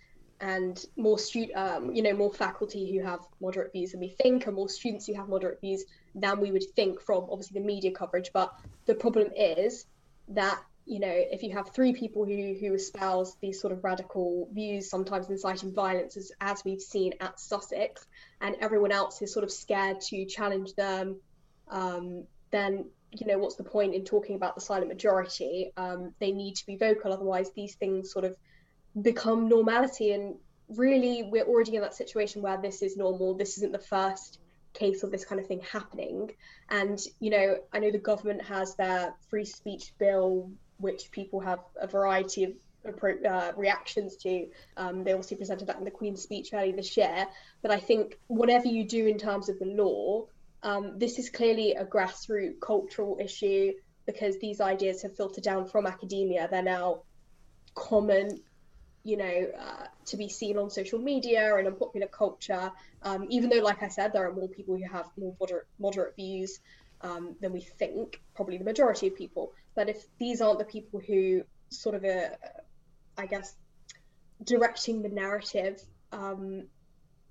and 0.45 0.85
more 0.97 1.19
stu- 1.19 1.55
um, 1.55 1.95
you 1.95 2.03
know, 2.03 2.13
more 2.13 2.33
faculty 2.33 2.93
who 2.93 3.03
have 3.03 3.21
moderate 3.41 3.73
views 3.73 3.93
than 3.93 4.01
we 4.01 4.09
think, 4.09 4.47
and 4.47 4.55
more 4.55 4.69
students 4.69 5.07
who 5.07 5.15
have 5.15 5.27
moderate 5.27 5.59
views 5.63 5.85
than 6.15 6.39
we 6.39 6.53
would 6.53 6.65
think 6.77 7.01
from 7.01 7.27
obviously 7.31 7.59
the 7.59 7.67
media 7.67 7.91
coverage. 7.91 8.31
But 8.31 8.53
the 8.85 8.95
problem 8.95 9.29
is 9.35 9.87
that 10.29 10.61
you 10.85 11.01
know, 11.01 11.11
if 11.11 11.43
you 11.43 11.53
have 11.55 11.71
three 11.71 11.95
people 11.95 12.27
who 12.27 12.55
who 12.61 12.75
espouse 12.75 13.37
these 13.41 13.59
sort 13.59 13.73
of 13.73 13.83
radical 13.83 14.47
views, 14.53 14.91
sometimes 14.91 15.31
inciting 15.31 15.73
violence, 15.73 16.19
as, 16.19 16.31
as 16.43 16.63
we've 16.63 16.83
seen 16.83 17.15
at 17.21 17.41
Sussex, 17.41 18.07
and 18.43 18.55
everyone 18.61 18.93
else 18.93 19.23
is 19.23 19.33
sort 19.33 19.45
of 19.45 19.51
scared 19.51 20.03
to 20.03 20.27
challenge 20.27 20.75
them, 20.75 21.17
um, 21.71 22.25
then 22.51 22.85
you 23.13 23.27
know 23.27 23.39
what's 23.39 23.57
the 23.57 23.65
point 23.65 23.95
in 23.95 24.05
talking 24.05 24.37
about 24.37 24.57
the 24.57 24.61
silent 24.61 24.89
majority? 24.89 25.73
Um, 25.79 26.13
they 26.19 26.33
need 26.33 26.57
to 26.57 26.67
be 26.67 26.77
vocal, 26.77 27.15
otherwise 27.15 27.51
these 27.53 27.77
things 27.77 28.13
sort 28.13 28.27
of 28.27 28.37
become 29.01 29.49
normality. 29.49 30.13
And 30.13 30.37
really, 30.69 31.23
we're 31.23 31.45
already 31.45 31.77
in 31.77 31.83
that 31.83 31.95
situation 31.95 32.43
where 32.43 32.61
this 32.61 32.83
is 32.83 32.97
normal. 32.97 33.35
This 33.35 33.57
isn't 33.59 33.73
the 33.73 33.79
first 33.79 34.39
case 34.73 35.03
of 35.05 35.11
this 35.11 35.25
kind 35.25 35.41
of 35.41 35.47
thing 35.47 35.61
happening. 35.61 36.33
And 36.69 36.99
you 37.21 37.31
know, 37.31 37.59
I 37.73 37.79
know 37.79 37.91
the 37.91 37.99
government 37.99 38.43
has 38.43 38.75
their 38.75 39.15
free 39.29 39.45
speech 39.45 39.93
bill 39.99 40.51
which 40.79 41.11
people 41.13 41.41
have 41.41 41.61
a 41.81 41.87
variety 41.87 42.45
of 42.45 42.53
uh, 43.27 43.53
reactions 43.57 44.17
to. 44.17 44.47
Um, 44.77 45.05
they 45.05 45.13
obviously 45.13 45.37
presented 45.37 45.69
that 45.69 45.79
in 45.79 45.85
the 45.85 45.91
Queen's 45.91 46.23
speech 46.23 46.51
earlier 46.53 46.77
this 46.77 46.97
year. 46.97 47.27
But 47.63 47.71
I 47.71 47.79
think 47.79 48.19
whatever 48.27 48.67
you 48.67 48.87
do 48.87 49.07
in 49.07 49.19
terms 49.19 49.49
of 49.49 49.59
the 49.59 49.67
law, 49.67 50.27
um, 50.63 50.99
this 50.99 51.19
is 51.19 51.31
clearly 51.31 51.73
a 51.73 51.85
grassroots 51.85 52.61
cultural 52.61 53.19
issue 53.21 53.73
because 54.07 54.39
these 54.39 54.61
ideas 54.61 55.03
have 55.03 55.17
filtered 55.17 55.45
down 55.45 55.67
from 55.67 55.87
academia. 55.87 56.49
They're 56.51 56.63
now 56.63 57.03
common, 57.75 58.41
you 59.05 59.17
know, 59.19 59.47
uh, 59.61 59.87
to 60.07 60.17
be 60.17 60.29
seen 60.29 60.57
on 60.57 60.71
social 60.71 60.99
media 60.99 61.55
and 61.57 61.67
in 61.67 61.75
popular 61.77 62.07
culture. 62.09 62.73
Um, 63.03 63.27
even 63.29 63.51
though, 63.51 63.63
like 63.63 63.83
I 63.83 63.89
said, 63.89 64.13
there 64.13 64.27
are 64.27 64.33
more 64.33 64.49
people 64.49 64.77
who 64.77 64.85
have 64.91 65.07
more 65.19 65.37
moderate, 65.39 65.67
moderate 65.79 66.17
views 66.17 66.59
um, 67.03 67.37
than 67.41 67.53
we 67.53 67.61
think, 67.61 68.21
probably 68.35 68.57
the 68.57 68.65
majority 68.65 69.09
of 69.09 69.15
people. 69.15 69.53
But 69.77 69.91
if 69.91 70.03
these 70.19 70.41
aren't 70.41 70.59
the 70.59 70.65
people 70.65 71.01
who 71.07 71.43
sort 71.69 71.95
of, 71.97 72.05
uh, 72.05 72.31
I 73.19 73.27
guess, 73.27 73.55
directing 74.43 75.03
the 75.03 75.11
narrative, 75.11 75.81
um, 76.13 76.65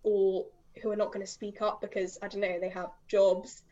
or 0.04 0.46
who 0.82 0.92
are 0.92 0.96
not 0.96 1.12
going 1.12 1.26
to 1.26 1.32
speak 1.32 1.62
up 1.62 1.82
because 1.82 2.18
I 2.22 2.28
don't 2.28 2.42
know 2.42 2.60
they 2.60 2.70
have 2.70 2.90
jobs, 3.08 3.64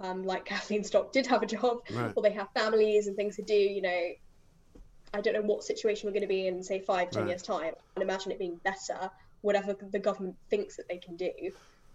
um, 0.00 0.24
like 0.24 0.44
Kathleen 0.52 0.82
Stock 0.82 1.12
did 1.12 1.26
have 1.28 1.42
a 1.42 1.46
job, 1.46 1.78
Right. 1.92 2.12
or 2.16 2.22
they 2.24 2.32
have 2.32 2.48
families 2.54 3.06
and 3.06 3.14
things 3.16 3.36
to 3.36 3.42
do. 3.42 3.54
You 3.54 3.82
know, 3.82 4.02
I 5.12 5.20
don't 5.20 5.34
know 5.34 5.42
what 5.42 5.64
situation 5.64 6.06
we're 6.06 6.12
going 6.12 6.22
to 6.22 6.28
be 6.28 6.46
in, 6.46 6.62
say 6.62 6.80
five, 6.80 7.10
ten 7.10 7.22
Right. 7.22 7.30
years 7.30 7.42
time. 7.42 7.74
I 7.96 8.02
imagine 8.02 8.32
it 8.32 8.38
being 8.38 8.60
better, 8.62 9.10
whatever 9.40 9.74
the 9.74 9.98
government 9.98 10.36
thinks 10.50 10.76
that 10.76 10.88
they 10.88 10.98
can 10.98 11.16
do. 11.16 11.32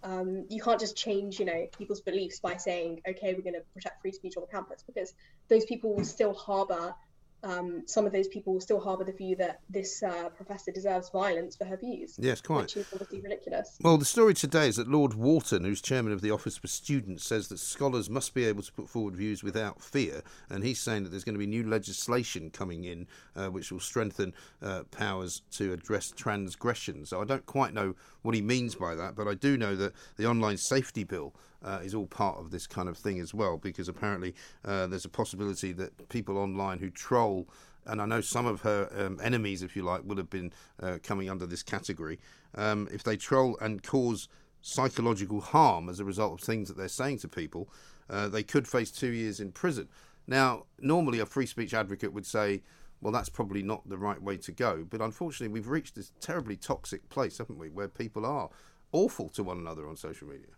Um, 0.03 0.47
you 0.49 0.61
can't 0.61 0.79
just 0.79 0.97
change, 0.97 1.39
you 1.39 1.45
know, 1.45 1.67
people's 1.77 2.01
beliefs 2.01 2.39
by 2.39 2.57
saying, 2.57 3.01
okay, 3.07 3.33
we're 3.35 3.43
going 3.43 3.53
to 3.53 3.65
protect 3.73 4.01
free 4.01 4.11
speech 4.11 4.33
on 4.37 4.45
campus, 4.51 4.83
because 4.87 5.13
those 5.49 5.65
people 5.65 5.95
will 5.95 6.03
still 6.03 6.33
harbour 6.33 6.95
um, 7.43 7.83
some 7.85 8.05
of 8.05 8.11
those 8.11 8.27
people 8.27 8.53
will 8.53 8.61
still 8.61 8.79
harbour 8.79 9.03
the 9.03 9.11
view 9.11 9.35
that 9.37 9.61
this 9.69 10.03
uh, 10.03 10.29
professor 10.29 10.71
deserves 10.71 11.09
violence 11.09 11.55
for 11.55 11.65
her 11.65 11.77
views. 11.77 12.15
Yes, 12.19 12.41
quite. 12.41 12.63
Which 12.63 12.77
is 12.77 12.87
obviously 12.93 13.21
ridiculous. 13.21 13.77
Well, 13.81 13.97
the 13.97 14.05
story 14.05 14.33
today 14.33 14.67
is 14.67 14.75
that 14.75 14.87
Lord 14.87 15.13
Wharton, 15.13 15.63
who's 15.63 15.81
chairman 15.81 16.13
of 16.13 16.21
the 16.21 16.31
Office 16.31 16.57
for 16.57 16.67
Students, 16.67 17.23
says 17.23 17.47
that 17.47 17.59
scholars 17.59 18.09
must 18.09 18.33
be 18.33 18.45
able 18.45 18.63
to 18.63 18.71
put 18.71 18.89
forward 18.89 19.15
views 19.15 19.43
without 19.43 19.81
fear, 19.81 20.21
and 20.49 20.63
he's 20.63 20.79
saying 20.79 21.03
that 21.03 21.09
there's 21.09 21.23
going 21.23 21.35
to 21.35 21.39
be 21.39 21.47
new 21.47 21.67
legislation 21.67 22.49
coming 22.49 22.83
in 22.83 23.07
uh, 23.35 23.47
which 23.47 23.71
will 23.71 23.79
strengthen 23.79 24.33
uh, 24.61 24.83
powers 24.91 25.41
to 25.51 25.73
address 25.73 26.11
transgressions. 26.11 27.09
So 27.09 27.21
I 27.21 27.25
don't 27.25 27.45
quite 27.45 27.73
know 27.73 27.95
what 28.21 28.35
he 28.35 28.41
means 28.41 28.75
by 28.75 28.95
that, 28.95 29.15
but 29.15 29.27
I 29.27 29.33
do 29.33 29.57
know 29.57 29.75
that 29.75 29.93
the 30.17 30.27
online 30.27 30.57
safety 30.57 31.03
bill 31.03 31.33
uh, 31.63 31.79
is 31.83 31.93
all 31.93 32.07
part 32.07 32.39
of 32.39 32.51
this 32.51 32.67
kind 32.67 32.89
of 32.89 32.97
thing 32.97 33.19
as 33.19 33.33
well, 33.33 33.57
because 33.57 33.87
apparently 33.87 34.33
uh, 34.65 34.87
there's 34.87 35.05
a 35.05 35.09
possibility 35.09 35.71
that 35.73 36.09
people 36.09 36.37
online 36.37 36.79
who 36.79 36.89
troll, 36.89 37.47
and 37.85 38.01
I 38.01 38.05
know 38.05 38.21
some 38.21 38.45
of 38.45 38.61
her 38.61 38.89
um, 38.97 39.19
enemies, 39.23 39.63
if 39.63 39.75
you 39.75 39.83
like, 39.83 40.01
would 40.05 40.17
have 40.17 40.29
been 40.29 40.51
uh, 40.81 40.97
coming 41.03 41.29
under 41.29 41.45
this 41.45 41.63
category, 41.63 42.19
um, 42.55 42.87
if 42.91 43.03
they 43.03 43.17
troll 43.17 43.57
and 43.61 43.83
cause 43.83 44.27
psychological 44.61 45.41
harm 45.41 45.89
as 45.89 45.99
a 45.99 46.05
result 46.05 46.33
of 46.33 46.45
things 46.45 46.67
that 46.67 46.77
they're 46.77 46.87
saying 46.87 47.17
to 47.19 47.27
people, 47.27 47.69
uh, 48.09 48.27
they 48.27 48.43
could 48.43 48.67
face 48.67 48.91
two 48.91 49.11
years 49.11 49.39
in 49.39 49.51
prison. 49.51 49.87
Now, 50.27 50.65
normally 50.79 51.19
a 51.19 51.25
free 51.25 51.45
speech 51.45 51.73
advocate 51.73 52.13
would 52.13 52.25
say, 52.25 52.61
well, 53.01 53.11
that's 53.11 53.29
probably 53.29 53.63
not 53.63 53.87
the 53.89 53.97
right 53.97 54.21
way 54.21 54.37
to 54.37 54.51
go. 54.51 54.85
But 54.87 55.01
unfortunately, 55.01 55.51
we've 55.51 55.67
reached 55.67 55.95
this 55.95 56.11
terribly 56.19 56.55
toxic 56.55 57.09
place, 57.09 57.39
haven't 57.39 57.57
we, 57.57 57.69
where 57.69 57.87
people 57.87 58.25
are 58.25 58.49
awful 58.91 59.29
to 59.29 59.43
one 59.43 59.57
another 59.57 59.87
on 59.87 59.95
social 59.95 60.27
media. 60.27 60.51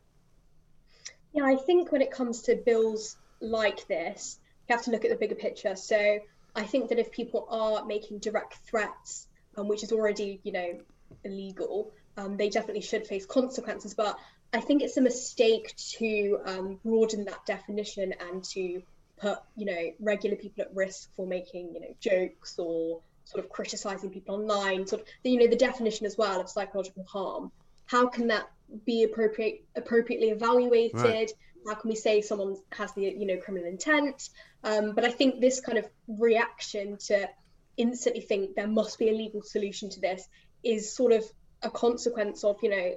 Yeah, 1.34 1.46
I 1.46 1.56
think 1.56 1.92
when 1.92 2.02
it 2.02 2.12
comes 2.12 2.44
to 2.44 2.56
bills 2.56 3.18
like 3.42 3.88
this, 3.88 4.40
you 4.70 4.76
have 4.76 4.86
to 4.86 4.92
look 4.92 5.04
at 5.04 5.12
the 5.12 5.18
bigger 5.18 5.36
picture. 5.36 5.76
So 5.76 6.20
I 6.56 6.64
think 6.64 6.90
that 6.90 7.00
if 7.00 7.12
people 7.12 7.48
are 7.50 7.86
making 7.86 8.20
direct 8.20 8.56
threats, 8.70 9.28
um, 9.58 9.68
which 9.68 9.84
is 9.84 9.92
already, 9.92 10.40
you 10.44 10.52
know, 10.52 10.80
illegal, 11.24 11.92
um, 12.18 12.38
they 12.38 12.50
definitely 12.50 12.82
should 12.82 13.08
face 13.08 13.26
consequences. 13.26 13.96
But 13.96 14.18
I 14.54 14.62
think 14.62 14.84
it's 14.84 14.98
a 14.98 15.02
mistake 15.02 15.76
to 15.98 16.40
um, 16.46 16.80
broaden 16.86 17.26
that 17.26 17.46
definition 17.46 18.14
and 18.30 18.44
to 18.46 18.84
put, 19.18 19.40
you 19.56 19.66
know, 19.66 19.94
regular 20.00 20.36
people 20.36 20.64
at 20.64 20.76
risk 20.76 21.10
for 21.16 21.26
making, 21.26 21.74
you 21.74 21.82
know, 21.82 21.96
jokes 22.00 22.60
or 22.60 23.02
sort 23.26 23.44
of 23.44 23.50
criticizing 23.50 24.12
people 24.12 24.36
online. 24.36 24.86
Sort 24.86 25.02
of, 25.02 25.08
you 25.24 25.40
know, 25.40 25.48
the 25.48 25.56
definition 25.56 26.06
as 26.06 26.16
well 26.18 26.40
of 26.40 26.50
psychological 26.50 27.06
harm. 27.06 27.52
How 27.86 28.08
can 28.08 28.28
that 28.28 28.50
be 28.86 29.03
appropriate 29.03 29.65
appropriately 29.76 30.30
evaluated? 30.30 30.93
Right. 30.93 31.32
How 31.67 31.76
can 31.76 31.89
we 31.89 31.95
say 31.95 32.21
someone 32.21 32.57
has 32.74 32.93
the 32.93 33.03
you 33.03 33.26
know 33.26 33.38
criminal 33.38 33.67
intent? 33.67 34.30
Um, 34.63 34.93
but 34.93 35.05
I 35.05 35.11
think 35.11 35.39
this 35.39 35.59
kind 35.59 35.78
of 35.78 35.86
reaction 36.07 36.97
to 37.07 37.30
instantly 37.78 38.21
think 38.21 38.55
there 38.55 38.67
must 38.67 38.99
be 38.99 39.09
a 39.09 39.13
legal 39.13 39.41
solution 39.41 39.89
to 39.89 39.99
this 39.99 40.28
is 40.63 40.93
sort 40.93 41.11
of 41.11 41.24
a 41.61 41.69
consequence 41.69 42.43
of 42.43 42.57
you 42.61 42.69
know 42.69 42.95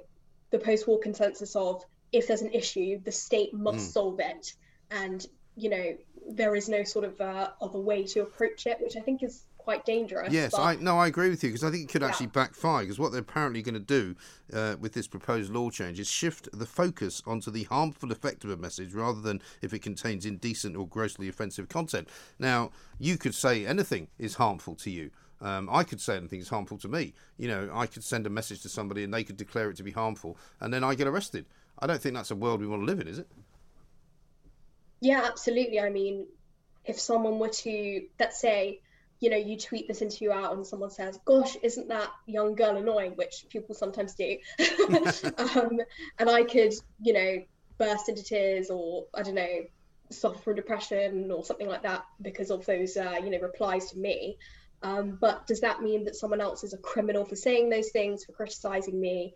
the 0.51 0.59
post-war 0.59 0.99
consensus 0.99 1.55
of 1.55 1.83
if 2.11 2.27
there's 2.27 2.41
an 2.41 2.53
issue, 2.53 2.99
the 3.03 3.11
state 3.11 3.53
must 3.53 3.89
mm. 3.89 3.91
solve 3.91 4.19
it, 4.19 4.53
and 4.91 5.25
you 5.57 5.69
know 5.69 5.97
there 6.29 6.55
is 6.55 6.69
no 6.69 6.83
sort 6.83 7.05
of 7.05 7.19
uh, 7.19 7.49
other 7.61 7.79
way 7.79 8.03
to 8.03 8.21
approach 8.21 8.67
it, 8.67 8.79
which 8.81 8.95
I 8.95 9.01
think 9.01 9.23
is 9.23 9.43
quite 9.57 9.85
dangerous. 9.85 10.31
Yes, 10.31 10.51
but... 10.51 10.61
I 10.61 10.75
no, 10.75 10.97
I 10.97 11.07
agree 11.07 11.29
with 11.29 11.43
you 11.43 11.49
because 11.49 11.63
I 11.63 11.71
think 11.71 11.83
it 11.83 11.91
could 11.91 12.03
actually 12.03 12.27
yeah. 12.27 12.43
backfire. 12.43 12.83
Because 12.83 12.99
what 12.99 13.11
they're 13.11 13.21
apparently 13.21 13.61
going 13.61 13.73
to 13.73 13.79
do 13.81 14.15
uh, 14.53 14.75
with 14.79 14.93
this 14.93 15.07
proposed 15.07 15.51
law 15.51 15.69
change 15.69 15.99
is 15.99 16.07
shift 16.07 16.47
the 16.53 16.65
focus 16.65 17.21
onto 17.25 17.51
the 17.51 17.63
harmful 17.63 18.11
effect 18.13 18.45
of 18.45 18.49
a 18.49 18.55
message 18.57 18.93
rather 18.93 19.19
than 19.19 19.41
if 19.61 19.73
it 19.73 19.79
contains 19.79 20.25
indecent 20.25 20.77
or 20.77 20.87
grossly 20.87 21.27
offensive 21.27 21.67
content. 21.67 22.07
Now, 22.39 22.71
you 22.97 23.17
could 23.17 23.35
say 23.35 23.65
anything 23.65 24.07
is 24.17 24.35
harmful 24.35 24.75
to 24.75 24.89
you. 24.89 25.11
Um, 25.41 25.69
I 25.71 25.83
could 25.83 26.01
say 26.01 26.15
anything 26.15 26.39
is 26.39 26.49
harmful 26.49 26.77
to 26.79 26.87
me. 26.87 27.13
You 27.37 27.49
know, 27.49 27.69
I 27.73 27.87
could 27.87 28.03
send 28.03 28.25
a 28.25 28.29
message 28.29 28.61
to 28.61 28.69
somebody 28.69 29.03
and 29.03 29.13
they 29.13 29.23
could 29.23 29.37
declare 29.37 29.69
it 29.69 29.77
to 29.77 29.83
be 29.83 29.91
harmful, 29.91 30.37
and 30.61 30.73
then 30.73 30.83
I 30.83 30.95
get 30.95 31.07
arrested. 31.07 31.45
I 31.79 31.87
don't 31.87 32.01
think 32.01 32.15
that's 32.15 32.31
a 32.31 32.35
world 32.35 32.59
we 32.59 32.67
want 32.67 32.81
to 32.81 32.85
live 32.85 32.99
in, 32.99 33.07
is 33.07 33.19
it? 33.19 33.27
Yeah, 34.99 35.21
absolutely. 35.25 35.79
I 35.79 35.89
mean, 35.89 36.27
if 36.85 36.99
someone 36.99 37.39
were 37.39 37.49
to, 37.49 38.01
let's 38.19 38.39
say, 38.39 38.81
you 39.19 39.29
know, 39.29 39.37
you 39.37 39.57
tweet 39.57 39.87
this 39.87 40.01
into 40.01 40.23
you 40.23 40.31
out 40.31 40.55
and 40.55 40.65
someone 40.65 40.91
says, 40.91 41.19
gosh, 41.25 41.55
isn't 41.63 41.87
that 41.89 42.09
young 42.25 42.55
girl 42.55 42.77
annoying? 42.77 43.13
Which 43.15 43.45
people 43.49 43.75
sometimes 43.75 44.13
do. 44.13 44.37
um, 45.37 45.79
and 46.19 46.29
I 46.29 46.43
could, 46.43 46.73
you 47.01 47.13
know, 47.13 47.43
burst 47.77 48.09
into 48.09 48.23
tears 48.23 48.69
or, 48.69 49.05
I 49.13 49.23
don't 49.23 49.35
know, 49.35 49.65
suffer 50.09 50.39
from 50.39 50.55
depression 50.55 51.31
or 51.31 51.43
something 51.43 51.67
like 51.67 51.83
that 51.83 52.05
because 52.21 52.51
of 52.51 52.65
those, 52.65 52.95
uh, 52.95 53.15
you 53.23 53.29
know, 53.29 53.39
replies 53.39 53.91
to 53.91 53.97
me. 53.97 54.37
Um, 54.83 55.17
but 55.19 55.47
does 55.47 55.61
that 55.61 55.81
mean 55.81 56.05
that 56.05 56.15
someone 56.15 56.41
else 56.41 56.63
is 56.63 56.73
a 56.73 56.77
criminal 56.77 57.25
for 57.25 57.35
saying 57.35 57.69
those 57.69 57.89
things, 57.89 58.23
for 58.23 58.33
criticizing 58.33 58.99
me? 58.99 59.33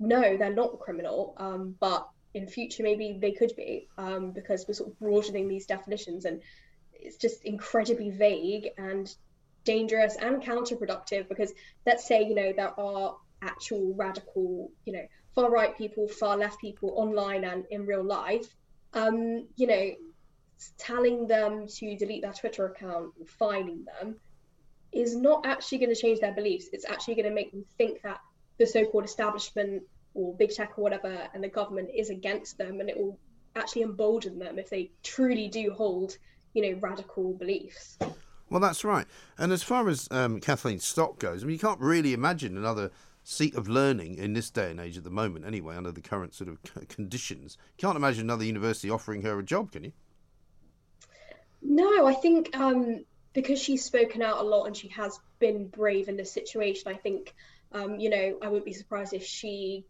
No, 0.00 0.36
they're 0.36 0.52
not 0.52 0.74
a 0.74 0.76
criminal. 0.76 1.34
Um, 1.36 1.76
but 1.78 2.08
in 2.34 2.46
future, 2.46 2.82
maybe 2.82 3.18
they 3.20 3.32
could 3.32 3.54
be 3.56 3.88
um, 3.98 4.32
because 4.32 4.66
we're 4.66 4.74
sort 4.74 4.90
of 4.90 4.98
broadening 4.98 5.48
these 5.48 5.66
definitions 5.66 6.24
and 6.24 6.42
it's 6.92 7.16
just 7.16 7.44
incredibly 7.44 8.10
vague 8.10 8.70
and 8.78 9.14
dangerous 9.64 10.16
and 10.16 10.42
counterproductive 10.42 11.28
because 11.28 11.52
let's 11.86 12.06
say 12.06 12.26
you 12.26 12.34
know 12.34 12.52
there 12.54 12.78
are 12.80 13.16
actual 13.42 13.94
radical 13.94 14.70
you 14.84 14.92
know 14.92 15.06
far 15.34 15.50
right 15.50 15.76
people 15.76 16.08
far 16.08 16.36
left 16.36 16.60
people 16.60 16.92
online 16.96 17.44
and 17.44 17.64
in 17.70 17.84
real 17.84 18.02
life 18.02 18.46
um 18.94 19.46
you 19.56 19.66
know 19.66 19.90
telling 20.78 21.26
them 21.26 21.66
to 21.66 21.96
delete 21.96 22.22
their 22.22 22.32
twitter 22.32 22.66
account 22.66 23.12
fining 23.26 23.84
them 23.84 24.16
is 24.92 25.16
not 25.16 25.46
actually 25.46 25.78
going 25.78 25.94
to 25.94 26.00
change 26.00 26.20
their 26.20 26.34
beliefs. 26.34 26.68
It's 26.72 26.84
actually 26.84 27.14
going 27.14 27.28
to 27.28 27.34
make 27.34 27.52
them 27.52 27.64
think 27.78 28.02
that 28.02 28.20
the 28.58 28.66
so-called 28.66 29.04
establishment 29.04 29.82
or 30.14 30.34
big 30.34 30.50
tech 30.50 30.78
or 30.78 30.82
whatever 30.82 31.28
and 31.34 31.42
the 31.42 31.48
government 31.48 31.88
is 31.94 32.10
against 32.10 32.58
them 32.58 32.80
and 32.80 32.88
it 32.88 32.96
will 32.96 33.18
actually 33.56 33.82
embolden 33.82 34.38
them 34.38 34.58
if 34.58 34.70
they 34.70 34.90
truly 35.02 35.48
do 35.48 35.70
hold 35.70 36.16
you 36.54 36.62
know, 36.62 36.78
radical 36.80 37.32
beliefs. 37.34 37.98
Well, 38.48 38.60
that's 38.60 38.84
right. 38.84 39.06
And 39.38 39.52
as 39.52 39.62
far 39.62 39.88
as 39.88 40.08
um, 40.10 40.40
Kathleen 40.40 40.80
Stock 40.80 41.18
goes, 41.18 41.42
I 41.42 41.46
mean, 41.46 41.54
you 41.54 41.60
can't 41.60 41.80
really 41.80 42.12
imagine 42.12 42.56
another 42.56 42.90
seat 43.22 43.54
of 43.54 43.68
learning 43.68 44.16
in 44.16 44.32
this 44.32 44.50
day 44.50 44.70
and 44.70 44.80
age 44.80 44.96
at 44.96 45.04
the 45.04 45.10
moment, 45.10 45.44
anyway, 45.44 45.76
under 45.76 45.92
the 45.92 46.00
current 46.00 46.34
sort 46.34 46.50
of 46.50 46.58
conditions. 46.88 47.56
You 47.78 47.86
can't 47.86 47.96
imagine 47.96 48.22
another 48.22 48.44
university 48.44 48.90
offering 48.90 49.22
her 49.22 49.38
a 49.38 49.42
job, 49.42 49.70
can 49.72 49.84
you? 49.84 49.92
No, 51.62 52.06
I 52.06 52.14
think 52.14 52.56
um, 52.56 53.04
because 53.34 53.60
she's 53.60 53.84
spoken 53.84 54.22
out 54.22 54.38
a 54.38 54.42
lot 54.42 54.64
and 54.64 54.76
she 54.76 54.88
has 54.88 55.20
been 55.38 55.68
brave 55.68 56.08
in 56.08 56.16
this 56.16 56.32
situation, 56.32 56.90
I 56.90 56.96
think, 56.96 57.34
um, 57.72 58.00
you 58.00 58.10
know, 58.10 58.38
I 58.42 58.48
wouldn't 58.48 58.64
be 58.64 58.72
surprised 58.72 59.12
if 59.12 59.24
she 59.24 59.84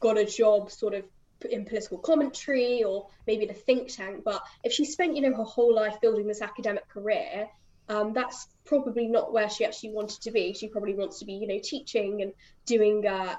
got 0.00 0.18
a 0.18 0.24
job 0.24 0.70
sort 0.70 0.94
of 0.94 1.04
in 1.48 1.64
political 1.64 1.98
commentary 1.98 2.82
or 2.82 3.08
maybe 3.26 3.42
in 3.42 3.48
the 3.48 3.54
think 3.54 3.88
tank. 3.88 4.22
But 4.24 4.42
if 4.64 4.72
she 4.72 4.84
spent, 4.84 5.16
you 5.16 5.22
know, 5.22 5.34
her 5.34 5.44
whole 5.44 5.74
life 5.74 6.00
building 6.00 6.26
this 6.26 6.42
academic 6.42 6.88
career, 6.88 7.48
um, 7.88 8.12
that's 8.12 8.46
probably 8.64 9.06
not 9.06 9.32
where 9.32 9.48
she 9.48 9.64
actually 9.64 9.90
wanted 9.90 10.20
to 10.22 10.30
be. 10.30 10.52
She 10.52 10.68
probably 10.68 10.94
wants 10.94 11.20
to 11.20 11.24
be, 11.24 11.34
you 11.34 11.46
know, 11.46 11.58
teaching 11.62 12.22
and 12.22 12.32
doing 12.66 13.06
uh, 13.06 13.36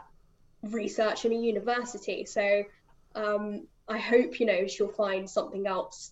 research 0.64 1.26
in 1.26 1.32
a 1.32 1.36
university. 1.36 2.26
So 2.26 2.64
um, 3.16 3.68
I 3.88 3.97
hope, 3.97 4.39
you 4.39 4.45
know, 4.45 4.68
she'll 4.68 4.88
find 4.88 5.30
something 5.30 5.68
else 5.68 6.12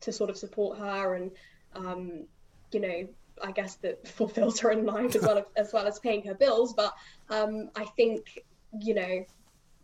to 0.00 0.12
sort 0.12 0.30
of 0.30 0.36
support 0.36 0.78
her 0.78 1.14
and, 1.14 1.30
um, 1.74 2.24
you 2.72 2.80
know, 2.80 3.08
I 3.42 3.52
guess 3.52 3.76
that 3.76 4.06
fulfills 4.18 4.60
her 4.60 4.70
in 4.70 4.84
life 4.84 5.16
as 5.16 5.22
well 5.22 5.38
as, 5.38 5.44
as 5.56 5.72
well 5.72 5.86
as 5.86 5.98
paying 5.98 6.24
her 6.26 6.34
bills. 6.34 6.74
But 6.74 6.94
um, 7.30 7.70
I 7.74 7.84
think, 7.84 8.38
you 8.78 8.94
know, 8.94 9.24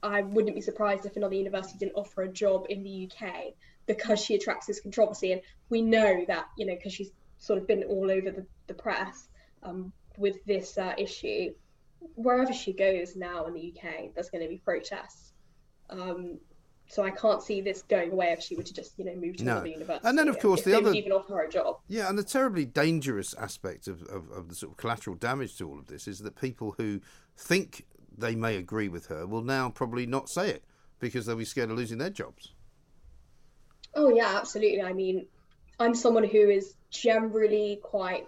I 0.03 0.23
wouldn't 0.23 0.55
be 0.55 0.61
surprised 0.61 1.07
if 1.07 1.17
another 1.17 1.35
university 1.35 1.79
didn't 1.79 1.95
offer 1.95 2.23
a 2.23 2.29
job 2.29 2.67
in 2.69 2.83
the 2.83 3.11
UK 3.11 3.55
because 3.87 4.21
she 4.21 4.35
attracts 4.35 4.67
this 4.67 4.81
controversy. 4.81 5.33
And 5.33 5.41
we 5.71 5.83
know 5.83 6.25
that, 6.29 6.47
you 6.57 6.67
know, 6.67 6.75
because 6.75 6.93
she's 6.93 7.11
sort 7.39 7.59
of 7.59 7.67
been 7.67 7.85
all 7.85 8.11
over 8.11 8.31
the, 8.31 8.47
the 8.67 8.75
press 8.75 9.29
um, 9.63 9.93
with 10.17 10.45
this 10.45 10.79
uh, 10.79 10.95
issue, 10.99 11.53
wherever 12.15 12.53
she 12.53 12.73
goes 12.73 13.17
now 13.17 13.47
in 13.47 13.55
the 13.55 13.75
UK, 13.75 14.15
there's 14.15 14.31
going 14.31 14.43
to 14.43 14.49
be 14.49 14.59
protests. 14.59 15.33
Um, 15.91 16.39
so 16.91 17.03
I 17.03 17.11
can't 17.11 17.43
see 17.43 17.61
this 17.61 17.83
going 17.83 18.13
away 18.13 18.29
if 18.29 18.41
she 18.41 18.57
were 18.57 18.63
to 18.63 18.73
just, 18.73 18.99
you 18.99 19.05
know, 19.05 19.15
move 19.15 19.37
to 19.39 19.45
no. 19.45 19.53
another 19.53 19.67
university. 19.69 20.09
And 20.09 20.19
then, 20.19 20.29
of 20.29 20.39
course, 20.39 20.63
the 20.63 20.75
other 20.75 20.93
even 20.93 21.13
offer 21.13 21.35
her 21.35 21.43
a 21.43 21.51
job. 21.51 21.79
Yeah, 21.87 22.09
and 22.09 22.19
the 22.19 22.25
terribly 22.25 22.65
dangerous 22.65 23.35
aspect 23.35 23.89
of, 23.89 24.03
of, 24.05 24.31
of 24.31 24.49
the 24.49 24.55
sort 24.55 24.73
of 24.73 24.79
collateral 24.79 25.17
damage 25.17 25.57
to 25.59 25.69
all 25.69 25.79
of 25.79 25.87
this 25.87 26.09
is 26.09 26.21
that 26.21 26.41
people 26.41 26.75
who 26.79 27.01
think 27.37 27.85
they 28.19 28.35
may 28.35 28.57
agree 28.57 28.89
with 28.89 29.07
her 29.07 29.27
will 29.27 29.43
now 29.43 29.71
probably 29.71 30.07
not 30.07 30.29
say 30.29 30.51
it 30.51 30.65
because 30.99 31.27
they'll 31.27 31.37
be 31.37 31.45
scared 31.45 31.71
of 31.71 31.77
losing 31.77 31.99
their 31.99 32.11
jobs. 32.11 32.53
Oh 33.95 34.11
yeah, 34.11 34.37
absolutely. 34.37 34.83
I 34.83 34.93
mean, 34.93 35.27
I'm 35.79 35.95
someone 35.95 36.25
who 36.25 36.51
is 36.51 36.75
generally 36.91 37.81
quite 37.83 38.27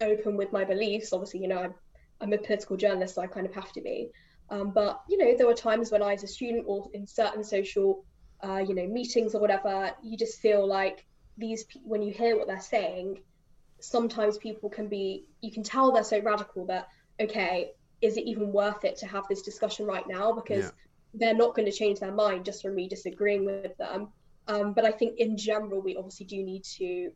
open 0.00 0.36
with 0.36 0.52
my 0.52 0.64
beliefs. 0.64 1.12
Obviously, 1.12 1.40
you 1.40 1.48
know, 1.48 1.58
I'm, 1.58 1.74
I'm 2.20 2.32
a 2.32 2.38
political 2.38 2.76
journalist, 2.76 3.14
so 3.14 3.22
I 3.22 3.26
kind 3.26 3.46
of 3.46 3.54
have 3.54 3.72
to 3.72 3.80
be. 3.80 4.10
Um, 4.50 4.70
but 4.72 5.00
you 5.08 5.18
know, 5.18 5.36
there 5.36 5.46
were 5.46 5.54
times 5.54 5.90
when 5.90 6.02
I, 6.02 6.14
as 6.14 6.24
a 6.24 6.28
student, 6.28 6.64
or 6.66 6.90
in 6.92 7.06
certain 7.06 7.44
social, 7.44 8.04
uh, 8.42 8.58
you 8.58 8.74
know, 8.74 8.86
meetings 8.86 9.34
or 9.34 9.40
whatever, 9.40 9.92
you 10.02 10.16
just 10.16 10.40
feel 10.40 10.66
like 10.66 11.06
these 11.38 11.64
when 11.84 12.02
you 12.02 12.12
hear 12.12 12.36
what 12.36 12.46
they're 12.46 12.60
saying, 12.60 13.20
sometimes 13.80 14.38
people 14.38 14.68
can 14.68 14.88
be, 14.88 15.24
you 15.40 15.50
can 15.50 15.62
tell 15.62 15.92
they're 15.92 16.04
so 16.04 16.20
radical 16.20 16.66
that, 16.66 16.88
okay, 17.18 17.70
is 18.00 18.16
it 18.16 18.24
even 18.26 18.52
worth 18.52 18.84
it 18.84 18.96
to 18.98 19.06
have 19.06 19.26
this 19.28 19.42
discussion 19.42 19.86
right 19.86 20.06
now? 20.08 20.32
Because 20.32 20.64
yeah. 20.64 20.70
they're 21.14 21.34
not 21.34 21.54
going 21.54 21.66
to 21.66 21.76
change 21.76 22.00
their 22.00 22.12
mind 22.12 22.44
just 22.44 22.62
from 22.62 22.74
me 22.74 22.88
disagreeing 22.88 23.44
with 23.44 23.76
them. 23.76 24.08
Um, 24.48 24.72
but 24.72 24.84
I 24.84 24.90
think 24.90 25.18
in 25.18 25.36
general, 25.36 25.80
we 25.80 25.96
obviously 25.96 26.26
do 26.26 26.42
need 26.42 26.64
to 26.78 27.12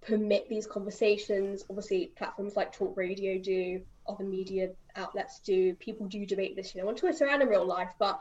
permit 0.00 0.48
these 0.48 0.66
conversations. 0.66 1.64
Obviously, 1.68 2.12
platforms 2.16 2.56
like 2.56 2.72
Talk 2.72 2.96
Radio 2.96 3.38
do, 3.38 3.82
other 4.06 4.24
media 4.24 4.70
outlets 4.96 5.40
do. 5.40 5.74
People 5.74 6.06
do 6.06 6.24
debate 6.24 6.56
this, 6.56 6.74
you 6.74 6.82
know, 6.82 6.88
on 6.88 6.94
Twitter 6.94 7.26
and 7.26 7.42
in 7.42 7.48
real 7.48 7.66
life. 7.66 7.90
But 7.98 8.20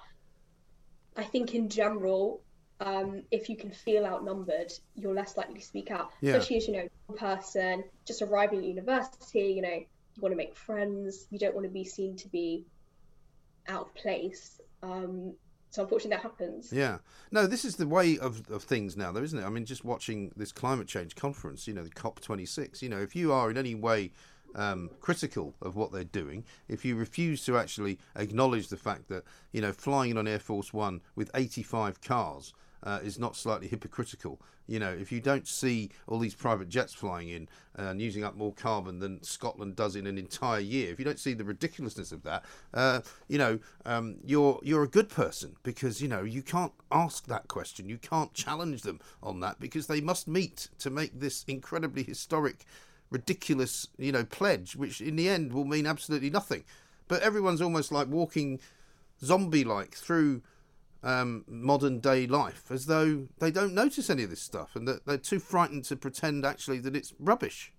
I 1.15 1.23
think 1.23 1.55
in 1.55 1.69
general, 1.69 2.41
um, 2.79 3.23
if 3.31 3.49
you 3.49 3.55
can 3.55 3.71
feel 3.71 4.05
outnumbered, 4.05 4.71
you're 4.95 5.13
less 5.13 5.37
likely 5.37 5.55
to 5.55 5.65
speak 5.65 5.91
out. 5.91 6.11
Yeah. 6.21 6.33
Especially 6.33 6.57
as 6.57 6.67
you 6.67 6.73
know, 6.73 7.15
person 7.15 7.83
just 8.05 8.21
arriving 8.21 8.59
at 8.59 8.65
university, 8.65 9.53
you 9.55 9.61
know, 9.61 9.79
you 10.17 10.21
want 10.21 10.33
to 10.33 10.37
make 10.37 10.55
friends. 10.55 11.27
You 11.29 11.37
don't 11.37 11.53
want 11.53 11.65
to 11.65 11.71
be 11.71 11.83
seen 11.83 12.15
to 12.17 12.27
be 12.27 12.65
out 13.67 13.81
of 13.81 13.95
place. 13.95 14.59
Um, 14.81 15.35
so 15.69 15.83
unfortunately, 15.83 16.15
that 16.15 16.23
happens. 16.23 16.73
Yeah. 16.73 16.97
No, 17.31 17.45
this 17.45 17.63
is 17.63 17.75
the 17.75 17.87
way 17.87 18.17
of, 18.17 18.49
of 18.49 18.63
things 18.63 18.97
now, 18.97 19.11
though, 19.11 19.21
isn't 19.21 19.37
it? 19.37 19.45
I 19.45 19.49
mean, 19.49 19.65
just 19.65 19.85
watching 19.85 20.31
this 20.35 20.51
climate 20.51 20.87
change 20.87 21.15
conference, 21.15 21.67
you 21.67 21.73
know, 21.73 21.83
the 21.83 21.91
COP26, 21.91 22.81
you 22.81 22.89
know, 22.89 22.99
if 22.99 23.15
you 23.15 23.31
are 23.31 23.51
in 23.51 23.57
any 23.57 23.75
way 23.75 24.11
um, 24.55 24.89
critical 25.01 25.53
of 25.61 25.75
what 25.75 25.91
they're 25.91 26.03
doing, 26.03 26.45
if 26.67 26.83
you 26.83 26.95
refuse 26.95 27.45
to 27.45 27.57
actually 27.57 27.99
acknowledge 28.15 28.69
the 28.69 28.77
fact 28.77 29.07
that, 29.09 29.23
you 29.51 29.61
know, 29.61 29.71
flying 29.71 30.17
on 30.17 30.27
Air 30.27 30.39
Force 30.39 30.73
One 30.73 31.01
with 31.15 31.29
85 31.35 32.01
cars 32.01 32.53
uh, 32.83 32.99
is 33.03 33.19
not 33.19 33.35
slightly 33.35 33.67
hypocritical. 33.67 34.39
You 34.67 34.79
know, 34.79 34.91
if 34.91 35.11
you 35.11 35.21
don't 35.21 35.47
see 35.47 35.91
all 36.07 36.19
these 36.19 36.35
private 36.35 36.67
jets 36.67 36.93
flying 36.93 37.29
in 37.29 37.47
and 37.75 38.01
using 38.01 38.23
up 38.23 38.35
more 38.35 38.53
carbon 38.53 38.99
than 38.99 39.23
Scotland 39.23 39.75
does 39.77 39.95
in 39.95 40.05
an 40.05 40.17
entire 40.17 40.59
year, 40.59 40.91
if 40.91 40.99
you 40.99 41.05
don't 41.05 41.19
see 41.19 41.33
the 41.33 41.45
ridiculousness 41.45 42.11
of 42.11 42.23
that, 42.23 42.43
uh, 42.73 42.99
you 43.29 43.37
know, 43.37 43.59
um, 43.85 44.17
you're 44.25 44.59
you're 44.61 44.83
a 44.83 44.89
good 44.89 45.09
person 45.09 45.55
because 45.63 46.01
you 46.01 46.07
know 46.07 46.23
you 46.23 46.41
can't 46.41 46.73
ask 46.91 47.27
that 47.27 47.47
question, 47.47 47.87
you 47.87 47.97
can't 47.97 48.33
challenge 48.33 48.81
them 48.81 48.99
on 49.23 49.39
that 49.39 49.59
because 49.59 49.87
they 49.87 50.01
must 50.01 50.27
meet 50.27 50.67
to 50.79 50.89
make 50.89 51.17
this 51.17 51.45
incredibly 51.47 52.03
historic, 52.03 52.65
ridiculous, 53.09 53.87
you 53.97 54.11
know, 54.11 54.25
pledge, 54.25 54.75
which 54.75 54.99
in 54.99 55.15
the 55.15 55.29
end 55.29 55.53
will 55.53 55.65
mean 55.65 55.87
absolutely 55.87 56.29
nothing. 56.29 56.65
But 57.07 57.21
everyone's 57.21 57.61
almost 57.61 57.91
like 57.91 58.09
walking 58.09 58.59
zombie-like 59.23 59.95
through 59.95 60.41
um, 61.03 61.45
modern 61.47 61.99
day 61.99 62.27
life 62.27 62.71
as 62.71 62.85
though 62.85 63.27
they 63.39 63.51
don't 63.51 63.73
notice 63.73 64.09
any 64.09 64.23
of 64.23 64.29
this 64.29 64.41
stuff 64.41 64.75
and 64.75 64.87
that 64.87 65.05
they're 65.05 65.17
too 65.17 65.39
frightened 65.39 65.83
to 65.85 65.95
pretend 65.95 66.45
actually 66.45 66.79
that 66.79 66.95
it's 66.95 67.13
rubbish. 67.19 67.71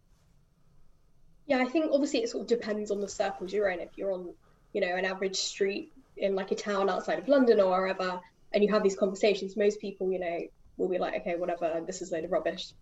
Yeah, 1.47 1.59
I 1.59 1.65
think 1.65 1.91
obviously 1.93 2.23
it 2.23 2.29
sort 2.29 2.43
of 2.43 2.49
depends 2.49 2.91
on 2.91 3.01
the 3.01 3.09
circles 3.09 3.53
you're 3.53 3.71
in. 3.71 3.81
If 3.81 3.97
you're 3.97 4.13
on, 4.13 4.35
you 4.73 4.81
know, 4.81 4.95
an 4.95 5.05
average 5.05 5.37
street 5.37 5.93
in 6.17 6.35
like 6.35 6.53
a 6.53 6.55
town 6.55 6.91
outside 6.91 7.19
of 7.19 7.29
London 7.29 7.61
or 7.61 7.71
wherever, 7.71 8.21
and 8.53 8.63
you 8.63 8.73
have 8.73 8.83
these 8.83 8.97
conversations, 8.97 9.57
most 9.57 9.81
people, 9.81 10.13
you 10.13 10.19
know, 10.19 10.41
will 10.77 10.89
be 10.89 10.99
like, 10.99 11.21
okay, 11.21 11.37
whatever, 11.37 11.83
this 11.87 12.03
is 12.03 12.13
a 12.13 12.17
load 12.17 12.25
of 12.25 12.33
rubbish, 12.33 12.73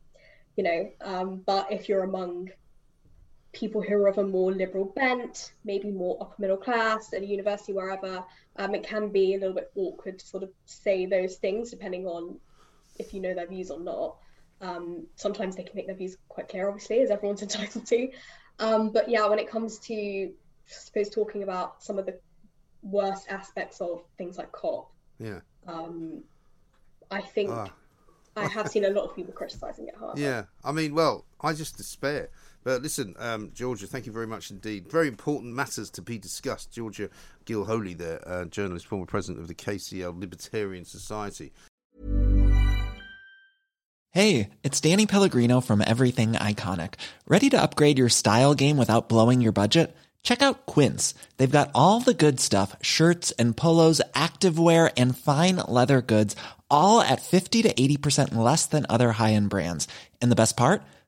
you 0.56 0.64
know. 0.64 0.90
Um, 1.00 1.42
but 1.46 1.72
if 1.72 1.88
you're 1.88 2.02
among 2.02 2.50
people 3.52 3.82
who 3.82 3.94
are 3.94 4.08
of 4.08 4.18
a 4.18 4.24
more 4.24 4.52
liberal 4.52 4.84
bent, 4.84 5.52
maybe 5.64 5.90
more 5.90 6.18
upper 6.20 6.34
middle 6.38 6.56
class 6.56 7.12
at 7.12 7.22
a 7.22 7.26
university, 7.26 7.72
wherever, 7.72 8.24
um, 8.58 8.74
it 8.74 8.82
can 8.82 9.08
be 9.10 9.34
a 9.34 9.38
little 9.38 9.54
bit 9.54 9.70
awkward 9.74 10.18
to 10.18 10.26
sort 10.26 10.42
of 10.42 10.50
say 10.64 11.06
those 11.06 11.36
things 11.36 11.70
depending 11.70 12.06
on 12.06 12.38
if 12.98 13.12
you 13.12 13.20
know 13.20 13.34
their 13.34 13.46
views 13.46 13.70
or 13.70 13.80
not. 13.80 14.16
Um, 14.60 15.06
sometimes 15.16 15.56
they 15.56 15.62
can 15.62 15.76
make 15.76 15.86
their 15.86 15.96
views 15.96 16.16
quite 16.28 16.48
clear, 16.48 16.68
obviously, 16.68 17.00
as 17.00 17.10
everyone's 17.10 17.42
entitled 17.48 17.86
to. 17.86 18.10
Um, 18.58 18.90
but 18.90 19.08
yeah, 19.08 19.26
when 19.26 19.38
it 19.38 19.48
comes 19.48 19.78
to, 19.80 19.94
I 19.94 20.30
suppose, 20.66 21.10
talking 21.10 21.42
about 21.42 21.82
some 21.82 21.98
of 21.98 22.06
the 22.06 22.18
worst 22.82 23.26
aspects 23.28 23.80
of 23.80 24.02
things 24.16 24.38
like 24.38 24.52
COP, 24.52 24.90
yeah, 25.18 25.40
um, 25.66 26.22
I 27.10 27.20
think 27.20 27.50
uh. 27.50 27.68
I 28.34 28.46
have 28.46 28.68
seen 28.68 28.84
a 28.84 28.90
lot 28.90 29.04
of 29.04 29.16
people 29.16 29.32
criticising 29.32 29.88
it 29.88 29.94
hard. 29.96 30.18
Yeah, 30.18 30.44
I 30.64 30.72
mean, 30.72 30.94
well, 30.94 31.24
I 31.40 31.52
just 31.52 31.76
despair 31.76 32.30
but 32.66 32.82
listen, 32.82 33.14
um, 33.20 33.52
Georgia, 33.54 33.86
thank 33.86 34.06
you 34.06 34.12
very 34.12 34.26
much 34.26 34.50
indeed. 34.50 34.90
Very 34.90 35.06
important 35.06 35.54
matters 35.54 35.88
to 35.90 36.02
be 36.02 36.18
discussed. 36.18 36.72
Georgia 36.72 37.08
Gilholy, 37.44 37.96
there, 37.96 38.20
uh, 38.26 38.44
journalist, 38.46 38.88
former 38.88 39.06
president 39.06 39.40
of 39.40 39.46
the 39.46 39.54
KCL 39.54 40.18
Libertarian 40.18 40.84
Society. 40.84 41.52
Hey, 44.10 44.50
it's 44.64 44.80
Danny 44.80 45.06
Pellegrino 45.06 45.60
from 45.60 45.80
Everything 45.86 46.32
Iconic. 46.32 46.94
Ready 47.28 47.50
to 47.50 47.62
upgrade 47.62 47.98
your 47.98 48.08
style 48.08 48.56
game 48.56 48.78
without 48.78 49.08
blowing 49.08 49.40
your 49.40 49.52
budget? 49.52 49.96
Check 50.24 50.42
out 50.42 50.66
Quince. 50.66 51.14
They've 51.36 51.48
got 51.48 51.70
all 51.72 52.00
the 52.00 52.14
good 52.14 52.40
stuff 52.40 52.74
shirts 52.82 53.30
and 53.38 53.56
polos, 53.56 54.02
activewear, 54.12 54.92
and 54.96 55.16
fine 55.16 55.62
leather 55.68 56.02
goods, 56.02 56.34
all 56.68 57.00
at 57.00 57.22
50 57.22 57.62
to 57.62 57.72
80% 57.72 58.34
less 58.34 58.66
than 58.66 58.86
other 58.88 59.12
high 59.12 59.34
end 59.34 59.50
brands. 59.50 59.86
And 60.20 60.32
the 60.32 60.42
best 60.42 60.56
part? 60.56 60.82